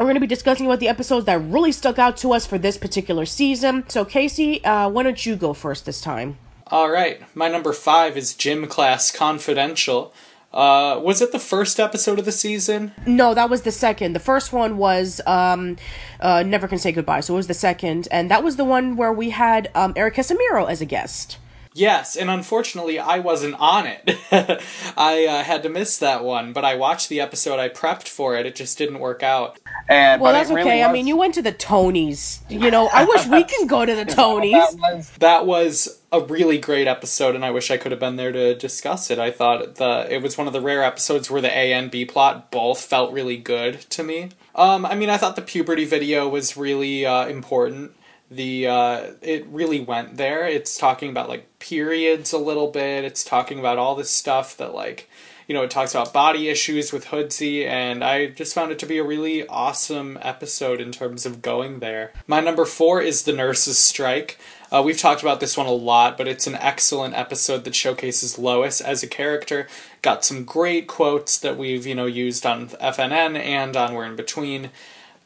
we're 0.00 0.06
going 0.06 0.14
to 0.14 0.20
be 0.20 0.26
discussing 0.26 0.64
about 0.64 0.80
the 0.80 0.88
episodes 0.88 1.26
that 1.26 1.38
really 1.38 1.72
stuck 1.72 1.98
out 1.98 2.16
to 2.16 2.32
us 2.32 2.46
for 2.46 2.56
this 2.56 2.78
particular 2.78 3.26
season. 3.26 3.84
So, 3.88 4.06
Casey, 4.06 4.64
uh, 4.64 4.88
why 4.88 5.02
don't 5.02 5.26
you 5.26 5.36
go 5.36 5.52
first 5.52 5.84
this 5.84 6.00
time? 6.00 6.38
All 6.68 6.90
right, 6.90 7.22
my 7.36 7.48
number 7.48 7.74
five 7.74 8.16
is 8.16 8.32
Gym 8.32 8.66
Class 8.66 9.10
Confidential. 9.10 10.14
Uh, 10.54 10.98
was 11.02 11.20
it 11.20 11.32
the 11.32 11.38
first 11.38 11.78
episode 11.78 12.18
of 12.18 12.24
the 12.24 12.32
season? 12.32 12.92
No, 13.06 13.34
that 13.34 13.50
was 13.50 13.62
the 13.62 13.70
second. 13.70 14.14
The 14.14 14.20
first 14.20 14.52
one 14.54 14.78
was 14.78 15.20
um, 15.26 15.76
uh, 16.18 16.44
Never 16.44 16.66
Can 16.66 16.78
Say 16.78 16.92
Goodbye, 16.92 17.20
so 17.20 17.34
it 17.34 17.36
was 17.36 17.46
the 17.46 17.54
second, 17.54 18.08
and 18.10 18.30
that 18.30 18.42
was 18.42 18.56
the 18.56 18.64
one 18.64 18.96
where 18.96 19.12
we 19.12 19.30
had 19.30 19.70
um, 19.74 19.92
Eric 19.96 20.14
Casimiro 20.14 20.64
as 20.64 20.80
a 20.80 20.86
guest. 20.86 21.36
Yes, 21.72 22.16
and 22.16 22.28
unfortunately, 22.28 22.98
I 22.98 23.20
wasn't 23.20 23.54
on 23.58 23.86
it. 23.86 24.18
I 24.96 25.26
uh, 25.26 25.44
had 25.44 25.62
to 25.62 25.68
miss 25.68 25.98
that 25.98 26.24
one, 26.24 26.52
but 26.52 26.64
I 26.64 26.74
watched 26.74 27.08
the 27.08 27.20
episode. 27.20 27.60
I 27.60 27.68
prepped 27.68 28.08
for 28.08 28.34
it. 28.34 28.44
It 28.44 28.56
just 28.56 28.76
didn't 28.76 28.98
work 28.98 29.22
out. 29.22 29.58
And 29.88 30.20
Well, 30.20 30.32
that's 30.32 30.50
really 30.50 30.62
okay. 30.62 30.82
I 30.82 30.92
mean, 30.92 31.06
you 31.06 31.16
went 31.16 31.34
to 31.34 31.42
the 31.42 31.52
Tonys. 31.52 32.40
You 32.48 32.70
know, 32.70 32.88
I 32.92 33.04
wish 33.04 33.26
we 33.26 33.44
can 33.44 33.68
go 33.68 33.86
to 33.86 33.94
the 33.94 34.04
that 34.04 34.16
Tonys. 34.16 34.76
was 34.76 35.10
That 35.18 35.46
was 35.46 36.00
a 36.12 36.20
really 36.20 36.58
great 36.58 36.88
episode, 36.88 37.36
and 37.36 37.44
I 37.44 37.52
wish 37.52 37.70
I 37.70 37.76
could 37.76 37.92
have 37.92 38.00
been 38.00 38.16
there 38.16 38.32
to 38.32 38.56
discuss 38.56 39.10
it. 39.10 39.20
I 39.20 39.30
thought 39.30 39.76
the 39.76 40.06
it 40.10 40.22
was 40.22 40.36
one 40.36 40.48
of 40.48 40.52
the 40.52 40.60
rare 40.60 40.82
episodes 40.82 41.30
where 41.30 41.40
the 41.40 41.56
A 41.56 41.72
and 41.72 41.90
B 41.90 42.04
plot 42.04 42.50
both 42.50 42.80
felt 42.80 43.12
really 43.12 43.36
good 43.36 43.80
to 43.90 44.02
me. 44.02 44.30
Um, 44.56 44.84
I 44.84 44.96
mean, 44.96 45.08
I 45.08 45.16
thought 45.16 45.36
the 45.36 45.42
puberty 45.42 45.84
video 45.84 46.28
was 46.28 46.56
really 46.56 47.06
uh, 47.06 47.26
important. 47.26 47.92
The 48.30 48.68
uh, 48.68 49.06
it 49.22 49.46
really 49.48 49.80
went 49.80 50.16
there. 50.16 50.46
It's 50.46 50.78
talking 50.78 51.10
about 51.10 51.28
like 51.28 51.58
periods 51.58 52.32
a 52.32 52.38
little 52.38 52.70
bit. 52.70 53.04
It's 53.04 53.24
talking 53.24 53.58
about 53.58 53.78
all 53.78 53.96
this 53.96 54.10
stuff 54.10 54.56
that 54.58 54.72
like 54.72 55.10
you 55.48 55.54
know 55.54 55.62
it 55.62 55.70
talks 55.70 55.96
about 55.96 56.12
body 56.12 56.48
issues 56.48 56.92
with 56.92 57.06
Hoodsie, 57.06 57.66
and 57.66 58.04
I 58.04 58.26
just 58.26 58.54
found 58.54 58.70
it 58.70 58.78
to 58.78 58.86
be 58.86 58.98
a 58.98 59.04
really 59.04 59.44
awesome 59.48 60.16
episode 60.22 60.80
in 60.80 60.92
terms 60.92 61.26
of 61.26 61.42
going 61.42 61.80
there. 61.80 62.12
My 62.28 62.38
number 62.38 62.64
four 62.64 63.02
is 63.02 63.24
the 63.24 63.32
nurses' 63.32 63.78
strike. 63.78 64.38
Uh, 64.70 64.80
we've 64.84 64.96
talked 64.96 65.22
about 65.22 65.40
this 65.40 65.56
one 65.56 65.66
a 65.66 65.72
lot, 65.72 66.16
but 66.16 66.28
it's 66.28 66.46
an 66.46 66.54
excellent 66.54 67.14
episode 67.16 67.64
that 67.64 67.74
showcases 67.74 68.38
Lois 68.38 68.80
as 68.80 69.02
a 69.02 69.08
character. 69.08 69.66
Got 70.02 70.24
some 70.24 70.44
great 70.44 70.86
quotes 70.86 71.36
that 71.36 71.58
we've 71.58 71.84
you 71.84 71.96
know 71.96 72.06
used 72.06 72.46
on 72.46 72.68
FNN 72.68 73.36
and 73.36 73.76
on 73.76 73.94
We're 73.94 74.06
in 74.06 74.14
Between. 74.14 74.70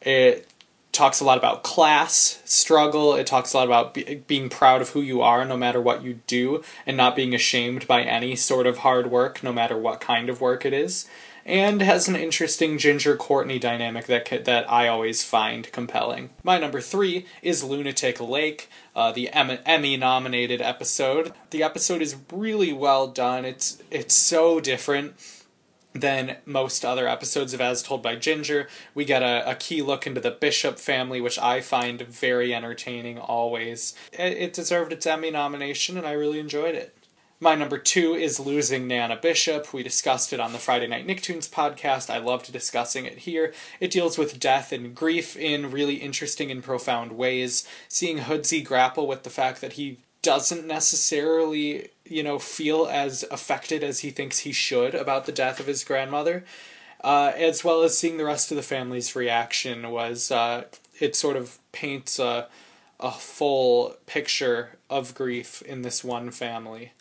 It 0.01 0.49
talks 0.95 1.21
a 1.21 1.25
lot 1.25 1.37
about 1.37 1.63
class 1.63 2.41
struggle. 2.45 3.15
It 3.15 3.27
talks 3.27 3.53
a 3.53 3.59
lot 3.59 3.67
about 3.67 3.95
be- 3.95 4.23
being 4.27 4.49
proud 4.49 4.81
of 4.81 4.91
who 4.91 5.03
you 5.03 5.21
are 5.21 5.45
no 5.45 5.57
matter 5.57 5.81
what 5.81 6.03
you 6.03 6.21
do 6.27 6.63
and 6.87 6.97
not 6.97 7.17
being 7.17 7.35
ashamed 7.35 7.87
by 7.87 8.03
any 8.03 8.37
sort 8.37 8.67
of 8.67 8.79
hard 8.79 9.11
work, 9.11 9.43
no 9.43 9.53
matter 9.53 9.77
what 9.77 10.01
kind 10.01 10.29
of 10.29 10.41
work 10.41 10.65
it 10.65 10.73
is. 10.73 11.07
And 11.47 11.83
has 11.83 12.09
an 12.09 12.17
interesting 12.17 12.79
Ginger 12.79 13.17
Courtney 13.17 13.59
dynamic 13.59 14.07
that 14.07 14.27
ca- 14.27 14.43
that 14.45 14.71
I 14.71 14.89
always 14.89 15.23
find 15.23 15.71
compelling. 15.73 16.31
My 16.43 16.59
number 16.59 16.81
three 16.81 17.27
is 17.43 17.63
Lunatic 17.63 18.19
Lake, 18.19 18.71
uh, 18.97 19.13
the 19.13 19.29
Emmy 19.31 19.99
nominated 19.99 20.63
episode. 20.63 21.35
The 21.51 21.63
episode 21.63 22.01
is 22.01 22.17
really 22.33 22.73
well 22.73 23.09
done. 23.09 23.45
It's 23.45 23.83
it's 23.91 24.15
so 24.15 24.59
different 24.59 25.17
than 25.95 26.39
most 26.45 26.85
other 26.85 27.09
episodes 27.09 27.55
of 27.55 27.61
As 27.61 27.83
Told 27.83 28.03
by 28.03 28.17
Ginger. 28.17 28.69
We 28.95 29.05
get 29.05 29.23
a, 29.23 29.49
a 29.49 29.55
key 29.55 29.81
look 29.81 30.07
into 30.07 30.21
the 30.21 30.31
Bishop 30.33 30.79
family, 30.79 31.21
which 31.21 31.39
I 31.39 31.61
find 31.61 32.03
very 32.03 32.53
entertaining 32.53 33.19
always. 33.19 33.95
It, 34.13 34.37
it 34.37 34.53
deserved 34.53 34.93
its 34.93 35.07
Emmy 35.07 35.31
nomination, 35.31 35.97
and 35.97 36.07
I 36.07 36.13
really 36.13 36.41
enjoyed 36.41 36.75
it. 36.75 36.97
My 37.41 37.55
number 37.55 37.79
two 37.79 38.15
is 38.15 38.41
Losing 38.41 38.89
Nana 38.89 39.17
Bishop. 39.17 39.73
We 39.73 39.83
discussed 39.83 40.33
it 40.33 40.41
on 40.41 40.53
the 40.53 40.59
Friday 40.59 40.87
Night 40.87 41.07
Nicktoons 41.07 41.51
podcast. 41.51 42.09
I 42.09 42.19
loved 42.19 42.51
discussing 42.53 43.05
it 43.05 43.19
here. 43.19 43.53
It 43.81 43.91
deals 43.91 44.17
with 44.17 44.41
death 44.41 44.73
and 44.73 44.95
grief 44.95 45.37
in 45.37 45.71
really 45.71 45.97
interesting 45.97 46.51
and 46.51 46.63
profound 46.63 47.13
ways. 47.13 47.69
Seeing 47.89 48.19
Hoodsie 48.19 48.65
grapple 48.65 49.07
with 49.07 49.25
the 49.25 49.31
fact 49.31 49.61
that 49.61 49.75
he 49.75 49.99
doesn't 50.23 50.67
necessarily, 50.67 51.91
you 52.05 52.23
know, 52.23 52.39
feel 52.39 52.87
as 52.87 53.25
affected 53.31 53.83
as 53.83 54.01
he 54.01 54.11
thinks 54.11 54.41
he 54.41 54.53
should 54.53 54.95
about 54.95 55.27
the 55.27 55.33
death 55.33 55.61
of 55.61 55.67
his 55.67 55.85
grandmother, 55.85 56.45
uh, 57.03 57.33
as 57.37 57.65
well 57.65 57.83
as 57.83 57.97
seeing 57.97 58.17
the 58.17 58.25
rest 58.25 58.51
of 58.51 58.57
the 58.57 58.63
family's 58.63 59.17
reaction 59.17 59.91
was 59.91 60.31
uh, 60.31 60.65
it 61.01 61.17
sort 61.17 61.37
of 61.37 61.59
paints 61.73 62.19
a 62.19 62.49
a 63.01 63.11
full 63.11 63.97
picture 64.07 64.79
of 64.89 65.15
grief 65.15 65.61
in 65.63 65.83
this 65.83 66.03
one 66.03 66.31
family. 66.31 66.93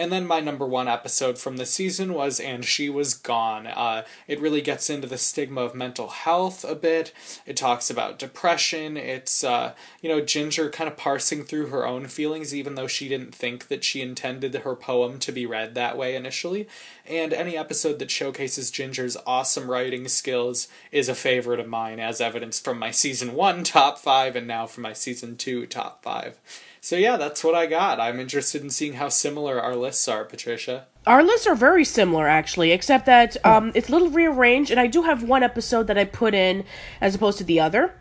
And 0.00 0.10
then 0.10 0.26
my 0.26 0.40
number 0.40 0.64
one 0.64 0.88
episode 0.88 1.36
from 1.38 1.58
the 1.58 1.66
season 1.66 2.14
was 2.14 2.40
And 2.40 2.64
She 2.64 2.88
Was 2.88 3.12
Gone. 3.12 3.66
Uh, 3.66 4.04
it 4.26 4.40
really 4.40 4.62
gets 4.62 4.88
into 4.88 5.06
the 5.06 5.18
stigma 5.18 5.60
of 5.60 5.74
mental 5.74 6.08
health 6.08 6.64
a 6.64 6.74
bit. 6.74 7.12
It 7.44 7.54
talks 7.54 7.90
about 7.90 8.18
depression. 8.18 8.96
It's, 8.96 9.44
uh, 9.44 9.74
you 10.00 10.08
know, 10.08 10.22
Ginger 10.22 10.70
kind 10.70 10.88
of 10.88 10.96
parsing 10.96 11.44
through 11.44 11.66
her 11.66 11.86
own 11.86 12.06
feelings, 12.06 12.54
even 12.54 12.76
though 12.76 12.86
she 12.86 13.10
didn't 13.10 13.34
think 13.34 13.68
that 13.68 13.84
she 13.84 14.00
intended 14.00 14.54
her 14.54 14.74
poem 14.74 15.18
to 15.18 15.32
be 15.32 15.44
read 15.44 15.74
that 15.74 15.98
way 15.98 16.16
initially. 16.16 16.66
And 17.06 17.34
any 17.34 17.54
episode 17.54 17.98
that 17.98 18.10
showcases 18.10 18.70
Ginger's 18.70 19.18
awesome 19.26 19.70
writing 19.70 20.08
skills 20.08 20.66
is 20.90 21.10
a 21.10 21.14
favorite 21.14 21.60
of 21.60 21.68
mine, 21.68 22.00
as 22.00 22.22
evidenced 22.22 22.64
from 22.64 22.78
my 22.78 22.90
season 22.90 23.34
one 23.34 23.64
top 23.64 23.98
five 23.98 24.34
and 24.34 24.46
now 24.46 24.66
from 24.66 24.82
my 24.82 24.94
season 24.94 25.36
two 25.36 25.66
top 25.66 26.02
five. 26.02 26.38
So 26.80 26.96
yeah, 26.96 27.16
that's 27.16 27.44
what 27.44 27.54
I 27.54 27.66
got. 27.66 28.00
I'm 28.00 28.18
interested 28.18 28.62
in 28.62 28.70
seeing 28.70 28.94
how 28.94 29.10
similar 29.10 29.60
our 29.60 29.76
lists 29.76 30.08
are, 30.08 30.24
Patricia. 30.24 30.86
Our 31.06 31.22
lists 31.22 31.46
are 31.46 31.54
very 31.54 31.84
similar, 31.84 32.26
actually, 32.26 32.72
except 32.72 33.06
that 33.06 33.36
um, 33.44 33.72
it's 33.74 33.88
a 33.88 33.92
little 33.92 34.10
rearranged, 34.10 34.70
and 34.70 34.80
I 34.80 34.86
do 34.86 35.02
have 35.02 35.22
one 35.22 35.42
episode 35.42 35.86
that 35.88 35.98
I 35.98 36.04
put 36.04 36.34
in 36.34 36.64
as 37.00 37.14
opposed 37.14 37.38
to 37.38 37.44
the 37.44 37.60
other. 37.60 37.94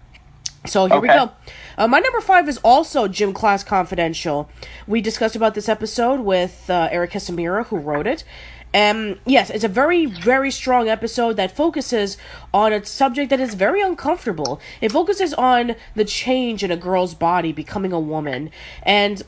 So 0.65 0.87
here 0.87 0.99
we 0.99 1.07
go. 1.07 1.31
Uh, 1.77 1.87
my 1.87 1.99
number 1.99 2.19
five 2.19 2.49
is 2.49 2.57
also 2.57 3.07
Gym 3.07 3.33
Class 3.33 3.63
Confidential. 3.63 4.49
We 4.87 4.99
discussed 4.99 5.35
about 5.35 5.55
this 5.55 5.69
episode 5.69 6.19
with 6.19 6.69
uh, 6.69 6.89
Eric 6.91 7.11
Casimiro, 7.11 7.63
who 7.65 7.77
wrote 7.77 8.05
it. 8.07 8.25
Um, 8.73 9.19
yes, 9.25 9.49
it's 9.49 9.63
a 9.63 9.69
very, 9.69 10.05
very 10.05 10.51
strong 10.51 10.89
episode 10.89 11.33
that 11.37 11.55
focuses 11.55 12.17
on 12.53 12.71
a 12.71 12.85
subject 12.85 13.29
that 13.31 13.39
is 13.39 13.55
very 13.55 13.81
uncomfortable. 13.81 14.61
It 14.79 14.91
focuses 14.91 15.33
on 15.33 15.75
the 15.95 16.05
change 16.05 16.63
in 16.63 16.71
a 16.71 16.77
girl's 16.77 17.15
body 17.15 17.51
becoming 17.51 17.91
a 17.91 17.99
woman. 17.99 18.51
And 18.83 19.23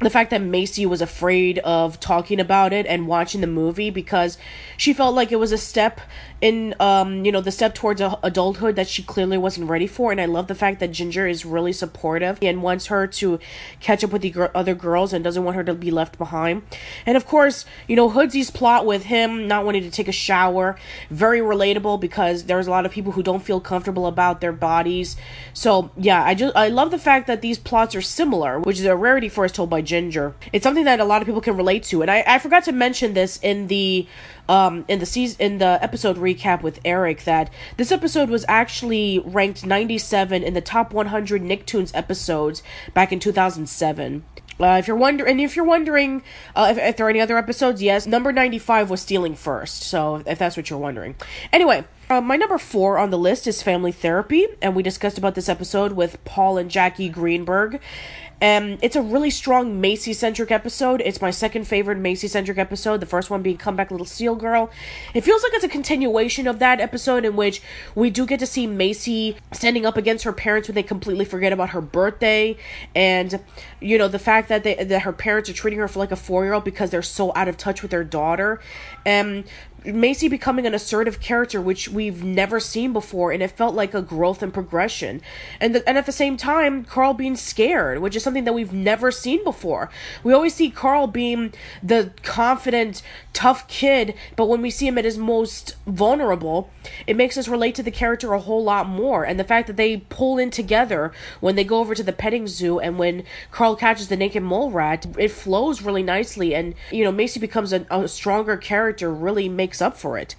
the 0.00 0.10
fact 0.10 0.30
that 0.30 0.40
Macie 0.40 0.86
was 0.86 1.02
afraid 1.02 1.58
of 1.58 2.00
talking 2.00 2.40
about 2.40 2.72
it 2.72 2.86
and 2.86 3.06
watching 3.06 3.42
the 3.42 3.46
movie 3.46 3.90
because 3.90 4.38
she 4.76 4.94
felt 4.94 5.14
like 5.14 5.30
it 5.30 5.36
was 5.36 5.52
a 5.52 5.58
step 5.58 6.00
in 6.40 6.74
um 6.80 7.24
you 7.24 7.32
know 7.32 7.40
the 7.40 7.52
step 7.52 7.74
towards 7.74 8.00
adulthood 8.22 8.76
that 8.76 8.88
she 8.88 9.02
clearly 9.02 9.36
wasn't 9.36 9.68
ready 9.68 9.86
for 9.86 10.10
and 10.10 10.20
I 10.20 10.26
love 10.26 10.46
the 10.46 10.54
fact 10.54 10.80
that 10.80 10.90
Ginger 10.92 11.26
is 11.26 11.44
really 11.44 11.72
supportive 11.72 12.38
and 12.42 12.62
wants 12.62 12.86
her 12.86 13.06
to 13.06 13.38
catch 13.80 14.02
up 14.02 14.10
with 14.10 14.22
the 14.22 14.30
gr- 14.30 14.46
other 14.54 14.74
girls 14.74 15.12
and 15.12 15.22
doesn't 15.22 15.44
want 15.44 15.56
her 15.56 15.64
to 15.64 15.74
be 15.74 15.90
left 15.90 16.18
behind. 16.18 16.62
And 17.04 17.16
of 17.16 17.26
course, 17.26 17.64
you 17.86 17.96
know 17.96 18.10
Hoodsie's 18.10 18.50
plot 18.50 18.86
with 18.86 19.04
him 19.04 19.48
not 19.48 19.64
wanting 19.64 19.82
to 19.82 19.90
take 19.90 20.08
a 20.08 20.12
shower, 20.12 20.76
very 21.10 21.40
relatable 21.40 22.00
because 22.00 22.44
there's 22.44 22.66
a 22.66 22.70
lot 22.70 22.86
of 22.86 22.92
people 22.92 23.12
who 23.12 23.22
don't 23.22 23.42
feel 23.42 23.60
comfortable 23.60 24.06
about 24.06 24.40
their 24.40 24.52
bodies. 24.52 25.16
So, 25.52 25.90
yeah, 25.96 26.22
I 26.22 26.34
just 26.34 26.56
I 26.56 26.68
love 26.68 26.90
the 26.90 26.98
fact 26.98 27.26
that 27.26 27.42
these 27.42 27.58
plots 27.58 27.94
are 27.94 28.02
similar, 28.02 28.58
which 28.58 28.78
is 28.78 28.84
a 28.84 28.96
rarity 28.96 29.28
for 29.28 29.44
As 29.44 29.52
Told 29.52 29.70
by 29.70 29.82
Ginger. 29.82 30.34
It's 30.52 30.62
something 30.62 30.84
that 30.84 31.00
a 31.00 31.04
lot 31.04 31.20
of 31.22 31.26
people 31.26 31.40
can 31.40 31.56
relate 31.56 31.82
to. 31.84 32.02
And 32.02 32.10
I, 32.10 32.24
I 32.26 32.38
forgot 32.38 32.64
to 32.64 32.72
mention 32.72 33.14
this 33.14 33.38
in 33.42 33.66
the 33.66 34.06
um, 34.50 34.84
in 34.88 34.98
the 34.98 35.06
season 35.06 35.36
in 35.40 35.58
the 35.58 35.78
episode 35.80 36.16
recap 36.16 36.60
with 36.60 36.80
Eric 36.84 37.22
that 37.22 37.50
this 37.76 37.92
episode 37.92 38.28
was 38.28 38.44
actually 38.48 39.20
ranked 39.20 39.64
97 39.64 40.42
in 40.42 40.54
the 40.54 40.60
top 40.60 40.92
100 40.92 41.40
Nicktoons 41.40 41.92
episodes 41.94 42.60
back 42.92 43.12
in 43.12 43.20
2007. 43.20 44.24
Uh, 44.58 44.76
if 44.78 44.88
you're 44.88 44.96
wondering, 44.96 45.38
if 45.38 45.54
you're 45.54 45.64
wondering 45.64 46.22
uh, 46.56 46.66
if, 46.68 46.78
if 46.78 46.96
there 46.96 47.06
are 47.06 47.10
any 47.10 47.20
other 47.20 47.38
episodes, 47.38 47.80
yes, 47.80 48.06
number 48.06 48.32
95 48.32 48.90
was 48.90 49.00
stealing 49.00 49.36
first. 49.36 49.84
So 49.84 50.16
if 50.26 50.40
that's 50.40 50.56
what 50.56 50.68
you're 50.68 50.80
wondering, 50.80 51.14
anyway. 51.52 51.84
Uh, 52.10 52.20
my 52.20 52.34
number 52.34 52.58
four 52.58 52.98
on 52.98 53.10
the 53.10 53.16
list 53.18 53.46
is 53.46 53.62
Family 53.62 53.92
Therapy, 53.92 54.44
and 54.60 54.74
we 54.74 54.82
discussed 54.82 55.16
about 55.16 55.36
this 55.36 55.48
episode 55.48 55.92
with 55.92 56.18
Paul 56.24 56.58
and 56.58 56.68
Jackie 56.68 57.08
Greenberg. 57.08 57.80
And 58.40 58.78
it's 58.80 58.96
a 58.96 59.02
really 59.02 59.30
strong 59.30 59.82
Macie 59.82 60.14
centric 60.14 60.50
episode. 60.50 61.02
It's 61.04 61.20
my 61.20 61.30
second 61.30 61.66
favorite 61.66 61.98
Macie 61.98 62.28
centric 62.28 62.58
episode, 62.58 63.00
the 63.00 63.06
first 63.06 63.30
one 63.30 63.42
being 63.42 63.58
Comeback 63.58 63.90
Little 63.90 64.06
Seal 64.06 64.34
Girl. 64.34 64.70
It 65.12 65.22
feels 65.22 65.42
like 65.42 65.52
it's 65.54 65.64
a 65.64 65.68
continuation 65.68 66.46
of 66.46 66.58
that 66.58 66.80
episode 66.80 67.24
in 67.24 67.36
which 67.36 67.60
we 67.94 68.08
do 68.08 68.24
get 68.24 68.40
to 68.40 68.46
see 68.46 68.66
Macie 68.66 69.36
standing 69.52 69.84
up 69.84 69.96
against 69.96 70.24
her 70.24 70.32
parents 70.32 70.68
when 70.68 70.74
they 70.74 70.82
completely 70.82 71.24
forget 71.24 71.52
about 71.52 71.70
her 71.70 71.80
birthday. 71.82 72.56
And, 72.94 73.40
you 73.80 73.98
know, 73.98 74.08
the 74.08 74.18
fact 74.18 74.48
that, 74.48 74.64
they, 74.64 74.74
that 74.74 75.02
her 75.02 75.12
parents 75.12 75.50
are 75.50 75.54
treating 75.54 75.78
her 75.78 75.88
for 75.88 75.98
like 75.98 76.12
a 76.12 76.16
four 76.16 76.44
year 76.44 76.54
old 76.54 76.64
because 76.64 76.90
they're 76.90 77.02
so 77.02 77.32
out 77.34 77.48
of 77.48 77.56
touch 77.56 77.82
with 77.82 77.90
their 77.90 78.04
daughter. 78.04 78.60
And 79.04 79.44
Macie 79.84 80.28
becoming 80.28 80.66
an 80.66 80.74
assertive 80.74 81.20
character, 81.20 81.60
which 81.60 81.88
we've 81.88 82.22
never 82.22 82.60
seen 82.60 82.92
before, 82.92 83.32
and 83.32 83.42
it 83.42 83.50
felt 83.50 83.74
like 83.74 83.94
a 83.94 84.02
growth 84.02 84.42
and 84.42 84.52
progression. 84.52 85.22
And 85.60 85.74
the, 85.74 85.88
and 85.88 85.96
at 85.96 86.06
the 86.06 86.12
same 86.12 86.36
time, 86.36 86.84
Carl 86.84 87.14
being 87.14 87.36
scared, 87.36 88.00
which 88.00 88.16
is 88.16 88.22
something 88.22 88.44
that 88.44 88.52
we've 88.52 88.72
never 88.72 89.10
seen 89.10 89.42
before. 89.44 89.90
We 90.22 90.32
always 90.32 90.54
see 90.54 90.70
Carl 90.70 91.06
being 91.06 91.52
the 91.82 92.12
confident, 92.22 93.02
tough 93.32 93.68
kid, 93.68 94.14
but 94.36 94.46
when 94.46 94.60
we 94.60 94.70
see 94.70 94.86
him 94.86 94.98
at 94.98 95.04
his 95.04 95.16
most 95.16 95.76
vulnerable, 95.86 96.70
it 97.06 97.16
makes 97.16 97.38
us 97.38 97.48
relate 97.48 97.74
to 97.76 97.82
the 97.82 97.90
character 97.90 98.32
a 98.32 98.40
whole 98.40 98.62
lot 98.62 98.88
more. 98.88 99.24
And 99.24 99.38
the 99.38 99.44
fact 99.44 99.66
that 99.66 99.76
they 99.76 99.98
pull 99.98 100.38
in 100.38 100.50
together 100.50 101.12
when 101.40 101.56
they 101.56 101.64
go 101.64 101.78
over 101.78 101.94
to 101.94 102.02
the 102.02 102.12
petting 102.12 102.46
zoo 102.46 102.78
and 102.78 102.98
when 102.98 103.24
Carl 103.50 103.76
catches 103.76 104.08
the 104.08 104.16
naked 104.16 104.42
mole 104.42 104.70
rat, 104.70 105.06
it 105.18 105.30
flows 105.30 105.82
really 105.82 106.02
nicely. 106.02 106.54
And, 106.54 106.74
you 106.90 107.04
know, 107.04 107.12
Macie 107.12 107.40
becomes 107.40 107.72
a, 107.72 107.86
a 107.90 108.08
stronger 108.08 108.56
character, 108.56 109.12
really 109.12 109.48
makes 109.48 109.69
up 109.78 109.96
for 109.96 110.18
it. 110.18 110.34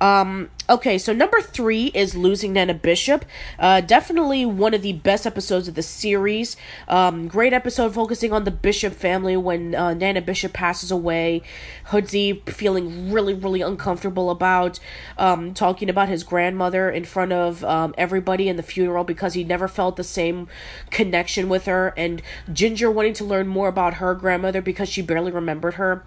Um, 0.00 0.48
okay, 0.68 0.96
so 0.96 1.12
number 1.12 1.42
three 1.42 1.86
is 1.88 2.14
Losing 2.14 2.54
Nana 2.54 2.72
Bishop. 2.72 3.24
Uh, 3.58 3.82
definitely 3.82 4.46
one 4.46 4.72
of 4.72 4.80
the 4.80 4.94
best 4.94 5.26
episodes 5.26 5.68
of 5.68 5.74
the 5.74 5.82
series. 5.82 6.56
Um, 6.88 7.28
great 7.28 7.52
episode 7.52 7.92
focusing 7.92 8.32
on 8.32 8.44
the 8.44 8.50
Bishop 8.50 8.94
family 8.94 9.36
when 9.36 9.74
uh, 9.74 9.92
Nana 9.92 10.22
Bishop 10.22 10.54
passes 10.54 10.90
away. 10.90 11.42
Hoodsie 11.88 12.48
feeling 12.48 13.12
really, 13.12 13.34
really 13.34 13.60
uncomfortable 13.60 14.30
about 14.30 14.80
um, 15.18 15.52
talking 15.52 15.90
about 15.90 16.08
his 16.08 16.24
grandmother 16.24 16.90
in 16.90 17.04
front 17.04 17.32
of 17.32 17.62
um, 17.64 17.94
everybody 17.98 18.48
in 18.48 18.56
the 18.56 18.62
funeral 18.62 19.04
because 19.04 19.34
he 19.34 19.44
never 19.44 19.68
felt 19.68 19.96
the 19.96 20.04
same 20.04 20.48
connection 20.90 21.50
with 21.50 21.66
her. 21.66 21.92
And 21.96 22.22
Ginger 22.50 22.90
wanting 22.90 23.14
to 23.14 23.24
learn 23.24 23.46
more 23.46 23.68
about 23.68 23.94
her 23.94 24.14
grandmother 24.14 24.62
because 24.62 24.88
she 24.88 25.02
barely 25.02 25.30
remembered 25.30 25.74
her 25.74 26.04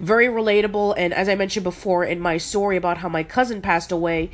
very 0.00 0.26
relatable. 0.26 0.94
And 0.96 1.12
as 1.12 1.28
i 1.28 1.34
mentioned 1.34 1.64
before 1.64 2.04
in 2.04 2.20
my 2.20 2.38
story 2.38 2.76
about 2.76 2.98
how 2.98 3.08
my 3.08 3.22
cousin 3.22 3.62
passed 3.62 3.92
away 3.92 4.30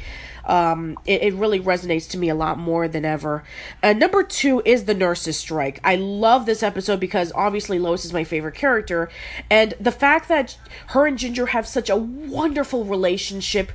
um, 0.49 0.99
it, 1.05 1.23
it 1.23 1.35
really 1.35 1.61
resonates 1.61 2.09
to 2.11 2.19
me 2.19 2.31
a 2.31 2.35
lot 2.35 2.59
more 2.59 2.89
than 2.89 3.05
ever. 3.05 3.45
Uh, 3.83 3.93
number 3.93 4.23
two 4.23 4.63
is 4.65 4.87
the 4.87 4.95
nurses 4.95 5.37
strike. 5.37 5.79
I 5.85 5.97
love 5.97 6.47
this 6.47 6.63
episode 6.63 6.99
because 6.99 7.31
obviously 7.35 7.79
lois 7.79 8.05
is 8.05 8.13
my 8.13 8.25
favorite 8.25 8.55
character. 8.55 9.11
And 9.51 9.75
the 9.79 9.93
fact 9.93 10.29
that 10.29 10.57
her 10.89 11.07
and 11.07 11.19
ginger 11.19 11.47
have 11.47 11.67
such 11.69 11.91
a 11.91 11.97
wonderful 11.97 12.85
relationship 12.85 13.71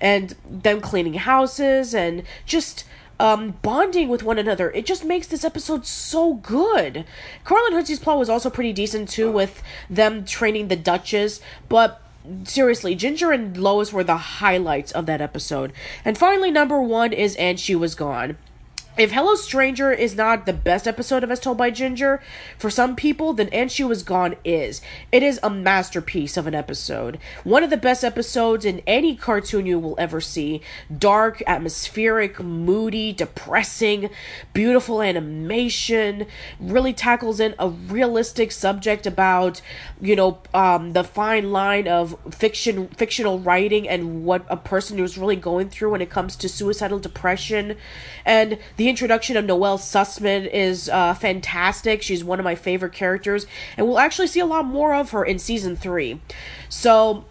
and 0.00 0.34
them 0.50 0.80
cleaning 0.80 1.14
houses 1.14 1.94
and 1.94 2.24
just 2.44 2.84
um, 3.18 3.54
bonding 3.62 4.08
with 4.08 4.22
one 4.22 4.38
another. 4.38 4.70
It 4.70 4.86
just 4.86 5.04
makes 5.04 5.26
this 5.26 5.44
episode 5.44 5.86
so 5.86 6.34
good. 6.34 7.04
Carl 7.44 7.66
and 7.66 7.74
Hoodsie's 7.74 7.98
plot 7.98 8.18
was 8.18 8.28
also 8.28 8.50
pretty 8.50 8.72
decent 8.72 9.08
too, 9.08 9.30
with 9.30 9.62
them 9.88 10.24
training 10.24 10.68
the 10.68 10.76
Duchess, 10.76 11.40
but 11.68 12.02
seriously, 12.44 12.94
Ginger 12.94 13.32
and 13.32 13.56
Lois 13.56 13.92
were 13.92 14.04
the 14.04 14.16
highlights 14.16 14.92
of 14.92 15.06
that 15.06 15.20
episode. 15.20 15.72
And 16.04 16.18
finally, 16.18 16.50
number 16.50 16.80
one 16.80 17.12
is 17.12 17.36
And 17.36 17.58
She 17.58 17.74
Was 17.74 17.94
Gone. 17.94 18.36
If 18.96 19.12
Hello 19.12 19.34
Stranger 19.34 19.92
is 19.92 20.16
not 20.16 20.46
the 20.46 20.54
best 20.54 20.88
episode 20.88 21.22
of 21.22 21.30
As 21.30 21.38
Told 21.38 21.58
by 21.58 21.70
Ginger, 21.70 22.22
for 22.56 22.70
some 22.70 22.96
people, 22.96 23.34
then 23.34 23.50
And 23.50 23.70
She 23.70 23.84
Was 23.84 24.02
Gone 24.02 24.36
is. 24.42 24.80
It 25.12 25.22
is 25.22 25.38
a 25.42 25.50
masterpiece 25.50 26.38
of 26.38 26.46
an 26.46 26.54
episode. 26.54 27.18
One 27.44 27.62
of 27.62 27.68
the 27.68 27.76
best 27.76 28.02
episodes 28.04 28.64
in 28.64 28.80
any 28.86 29.14
cartoon 29.14 29.66
you 29.66 29.78
will 29.78 29.96
ever 29.98 30.22
see. 30.22 30.62
Dark, 30.96 31.42
atmospheric, 31.46 32.40
moody, 32.40 33.12
depressing, 33.12 34.08
beautiful 34.54 35.02
animation. 35.02 36.26
Really 36.58 36.94
tackles 36.94 37.38
in 37.38 37.54
a 37.58 37.68
realistic 37.68 38.50
subject 38.50 39.06
about, 39.06 39.60
you 40.00 40.16
know, 40.16 40.38
um, 40.54 40.94
the 40.94 41.04
fine 41.04 41.52
line 41.52 41.86
of 41.86 42.16
fiction, 42.30 42.88
fictional 42.96 43.40
writing 43.40 43.86
and 43.86 44.24
what 44.24 44.46
a 44.48 44.56
person 44.56 44.98
is 44.98 45.18
really 45.18 45.36
going 45.36 45.68
through 45.68 45.90
when 45.90 46.00
it 46.00 46.08
comes 46.08 46.34
to 46.36 46.48
suicidal 46.48 46.98
depression. 46.98 47.76
And 48.24 48.58
the 48.78 48.85
introduction 48.88 49.36
of 49.36 49.44
Noelle 49.44 49.78
Sussman 49.78 50.48
is 50.50 50.88
uh, 50.88 51.14
fantastic. 51.14 52.02
She's 52.02 52.24
one 52.24 52.38
of 52.38 52.44
my 52.44 52.54
favorite 52.54 52.92
characters, 52.92 53.46
and 53.76 53.86
we'll 53.86 53.98
actually 53.98 54.28
see 54.28 54.40
a 54.40 54.46
lot 54.46 54.64
more 54.64 54.94
of 54.94 55.10
her 55.10 55.24
in 55.24 55.38
season 55.38 55.76
three. 55.76 56.20
So, 56.68 57.24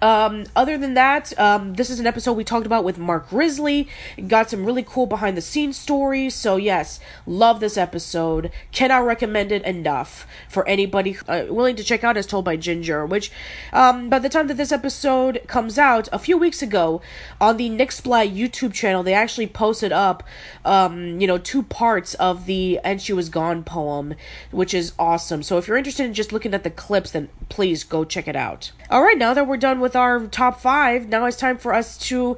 um, 0.00 0.44
other 0.56 0.76
than 0.76 0.94
that, 0.94 1.38
um, 1.38 1.74
this 1.74 1.90
is 1.90 2.00
an 2.00 2.06
episode 2.06 2.32
we 2.34 2.44
talked 2.44 2.66
about 2.66 2.84
with 2.84 2.98
Mark 2.98 3.26
Risley. 3.30 3.88
Got 4.26 4.50
some 4.50 4.64
really 4.64 4.82
cool 4.82 5.06
behind 5.06 5.36
the 5.36 5.42
scenes 5.42 5.76
stories. 5.76 6.34
So, 6.34 6.56
yes, 6.56 7.00
love 7.26 7.60
this 7.60 7.76
episode. 7.76 8.50
Cannot 8.72 9.04
recommend 9.04 9.52
it 9.52 9.62
enough 9.62 10.26
for 10.48 10.66
anybody 10.68 11.16
uh, 11.28 11.44
willing 11.48 11.76
to 11.76 11.84
check 11.84 12.02
out 12.02 12.16
As 12.16 12.26
Told 12.26 12.44
by 12.44 12.56
Ginger. 12.56 13.06
Which, 13.06 13.30
um, 13.72 14.08
by 14.08 14.18
the 14.18 14.28
time 14.28 14.48
that 14.48 14.56
this 14.56 14.72
episode 14.72 15.42
comes 15.46 15.78
out, 15.78 16.08
a 16.12 16.18
few 16.18 16.36
weeks 16.36 16.62
ago, 16.62 17.00
on 17.40 17.56
the 17.56 17.70
NickSplat 17.70 18.34
YouTube 18.36 18.72
channel, 18.72 19.02
they 19.02 19.14
actually 19.14 19.46
posted 19.46 19.92
up, 19.92 20.22
um, 20.64 21.20
you 21.20 21.26
know, 21.26 21.38
two 21.38 21.62
parts 21.62 22.14
of 22.14 22.46
the 22.46 22.80
And 22.82 23.00
She 23.00 23.12
Was 23.12 23.28
Gone 23.28 23.62
poem, 23.62 24.14
which 24.50 24.74
is 24.74 24.92
awesome. 24.98 25.42
So, 25.42 25.58
if 25.58 25.68
you're 25.68 25.76
interested 25.76 26.04
in 26.04 26.14
just 26.14 26.32
looking 26.32 26.54
at 26.54 26.64
the 26.64 26.70
clips, 26.70 27.12
then 27.12 27.28
please 27.48 27.84
go 27.84 28.04
check 28.04 28.26
it 28.26 28.36
out. 28.36 28.72
All 28.90 29.02
right, 29.02 29.16
now 29.16 29.32
that 29.32 29.46
we're 29.46 29.51
done 29.56 29.80
with 29.80 29.94
our 29.96 30.26
top 30.26 30.60
five, 30.60 31.08
now 31.08 31.26
it's 31.26 31.36
time 31.36 31.58
for 31.58 31.74
us 31.74 31.98
to 31.98 32.36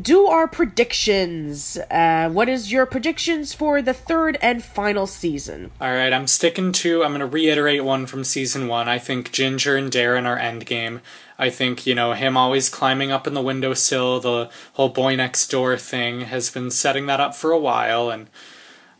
do 0.00 0.26
our 0.26 0.46
predictions. 0.48 1.78
Uh, 1.90 2.28
what 2.30 2.48
is 2.48 2.72
your 2.72 2.86
predictions 2.86 3.54
for 3.54 3.82
the 3.82 3.94
third 3.94 4.38
and 4.42 4.62
final 4.62 5.06
season? 5.06 5.70
All 5.80 5.92
right, 5.92 6.12
I'm 6.12 6.26
sticking 6.26 6.72
to. 6.72 7.02
I'm 7.02 7.10
going 7.10 7.20
to 7.20 7.26
reiterate 7.26 7.84
one 7.84 8.06
from 8.06 8.24
season 8.24 8.68
one. 8.68 8.88
I 8.88 8.98
think 8.98 9.32
Ginger 9.32 9.76
and 9.76 9.90
Darren 9.90 10.26
are 10.26 10.38
endgame. 10.38 11.00
I 11.38 11.50
think 11.50 11.86
you 11.86 11.94
know 11.94 12.12
him 12.12 12.36
always 12.36 12.68
climbing 12.68 13.10
up 13.10 13.26
in 13.26 13.34
the 13.34 13.42
windowsill. 13.42 14.20
The 14.20 14.50
whole 14.74 14.88
boy 14.88 15.16
next 15.16 15.48
door 15.48 15.76
thing 15.76 16.22
has 16.22 16.50
been 16.50 16.70
setting 16.70 17.06
that 17.06 17.20
up 17.20 17.34
for 17.34 17.50
a 17.50 17.58
while, 17.58 18.10
and 18.10 18.28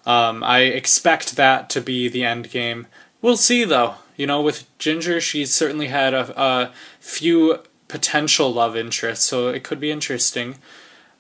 um, 0.04 0.42
I 0.42 0.60
expect 0.60 1.36
that 1.36 1.70
to 1.70 1.80
be 1.80 2.08
the 2.08 2.24
end 2.24 2.50
game. 2.50 2.86
We'll 3.22 3.36
see 3.36 3.64
though. 3.64 3.94
You 4.16 4.26
know, 4.26 4.40
with 4.40 4.66
Ginger, 4.78 5.20
she's 5.20 5.52
certainly 5.52 5.88
had 5.88 6.14
a, 6.14 6.40
a 6.40 6.72
few 7.00 7.60
potential 7.88 8.52
love 8.52 8.76
interests, 8.76 9.24
so 9.24 9.48
it 9.48 9.64
could 9.64 9.80
be 9.80 9.90
interesting. 9.90 10.56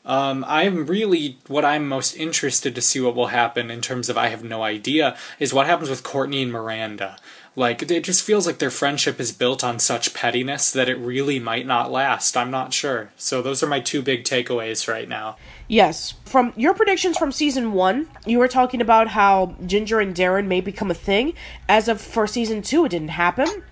Um, 0.04 0.44
I'm 0.46 0.86
really 0.86 1.38
what 1.46 1.64
I'm 1.64 1.88
most 1.88 2.14
interested 2.14 2.74
to 2.74 2.82
see 2.82 3.00
what 3.00 3.16
will 3.16 3.28
happen 3.28 3.70
in 3.70 3.80
terms 3.80 4.08
of 4.08 4.18
I 4.18 4.28
have 4.28 4.44
no 4.44 4.62
idea 4.62 5.16
is 5.38 5.54
what 5.54 5.66
happens 5.66 5.88
with 5.88 6.02
Courtney 6.02 6.42
and 6.42 6.52
Miranda. 6.52 7.16
Like, 7.56 7.88
it 7.88 8.02
just 8.02 8.24
feels 8.24 8.46
like 8.48 8.58
their 8.58 8.70
friendship 8.70 9.20
is 9.20 9.30
built 9.30 9.62
on 9.62 9.78
such 9.78 10.12
pettiness 10.12 10.72
that 10.72 10.88
it 10.88 10.96
really 10.96 11.38
might 11.38 11.66
not 11.66 11.92
last. 11.92 12.36
I'm 12.36 12.50
not 12.50 12.72
sure. 12.72 13.12
So, 13.16 13.42
those 13.42 13.62
are 13.62 13.68
my 13.68 13.78
two 13.78 14.02
big 14.02 14.24
takeaways 14.24 14.88
right 14.88 15.08
now. 15.08 15.36
Yes. 15.68 16.14
From 16.24 16.52
your 16.56 16.74
predictions 16.74 17.16
from 17.16 17.30
season 17.30 17.72
one, 17.72 18.08
you 18.26 18.40
were 18.40 18.48
talking 18.48 18.80
about 18.80 19.08
how 19.08 19.54
Ginger 19.64 20.00
and 20.00 20.16
Darren 20.16 20.46
may 20.46 20.60
become 20.60 20.90
a 20.90 20.94
thing. 20.94 21.34
As 21.68 21.86
of 21.86 22.00
for 22.00 22.26
season 22.26 22.60
two, 22.60 22.84
it 22.84 22.88
didn't 22.88 23.08
happen. 23.08 23.62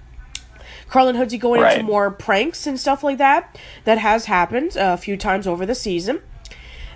Carl 0.93 1.09
and 1.09 1.17
Hoodsie 1.17 1.41
going 1.41 1.63
Right. 1.63 1.79
into 1.79 1.87
more 1.87 2.11
pranks 2.11 2.67
and 2.67 2.79
stuff 2.79 3.03
like 3.03 3.17
that. 3.17 3.59
That 3.85 3.97
has 3.97 4.27
happened 4.27 4.77
a 4.77 4.99
few 4.99 5.17
times 5.17 5.47
over 5.47 5.65
the 5.65 5.75
season. 5.75 6.21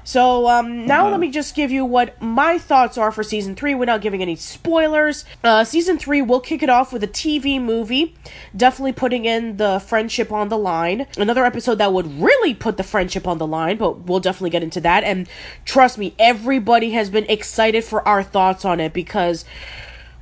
So 0.05 0.49
um, 0.49 0.84
now 0.86 1.09
let 1.09 1.18
me 1.18 1.30
just 1.30 1.55
give 1.57 1.72
you 1.72 1.82
what 1.84 2.20
my 2.22 2.59
thoughts 2.59 2.99
are 2.99 3.11
for 3.11 3.22
season 3.24 3.57
three 3.57 3.74
without 3.74 4.03
giving 4.03 4.20
any 4.20 4.36
spoilers. 4.36 5.24
Uh, 5.42 5.64
season 5.64 5.97
three 5.99 6.20
will 6.20 6.40
kick 6.40 6.62
it 6.62 6.68
off 6.68 6.92
with 6.92 7.03
a 7.03 7.09
TV 7.09 7.59
movie, 7.61 8.14
definitely 8.55 8.92
putting 8.92 9.24
in 9.24 9.57
the 9.57 9.80
friendship 9.80 10.30
on 10.30 10.49
the 10.51 10.59
line. 10.59 11.07
Another 11.16 11.44
episode 11.47 11.76
that 11.76 11.92
would 11.94 12.20
really 12.20 12.53
put 12.55 12.76
the 12.76 12.84
friendship 12.84 13.26
on 13.26 13.38
the 13.38 13.47
line, 13.47 13.78
but 13.78 14.01
we'll 14.03 14.20
definitely 14.20 14.51
get 14.51 14.62
into 14.62 14.80
that. 14.82 15.03
And 15.05 15.26
trust 15.64 15.97
me, 15.97 16.14
everybody 16.18 16.90
has 16.90 17.09
been 17.11 17.24
excited 17.30 17.82
for 17.82 18.07
our 18.07 18.22
thoughts 18.22 18.64
on 18.64 18.78
it 18.78 18.92
because, 18.92 19.44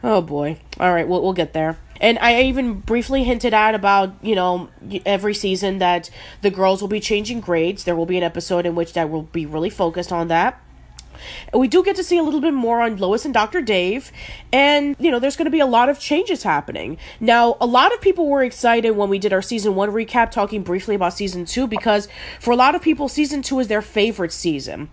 oh 0.02 0.22
boy. 0.22 0.58
All 0.80 0.94
right, 0.94 1.06
we'll 1.06 1.20
we'll 1.22 1.34
get 1.34 1.52
there. 1.52 1.76
And 2.00 2.18
I 2.18 2.42
even 2.42 2.80
briefly 2.80 3.24
hinted 3.24 3.54
at 3.54 3.74
about, 3.74 4.14
you 4.22 4.34
know, 4.34 4.68
every 5.06 5.34
season 5.34 5.78
that 5.78 6.10
the 6.42 6.50
girls 6.50 6.80
will 6.80 6.88
be 6.88 7.00
changing 7.00 7.40
grades. 7.40 7.84
There 7.84 7.96
will 7.96 8.06
be 8.06 8.18
an 8.18 8.24
episode 8.24 8.66
in 8.66 8.74
which 8.74 8.92
that 8.94 9.10
will 9.10 9.22
be 9.22 9.46
really 9.46 9.70
focused 9.70 10.12
on 10.12 10.28
that. 10.28 10.60
We 11.52 11.68
do 11.68 11.82
get 11.82 11.96
to 11.96 12.04
see 12.04 12.18
a 12.18 12.22
little 12.22 12.40
bit 12.40 12.54
more 12.54 12.80
on 12.80 12.96
Lois 12.96 13.24
and 13.24 13.32
Dr. 13.32 13.62
Dave, 13.62 14.10
and 14.52 14.96
you 14.98 15.10
know, 15.10 15.18
there's 15.18 15.36
going 15.36 15.46
to 15.46 15.50
be 15.50 15.60
a 15.60 15.66
lot 15.66 15.88
of 15.88 15.98
changes 15.98 16.42
happening. 16.42 16.98
Now, 17.20 17.56
a 17.60 17.66
lot 17.66 17.94
of 17.94 18.00
people 18.00 18.28
were 18.28 18.42
excited 18.42 18.92
when 18.92 19.08
we 19.08 19.18
did 19.18 19.32
our 19.32 19.42
season 19.42 19.74
one 19.74 19.90
recap, 19.90 20.30
talking 20.30 20.62
briefly 20.62 20.94
about 20.94 21.14
season 21.14 21.44
two, 21.44 21.66
because 21.66 22.08
for 22.40 22.50
a 22.50 22.56
lot 22.56 22.74
of 22.74 22.82
people, 22.82 23.08
season 23.08 23.42
two 23.42 23.60
is 23.60 23.68
their 23.68 23.82
favorite 23.82 24.32
season. 24.32 24.90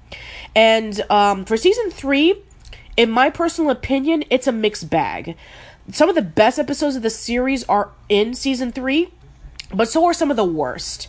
And 0.55 1.01
um, 1.09 1.45
for 1.45 1.57
season 1.57 1.89
three, 1.89 2.35
in 2.97 3.09
my 3.09 3.29
personal 3.29 3.71
opinion, 3.71 4.23
it's 4.29 4.47
a 4.47 4.51
mixed 4.51 4.89
bag. 4.89 5.35
Some 5.91 6.09
of 6.09 6.15
the 6.15 6.21
best 6.21 6.59
episodes 6.59 6.95
of 6.95 7.01
the 7.01 7.09
series 7.09 7.63
are 7.65 7.89
in 8.07 8.33
season 8.33 8.71
three, 8.71 9.11
but 9.73 9.89
so 9.89 10.05
are 10.05 10.13
some 10.13 10.29
of 10.29 10.37
the 10.37 10.45
worst. 10.45 11.07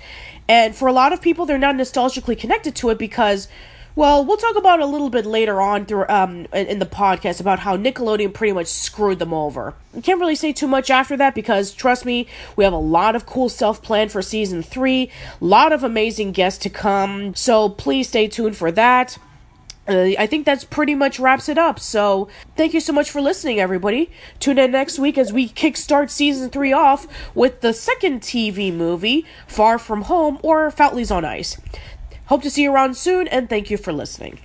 And 0.49 0.75
for 0.75 0.89
a 0.89 0.93
lot 0.93 1.13
of 1.13 1.21
people, 1.21 1.47
they're 1.47 1.59
not 1.59 1.77
nostalgically 1.77 2.39
connected 2.39 2.75
to 2.77 2.91
it 2.91 2.99
because, 2.99 3.49
well, 3.95 4.25
we'll 4.25 4.37
talk 4.37 4.57
about 4.57 4.81
a 4.81 4.87
little 4.87 5.11
bit 5.11 5.25
later 5.25 5.61
on 5.61 5.87
through 5.87 6.07
um 6.09 6.47
in 6.53 6.67
in 6.67 6.79
the 6.79 6.87
podcast 6.87 7.41
about 7.41 7.61
how 7.61 7.77
Nickelodeon 7.77 8.33
pretty 8.35 8.53
much 8.53 8.67
screwed 8.67 9.19
them 9.19 9.33
over. 9.33 9.75
I 9.97 10.01
can't 10.01 10.21
really 10.21 10.35
say 10.35 10.53
too 10.53 10.67
much 10.67 10.91
after 10.91 11.17
that 11.17 11.35
because 11.35 11.73
trust 11.73 12.05
me, 12.05 12.27
we 12.57 12.65
have 12.65 12.73
a 12.73 12.77
lot 12.77 13.15
of 13.15 13.27
cool 13.27 13.49
stuff 13.49 13.83
planned 13.83 14.11
for 14.11 14.23
season 14.23 14.63
three, 14.63 15.11
a 15.41 15.45
lot 15.45 15.73
of 15.73 15.85
amazing 15.85 16.33
guests 16.33 16.59
to 16.63 16.71
come. 16.71 17.35
So 17.35 17.69
please 17.69 18.09
stay 18.09 18.27
tuned 18.27 18.57
for 18.57 18.73
that. 18.73 19.19
Uh, 19.89 20.11
I 20.19 20.27
think 20.27 20.47
that's 20.47 20.65
pretty 20.65 20.95
much 20.95 21.19
wraps 21.19 21.49
it 21.49 21.59
up. 21.59 21.81
So, 21.81 22.29
thank 22.57 22.73
you 22.73 22.81
so 22.81 22.93
much 22.93 23.11
for 23.11 23.21
listening, 23.21 23.59
everybody. 23.59 24.11
Tune 24.39 24.59
in 24.59 24.71
next 24.71 24.99
week 24.99 25.19
as 25.19 25.33
we 25.33 25.49
kickstart 25.49 26.11
season 26.11 26.51
three 26.51 26.73
off 26.73 27.07
with 27.35 27.61
the 27.63 27.73
second 27.73 28.21
TV 28.21 28.73
movie, 28.73 29.27
Far 29.47 29.79
From 29.79 30.03
Home 30.03 30.39
or 30.43 30.71
Foutley's 30.71 31.11
on 31.11 31.25
Ice. 31.25 31.61
Hope 32.27 32.43
to 32.43 32.51
see 32.51 32.63
you 32.63 32.73
around 32.73 32.97
soon, 32.97 33.27
and 33.29 33.49
thank 33.49 33.71
you 33.71 33.77
for 33.77 33.93
listening. 33.93 34.39